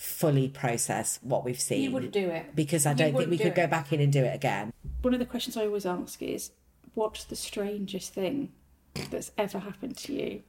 fully 0.00 0.48
process 0.48 1.18
what 1.20 1.44
we've 1.44 1.60
seen 1.60 1.82
You 1.82 1.90
wouldn't 1.90 2.12
do 2.12 2.30
it. 2.30 2.56
because 2.56 2.86
I 2.86 2.94
don't 2.94 3.14
think 3.14 3.28
we 3.28 3.36
do 3.36 3.44
could 3.44 3.54
go 3.54 3.66
back 3.66 3.92
in 3.92 4.00
and 4.00 4.10
do 4.10 4.24
it 4.24 4.34
again. 4.34 4.72
One 5.02 5.12
of 5.12 5.20
the 5.20 5.26
questions 5.26 5.58
I 5.58 5.66
always 5.66 5.84
ask 5.84 6.22
is, 6.22 6.52
what's 6.94 7.24
the 7.24 7.36
strangest 7.36 8.14
thing 8.14 8.50
that's 9.10 9.30
ever 9.36 9.58
happened 9.58 9.98
to 9.98 10.14
you? 10.14 10.42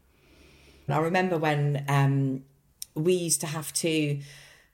I 0.87 0.99
remember 0.99 1.37
when 1.37 1.83
um, 1.89 2.45
we 2.95 3.11
used 3.11 3.41
to 3.41 3.47
have 3.47 3.73
to, 3.73 4.21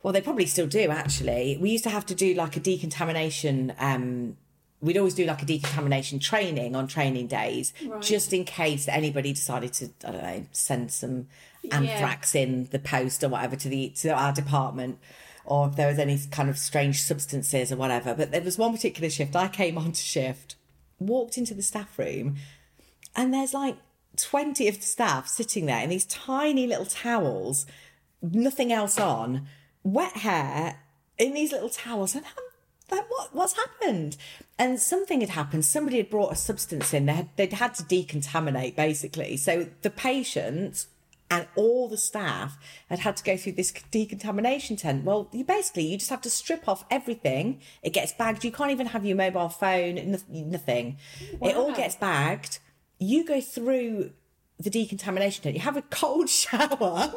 well, 0.03 0.13
they 0.13 0.21
probably 0.21 0.45
still 0.45 0.67
do 0.67 0.91
actually. 0.91 1.57
We 1.59 1.71
used 1.71 1.83
to 1.85 1.89
have 1.89 2.05
to 2.05 2.15
do 2.15 2.35
like 2.35 2.55
a 2.55 2.59
decontamination 2.59 3.73
um, 3.79 4.37
we'd 4.81 4.97
always 4.97 5.15
do 5.15 5.25
like 5.25 5.41
a 5.41 5.45
decontamination 5.45 6.19
training 6.19 6.75
on 6.75 6.87
training 6.87 7.27
days, 7.27 7.73
Right. 7.83 8.01
just 8.01 8.31
in 8.33 8.45
case 8.45 8.87
anybody 8.87 9.33
decided 9.33 9.73
to, 9.73 9.89
I 10.05 10.11
don't 10.11 10.23
know, 10.23 10.45
send 10.51 10.91
some 10.91 11.27
anthrax 11.71 12.35
in 12.35 12.65
the 12.71 12.79
post 12.79 13.23
or 13.23 13.29
whatever 13.29 13.55
to 13.55 13.69
the 13.69 13.89
to 13.89 14.09
our 14.09 14.31
department, 14.33 14.99
or 15.45 15.67
if 15.67 15.75
there 15.75 15.87
was 15.87 15.97
any 15.99 16.19
kind 16.31 16.49
of 16.49 16.57
strange 16.57 17.01
substances 17.01 17.71
or 17.71 17.75
whatever. 17.77 18.13
But 18.13 18.31
there 18.31 18.41
was 18.41 18.57
one 18.57 18.71
particular 18.73 19.09
shift. 19.09 19.35
I 19.35 19.47
came 19.47 19.77
on 19.77 19.91
to 19.93 20.01
shift, 20.01 20.55
walked 20.99 21.37
into 21.37 21.53
the 21.53 21.63
staff 21.63 21.97
room, 21.97 22.35
and 23.15 23.33
there's 23.33 23.53
like 23.53 23.77
20 24.17 24.67
of 24.67 24.75
the 24.79 24.85
staff 24.85 25.27
sitting 25.27 25.65
there 25.65 25.81
in 25.83 25.89
these 25.89 26.05
tiny 26.05 26.67
little 26.67 26.85
towels, 26.85 27.65
nothing 28.21 28.71
else 28.71 28.99
on, 28.99 29.47
wet 29.83 30.17
hair 30.17 30.79
in 31.17 31.33
these 31.33 31.51
little 31.51 31.69
towels. 31.69 32.15
And 32.15 32.25
I'm 32.25 32.43
like, 32.91 33.09
what, 33.09 33.33
what's 33.35 33.53
happened? 33.53 34.17
And 34.59 34.79
something 34.79 35.21
had 35.21 35.29
happened. 35.31 35.65
Somebody 35.65 35.97
had 35.97 36.09
brought 36.09 36.31
a 36.31 36.35
substance 36.35 36.93
in. 36.93 37.05
They 37.05 37.13
had, 37.13 37.29
they'd 37.35 37.53
had 37.53 37.75
to 37.75 37.83
decontaminate, 37.83 38.75
basically. 38.75 39.37
So 39.37 39.67
the 39.81 39.89
patient 39.89 40.85
and 41.29 41.45
all 41.57 41.89
the 41.89 41.97
staff 41.97 42.57
had 42.89 42.99
had 42.99 43.17
to 43.17 43.23
go 43.23 43.35
through 43.35 43.51
this 43.51 43.73
decontamination 43.91 44.77
tent. 44.77 45.03
Well, 45.03 45.27
you 45.33 45.43
basically 45.43 45.83
you 45.87 45.97
just 45.97 46.09
have 46.09 46.21
to 46.21 46.29
strip 46.29 46.69
off 46.69 46.85
everything. 46.89 47.59
It 47.83 47.91
gets 47.91 48.13
bagged. 48.13 48.45
You 48.45 48.51
can't 48.51 48.71
even 48.71 48.87
have 48.87 49.05
your 49.05 49.17
mobile 49.17 49.49
phone. 49.49 49.95
noth- 50.11 50.29
Nothing. 50.29 50.97
It 51.41 51.55
all 51.57 51.73
gets 51.73 51.95
bagged. 51.95 52.59
You 52.99 53.25
go 53.25 53.41
through 53.41 54.11
the 54.57 54.69
decontamination 54.69 55.43
tent. 55.43 55.55
You 55.55 55.61
have 55.61 55.77
a 55.77 55.81
cold 55.83 56.29
shower. 56.31 57.13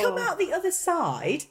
Come 0.00 0.18
out 0.18 0.38
the 0.38 0.52
other 0.54 0.70
side. 0.72 1.44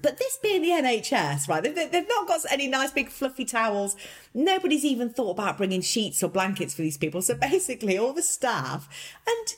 But 0.00 0.18
this 0.18 0.38
being 0.40 0.62
the 0.62 0.68
NHS, 0.68 1.48
right? 1.48 1.62
They've, 1.62 2.08
not 2.08 2.28
got 2.28 2.40
any 2.48 2.68
nice 2.68 2.92
big 2.92 3.08
fluffy 3.08 3.44
towels. 3.44 3.96
Nobody's 4.32 4.84
even 4.84 5.10
thought 5.10 5.32
about 5.32 5.56
bringing 5.56 5.80
sheets 5.80 6.22
or 6.22 6.28
blankets 6.28 6.74
for 6.74 6.82
these 6.82 6.96
people. 6.96 7.22
So 7.22 7.34
basically, 7.34 7.98
all 7.98 8.12
the 8.12 8.22
staff 8.22 8.88
and 9.26 9.56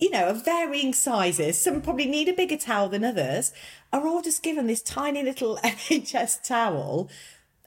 you 0.00 0.10
know, 0.10 0.28
of 0.28 0.44
varying 0.44 0.94
sizes, 0.94 1.60
some 1.60 1.82
probably 1.82 2.06
need 2.06 2.28
a 2.28 2.32
bigger 2.32 2.56
towel 2.56 2.88
than 2.88 3.04
others, 3.04 3.52
are 3.92 4.06
all 4.06 4.22
just 4.22 4.42
given 4.42 4.66
this 4.66 4.80
tiny 4.80 5.22
little 5.22 5.56
NHS 5.64 6.42
towel, 6.42 7.10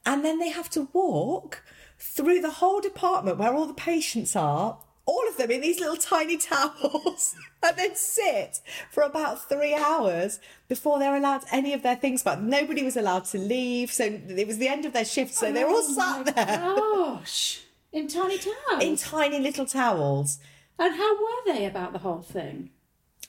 and 0.05 0.25
then 0.25 0.39
they 0.39 0.49
have 0.49 0.69
to 0.71 0.89
walk 0.93 1.63
through 1.99 2.41
the 2.41 2.49
whole 2.49 2.81
department 2.81 3.37
where 3.37 3.53
all 3.53 3.67
the 3.67 3.73
patients 3.73 4.35
are, 4.35 4.79
all 5.05 5.27
of 5.27 5.35
them 5.37 5.51
in 5.51 5.61
these 5.61 5.79
little 5.79 5.97
tiny 5.97 6.37
towels, 6.51 7.35
and 7.61 7.75
then 7.77 7.95
sit 7.95 8.61
for 8.91 9.03
about 9.03 9.47
three 9.49 9.73
hours 9.73 10.39
before 10.69 10.97
they're 10.99 11.15
allowed 11.17 11.43
any 11.51 11.73
of 11.73 11.83
their 11.83 11.95
things 11.95 12.23
back. 12.23 12.39
Nobody 12.39 12.83
was 12.83 12.95
allowed 12.97 13.25
to 13.25 13.37
leave, 13.37 13.91
so 13.91 14.05
it 14.05 14.47
was 14.47 14.57
the 14.59 14.67
end 14.67 14.85
of 14.85 14.93
their 14.93 15.05
shift, 15.05 15.33
so 15.33 15.51
they're 15.51 15.67
all 15.67 15.75
oh 15.83 16.23
sat 16.23 16.35
there 16.35 16.57
Gosh, 17.15 17.61
in 17.91 18.07
tiny 18.07 18.37
towels. 18.37 18.81
in 18.83 18.95
tiny 18.95 19.39
little 19.39 19.65
towels. 19.65 20.39
and 20.79 20.95
how 20.95 21.15
were 21.15 21.53
they 21.53 21.65
about 21.65 21.93
the 21.93 21.99
whole 21.99 22.21
thing? 22.21 22.69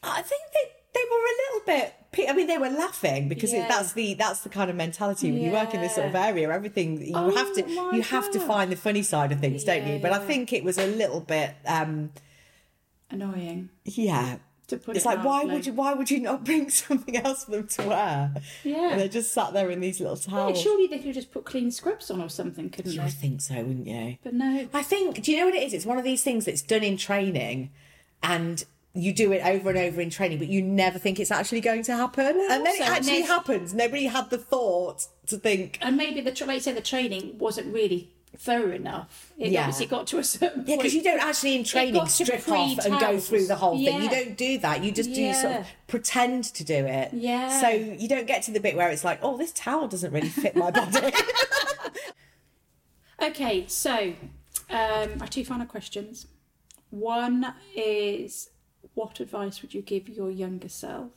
I 0.03 0.23
think 0.23 0.43
they 0.53 0.71
they 0.95 1.05
were 1.11 1.17
a 1.17 1.39
little 1.43 1.67
bit. 1.67 1.95
I 2.29 2.33
mean, 2.33 2.47
they 2.47 2.59
were 2.59 2.71
laughing 2.71 3.29
because 3.29 3.53
Yeah. 3.53 3.65
it, 3.65 3.69
that's 3.69 3.93
the 3.93 4.15
that's 4.15 4.41
the 4.41 4.49
kind 4.49 4.71
of 4.71 4.77
mentality 4.77 5.31
when 5.33 5.43
you 5.43 5.51
work 5.51 5.75
in 5.75 5.81
this 5.81 5.95
sort 5.97 6.09
of 6.09 6.15
area. 6.15 6.51
Everything 6.51 7.01
you 7.01 7.13
Oh 7.15 7.35
have 7.35 7.53
to 7.55 7.69
you 7.97 8.03
have 8.03 8.31
to 8.33 8.41
find 8.41 8.71
the 8.73 8.77
funny 8.77 9.03
side 9.03 9.33
of 9.33 9.41
things, 9.41 9.65
don't 9.65 9.87
you? 9.87 9.95
Yeah, 9.95 9.99
But 10.01 10.13
I 10.13 10.19
think 10.19 10.53
it 10.53 10.65
was 10.65 10.79
a 10.79 10.87
little 10.87 11.21
bit. 11.21 11.55
um 11.67 12.11
Annoying. 13.11 13.69
Yeah. 13.85 14.39
To 14.69 14.79
put 14.79 14.97
It's 14.97 15.05
it 15.05 15.09
like 15.09 15.19
why 15.19 15.39
mildly. 15.41 15.55
would 15.57 15.67
you 15.67 15.73
why 15.75 15.93
would 15.93 16.11
you 16.11 16.21
not 16.21 16.43
bring 16.45 16.71
something 16.85 17.17
else 17.19 17.45
for 17.45 17.51
them 17.53 17.67
to 17.69 17.83
wear? 17.87 18.35
Yeah. 18.65 18.93
and 18.93 19.01
they 19.01 19.09
just 19.09 19.33
sat 19.33 19.53
there 19.53 19.71
in 19.71 19.81
these 19.81 20.01
little 20.01 20.17
Yeah, 20.27 20.31
towels. 20.39 20.61
surely 20.61 20.87
they 20.87 20.97
could 20.97 21.07
have 21.09 21.15
just 21.17 21.31
put 21.31 21.45
clean 21.45 21.71
scrubs 21.71 22.11
on 22.11 22.23
or 22.23 22.31
something, 22.31 22.71
couldn't 22.71 22.93
you 22.93 22.99
they? 22.99 23.05
would 23.05 23.13
think 23.13 23.43
so, 23.43 23.57
wouldn't 23.57 23.87
you? 23.87 24.17
But 24.25 24.33
no. 24.35 24.67
I 24.73 24.83
think, 24.83 25.23
do 25.23 25.31
you 25.33 25.39
know 25.39 25.45
what 25.47 25.55
it 25.55 25.63
is? 25.65 25.75
It's 25.75 25.85
one 25.85 25.99
of 25.99 26.05
these 26.05 26.23
things 26.23 26.47
that's 26.47 26.63
done 26.63 26.83
in 26.83 26.97
training 26.97 27.71
and 28.23 28.65
you 28.95 29.13
do 29.13 29.33
it 29.33 29.45
over 29.45 29.71
and 29.71 29.79
over 29.79 30.01
in 30.01 30.09
training, 30.09 30.39
but 30.39 30.47
you 30.49 30.63
never 30.63 30.99
think 30.99 31.19
it's 31.19 31.31
actually 31.33 31.61
going 31.61 31.83
to 31.85 31.97
happen. 31.97 32.27
and 32.51 32.65
then 32.65 32.75
it 32.77 32.81
actually 32.89 33.23
happens. 33.23 33.75
Nobody 33.75 34.05
had 34.07 34.31
the 34.31 34.39
thought 34.39 35.07
to 35.27 35.37
think, 35.37 35.79
And 35.83 35.97
maybe 35.97 36.21
the 36.21 36.31
like 36.47 36.55
you 36.57 36.61
say 36.61 36.73
the 36.73 36.81
training 36.81 37.37
wasn't 37.39 37.73
really 37.75 38.11
thorough 38.37 38.73
enough. 38.73 39.33
It 39.39 39.53
Yeah. 39.53 39.61
obviously 39.61 39.87
got 39.87 40.07
to 40.09 40.19
a 40.19 40.25
certain 40.25 40.65
yeah, 40.67 40.77
because 40.77 40.95
you 40.95 41.03
don't 41.03 41.21
actually 41.21 41.55
in 41.57 41.63
training 41.65 42.05
strip 42.07 42.49
off 42.49 42.85
and 42.85 42.99
go 42.99 43.19
through 43.21 43.47
the 43.47 43.55
whole 43.57 43.77
thing. 43.77 44.03
You 44.03 44.09
don't 44.09 44.37
do 44.37 44.59
that. 44.59 44.83
You 44.83 44.91
just 44.91 45.13
do 45.13 45.33
sort 45.35 45.55
of 45.61 45.67
pretend 45.87 46.45
to 46.55 46.65
do 46.65 46.75
it. 46.87 47.11
Yeah. 47.13 47.61
So 47.61 47.69
you 47.69 48.09
don't 48.09 48.27
get 48.27 48.43
to 48.45 48.51
the 48.53 48.59
bit 48.61 48.77
where 48.77 48.91
it's 48.91 49.05
like, 49.05 49.21
oh, 49.23 49.37
this 49.37 49.53
towel 49.53 49.87
doesn't 49.89 50.13
really 50.13 50.29
fit 50.29 50.57
my 50.57 50.71
body. 50.71 51.13
Okay, 53.23 53.65
so 53.69 54.13
um, 54.71 55.09
our 55.21 55.27
two 55.29 55.45
final 55.45 55.67
questions. 55.67 56.27
One 56.91 57.55
is, 57.75 58.51
what 58.95 59.21
advice 59.21 59.63
would 59.63 59.75
you 59.75 59.83
give 59.83 60.09
your 60.09 60.31
younger 60.31 60.69
self? 60.69 61.13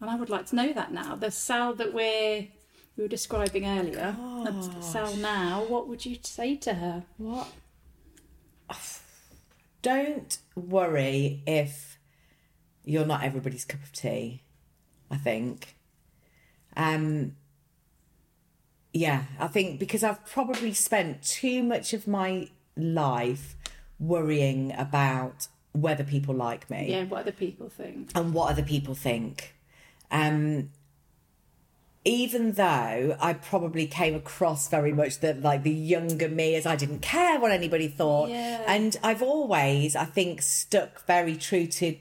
And 0.00 0.10
I 0.10 0.16
would 0.16 0.30
like 0.30 0.46
to 0.46 0.56
know 0.56 0.72
that 0.72 0.92
now. 0.92 1.14
The 1.14 1.30
Sal 1.30 1.74
that 1.74 1.94
we're 1.94 2.48
we 2.96 3.04
were 3.04 3.08
describing 3.08 3.64
earlier, 3.64 4.16
and 4.18 4.84
Sal 4.84 5.16
now. 5.16 5.64
What 5.64 5.88
would 5.88 6.04
you 6.04 6.16
say 6.22 6.56
to 6.56 6.74
her? 6.74 7.04
What? 7.16 7.48
Don't 9.82 10.38
worry 10.54 11.42
if 11.46 11.98
you're 12.84 13.06
not 13.06 13.22
everybody's 13.22 13.64
cup 13.64 13.82
of 13.82 13.92
tea. 13.92 14.42
I 15.10 15.16
think. 15.16 15.76
Um. 16.76 17.36
Yeah, 18.92 19.24
I 19.38 19.46
think 19.46 19.78
because 19.80 20.02
I've 20.02 20.26
probably 20.26 20.74
spent 20.74 21.22
too 21.22 21.62
much 21.62 21.94
of 21.94 22.06
my 22.06 22.50
life 22.76 23.56
worrying 23.98 24.72
about 24.76 25.46
whether 25.72 26.04
people 26.04 26.34
like 26.34 26.68
me 26.70 26.90
Yeah, 26.90 27.04
what 27.04 27.20
other 27.22 27.32
people 27.32 27.68
think. 27.68 28.10
and 28.14 28.34
what 28.34 28.50
other 28.50 28.62
people 28.62 28.94
think. 28.94 29.54
Um, 30.10 30.70
even 32.04 32.52
though 32.52 33.16
I 33.20 33.32
probably 33.32 33.86
came 33.86 34.14
across 34.14 34.68
very 34.68 34.92
much 34.92 35.20
that 35.20 35.40
like 35.40 35.62
the 35.62 35.70
younger 35.70 36.28
me 36.28 36.56
as 36.56 36.66
I 36.66 36.74
didn't 36.76 36.98
care 37.00 37.38
what 37.38 37.52
anybody 37.52 37.86
thought. 37.88 38.28
Yeah. 38.28 38.62
And 38.66 38.96
I've 39.04 39.22
always, 39.22 39.94
I 39.94 40.04
think, 40.04 40.42
stuck 40.42 41.06
very 41.06 41.36
true 41.36 41.66
to 41.68 41.96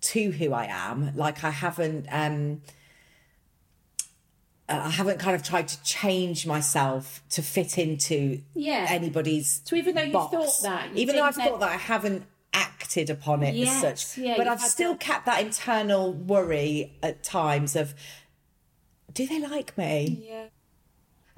to 0.00 0.30
who 0.32 0.52
I 0.52 0.66
am. 0.66 1.16
Like 1.16 1.42
I 1.44 1.50
haven't 1.50 2.06
um 2.10 2.60
uh, 4.68 4.82
I 4.84 4.90
haven't 4.90 5.18
kind 5.18 5.34
of 5.34 5.42
tried 5.42 5.66
to 5.68 5.82
change 5.82 6.46
myself 6.46 7.22
to 7.30 7.40
fit 7.42 7.78
into 7.78 8.42
Yeah. 8.54 8.86
anybody's 8.90 9.62
So 9.64 9.76
even 9.76 9.94
though 9.94 10.02
you 10.02 10.12
box. 10.12 10.30
thought 10.30 10.62
that, 10.68 10.90
even 10.94 11.16
though 11.16 11.22
I've 11.24 11.34
thought 11.34 11.60
that 11.60 11.70
I 11.70 11.76
haven't 11.76 12.24
acted 12.52 13.10
upon 13.10 13.42
it 13.42 13.54
Yes, 13.54 13.84
as 13.84 14.00
such, 14.02 14.18
yeah, 14.18 14.34
but 14.36 14.48
I've 14.48 14.60
still 14.60 14.92
that- 14.92 15.00
kept 15.00 15.26
that 15.26 15.40
internal 15.42 16.12
worry 16.12 16.96
at 17.02 17.22
times 17.22 17.76
of, 17.76 17.94
do 19.12 19.26
they 19.26 19.40
like 19.40 19.76
me? 19.76 20.26
Yeah. 20.28 20.46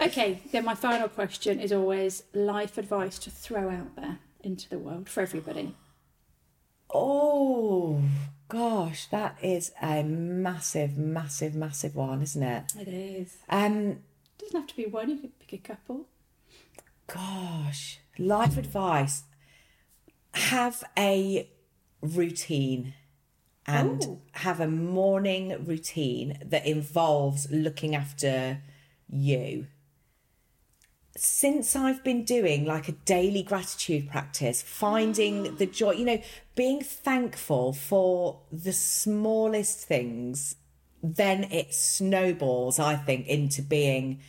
Okay, 0.00 0.40
then 0.50 0.64
my 0.64 0.74
final 0.74 1.08
question 1.08 1.60
is 1.60 1.72
always 1.72 2.22
life 2.32 2.78
advice 2.78 3.18
to 3.18 3.30
throw 3.30 3.68
out 3.68 3.96
there 3.96 4.18
into 4.42 4.68
the 4.68 4.78
world 4.78 5.08
for 5.08 5.20
everybody. 5.20 5.74
Oh 6.92 8.00
gosh, 8.48 9.06
that 9.06 9.36
is 9.42 9.72
a 9.80 10.02
massive, 10.02 10.96
massive, 10.96 11.54
massive 11.54 11.94
one, 11.94 12.22
isn't 12.22 12.42
it? 12.42 12.72
It 12.78 12.88
is. 12.88 13.36
Um, 13.48 14.00
doesn't 14.38 14.56
have 14.58 14.66
to 14.68 14.76
be 14.76 14.86
one, 14.86 15.10
you 15.10 15.18
could 15.18 15.38
pick 15.38 15.52
a 15.52 15.58
couple. 15.58 16.06
gosh, 17.06 18.00
life 18.18 18.56
advice: 18.56 19.24
have 20.34 20.84
a 20.98 21.48
routine. 22.00 22.94
And 23.66 24.02
Ooh. 24.04 24.20
have 24.32 24.58
a 24.58 24.66
morning 24.66 25.64
routine 25.64 26.38
that 26.44 26.66
involves 26.66 27.48
looking 27.52 27.94
after 27.94 28.62
you. 29.08 29.66
since 31.16 31.76
I've 31.76 32.02
been 32.04 32.24
doing 32.24 32.64
like 32.64 32.88
a 32.88 32.92
daily 32.92 33.42
gratitude 33.42 34.08
practice, 34.08 34.62
finding 34.62 35.48
ah. 35.48 35.50
the 35.58 35.66
joy, 35.66 35.92
you 35.92 36.04
know, 36.04 36.22
being 36.54 36.80
thankful 36.80 37.72
for 37.72 38.40
the 38.50 38.72
smallest 38.72 39.86
things, 39.86 40.56
then 41.02 41.44
it 41.44 41.74
snowballs, 41.74 42.78
I 42.78 42.96
think, 42.96 43.26
into 43.26 43.62
being 43.62 44.20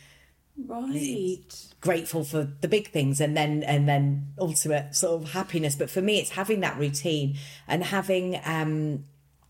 Right. 0.56 1.40
grateful 1.80 2.24
for 2.24 2.44
the 2.60 2.68
big 2.68 2.90
things 2.90 3.20
and 3.20 3.36
then 3.36 3.62
and 3.62 3.88
then 3.88 4.28
ultimate 4.38 4.94
sort 4.94 5.22
of 5.22 5.32
happiness. 5.32 5.74
But 5.76 5.90
for 5.90 6.02
me 6.02 6.18
it's 6.18 6.30
having 6.30 6.60
that 6.60 6.78
routine 6.78 7.36
and 7.66 7.84
having 7.84 8.40
um 8.44 9.04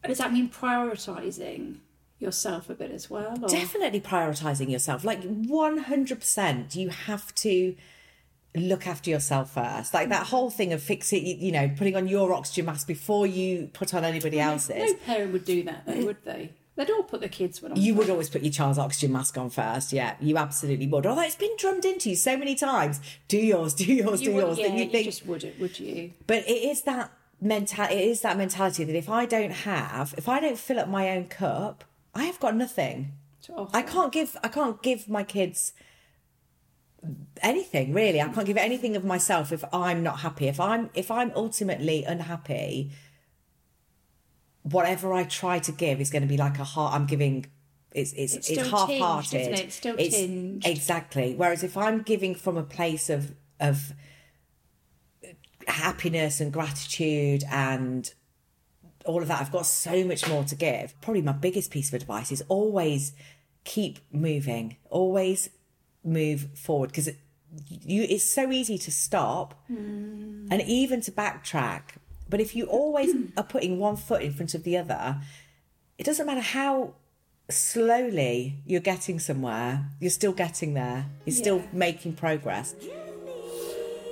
Does 0.07 0.19
that 0.19 0.33
mean 0.33 0.49
prioritising 0.49 1.79
yourself 2.19 2.71
a 2.71 2.75
bit 2.75 2.93
as 2.93 3.11
well? 3.11 3.37
Or? 3.43 3.49
definitely 3.49 4.01
prioritizing 4.01 4.71
yourself 4.71 5.05
like 5.05 5.23
100% 5.23 6.77
you 6.77 6.89
have 6.91 7.35
to 7.35 7.75
look 8.55 8.87
after 8.87 9.11
yourself 9.11 9.55
first 9.55 9.93
like 9.95 10.11
that 10.11 10.27
whole 10.27 10.51
thing 10.51 10.73
of 10.73 10.83
fixing 10.83 11.25
you 11.27 11.51
know 11.51 11.69
putting 11.77 11.97
on 11.97 12.07
your 12.07 12.33
oxygen 12.33 12.67
mask 12.67 12.87
before 12.87 13.27
you 13.27 13.69
put 13.73 13.93
on 13.95 14.05
anybody 14.05 14.39
else's 14.39 14.93
No 14.93 14.95
parent 15.07 15.33
would 15.33 15.45
do 15.45 15.63
that 15.65 15.85
though, 15.87 16.05
would 16.05 16.25
they? 16.25 16.53
They'd 16.75 16.91
all 16.91 17.03
put 17.03 17.21
the 17.21 17.29
kids 17.29 17.61
one 17.61 17.73
on. 17.73 17.81
You 17.81 17.95
would 17.95 18.09
always 18.09 18.31
put 18.31 18.43
your 18.43 18.51
child's 18.53 18.79
oxygen 18.79 19.13
mask 19.13 19.37
on 19.37 19.51
first, 19.51 19.93
yeah. 19.93 20.15
You 20.21 20.39
absolutely 20.39 20.87
would. 20.87 21.05
Although 21.05 21.23
it's 21.23 21.35
been 21.37 21.55
drummed 21.59 21.85
into 21.85 22.09
you 22.11 22.17
so 22.17 22.37
many 22.37 22.55
times. 22.55 22.99
Do 23.29 23.37
yours, 23.37 23.75
do 23.75 23.85
yours, 23.85 24.23
You 24.23 24.29
do 24.31 24.35
would- 24.37 24.45
yours. 24.45 24.59
yeah, 24.59 24.67
you 24.75 24.85
you 24.85 25.05
just 25.05 25.27
wouldn't, 25.27 25.61
would 25.61 25.79
you? 25.79 26.13
But 26.27 26.49
it 26.49 26.63
is 26.71 26.83
that 26.83 27.13
mental. 27.43 27.85
It 27.85 28.01
is 28.01 28.23
that 28.23 28.39
mentality 28.39 28.85
that 28.85 28.97
if 28.97 29.11
I 29.11 29.27
don't 29.27 29.51
have, 29.51 30.15
if 30.17 30.29
I 30.29 30.41
don't 30.41 30.59
fill 30.59 30.79
up 30.79 30.89
my 30.89 31.11
own 31.11 31.27
cup, 31.27 31.85
I 32.15 32.25
have 32.25 32.41
got 32.41 32.57
nothing. 32.57 33.13
I 33.75 33.83
can't 33.83 34.13
give. 34.13 34.37
I 34.43 34.49
can't 34.49 34.81
give 34.83 35.09
my 35.11 35.25
kids 35.25 35.73
anything 37.43 37.93
really. 37.93 38.21
I 38.21 38.29
can't 38.29 38.47
give 38.47 38.57
anything 38.57 38.95
of 38.97 39.05
myself 39.05 39.51
if 39.53 39.65
I'm 39.75 40.03
not 40.03 40.21
happy. 40.21 40.47
If 40.49 40.61
I'm 40.61 40.91
if 40.95 41.11
I'm 41.11 41.33
ultimately 41.35 42.05
unhappy, 42.05 42.93
whatever 44.63 45.13
I 45.13 45.25
try 45.25 45.59
to 45.61 45.73
give 45.73 46.01
is 46.01 46.11
going 46.11 46.23
to 46.23 46.29
be 46.29 46.37
like 46.37 46.59
a 46.59 46.65
heart. 46.65 46.95
I'm 46.95 47.07
giving. 47.07 47.47
It's 47.93 48.13
it's 48.13 48.35
It's 48.35 48.51
it's, 48.51 48.71
half-hearted. 48.71 49.31
tinged, 49.31 49.59
it? 49.59 49.65
It's 49.65 49.75
still 49.75 49.97
tinged. 49.97 50.67
Exactly. 50.67 51.35
Whereas 51.35 51.63
if 51.63 51.77
I'm 51.77 52.03
giving 52.03 52.35
from 52.35 52.57
a 52.57 52.63
place 52.63 53.11
of 53.11 53.35
of 53.61 53.93
happiness 55.67 56.41
and 56.41 56.53
gratitude 56.53 57.45
and 57.51 58.13
all 59.05 59.23
of 59.23 59.29
that. 59.29 59.41
I've 59.41 59.53
got 59.53 59.67
so 59.67 60.05
much 60.05 60.29
more 60.29 60.45
to 60.45 60.55
give. 60.55 60.99
Probably 61.01 61.23
my 61.23 61.33
biggest 61.33 61.71
piece 61.71 61.89
of 61.89 61.95
advice 61.95 62.33
is 62.33 62.43
always 62.49 63.13
keep 63.65 63.99
moving, 64.13 64.77
always 64.91 65.51
move 66.05 66.49
forward 66.55 66.91
because 66.91 67.09
it, 67.09 67.17
you 67.69 68.07
it's 68.09 68.25
so 68.25 68.51
easy 68.51 68.79
to 68.79 68.91
stop 68.91 69.55
hmm. 69.67 70.47
and 70.51 70.63
even 70.63 71.01
to 71.03 71.13
backtrack. 71.13 71.83
But 72.33 72.41
if 72.41 72.57
you 72.57 72.65
always 72.65 73.15
are 73.37 73.45
putting 73.45 73.79
one 73.79 73.97
foot 73.97 74.23
in 74.23 74.33
front 74.33 74.55
of 74.55 74.65
the 74.65 74.79
other, 74.79 75.19
it 75.99 76.05
doesn't 76.05 76.25
matter 76.25 76.41
how 76.41 76.95
slowly 77.51 78.55
you're 78.65 78.81
getting 78.81 79.19
somewhere, 79.19 79.91
you're 80.01 80.09
still 80.09 80.33
getting 80.33 80.73
there. 80.73 81.05
You're 81.27 81.37
still 81.37 81.63
making 81.75 82.15
progress. 82.15 82.75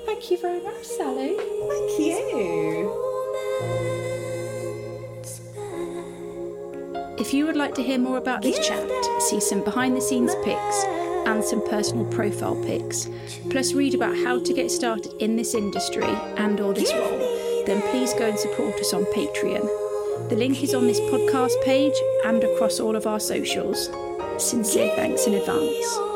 Thank 0.04 0.30
you 0.30 0.38
very 0.38 0.62
much, 0.62 0.84
Sally. 0.84 1.34
Thank 1.38 1.98
you. 1.98 2.92
If 7.18 7.32
you 7.32 7.46
would 7.46 7.56
like 7.56 7.74
to 7.76 7.82
hear 7.82 7.98
more 7.98 8.18
about 8.18 8.42
this 8.42 8.58
chat, 8.58 8.86
see 9.30 9.40
some 9.40 9.64
behind 9.64 9.96
the 9.96 10.02
scenes 10.02 10.34
pics 10.44 10.84
and 11.26 11.42
some 11.42 11.66
personal 11.68 12.04
profile 12.04 12.62
pics, 12.66 13.08
plus 13.48 13.72
read 13.72 13.94
about 13.94 14.14
how 14.14 14.38
to 14.42 14.52
get 14.52 14.70
started 14.70 15.14
in 15.20 15.36
this 15.36 15.54
industry 15.54 16.04
and 16.36 16.60
or 16.60 16.74
this 16.74 16.92
role, 16.92 17.39
then 17.66 17.82
please 17.90 18.12
go 18.14 18.28
and 18.28 18.38
support 18.38 18.74
us 18.74 18.92
on 18.92 19.04
Patreon. 19.06 20.28
The 20.28 20.36
link 20.36 20.62
is 20.62 20.74
on 20.74 20.86
this 20.86 21.00
podcast 21.00 21.60
page 21.62 21.94
and 22.24 22.42
across 22.44 22.80
all 22.80 22.96
of 22.96 23.06
our 23.06 23.20
socials. 23.20 23.90
Sincere 24.38 24.94
thanks 24.96 25.26
in 25.26 25.34
advance. 25.34 26.09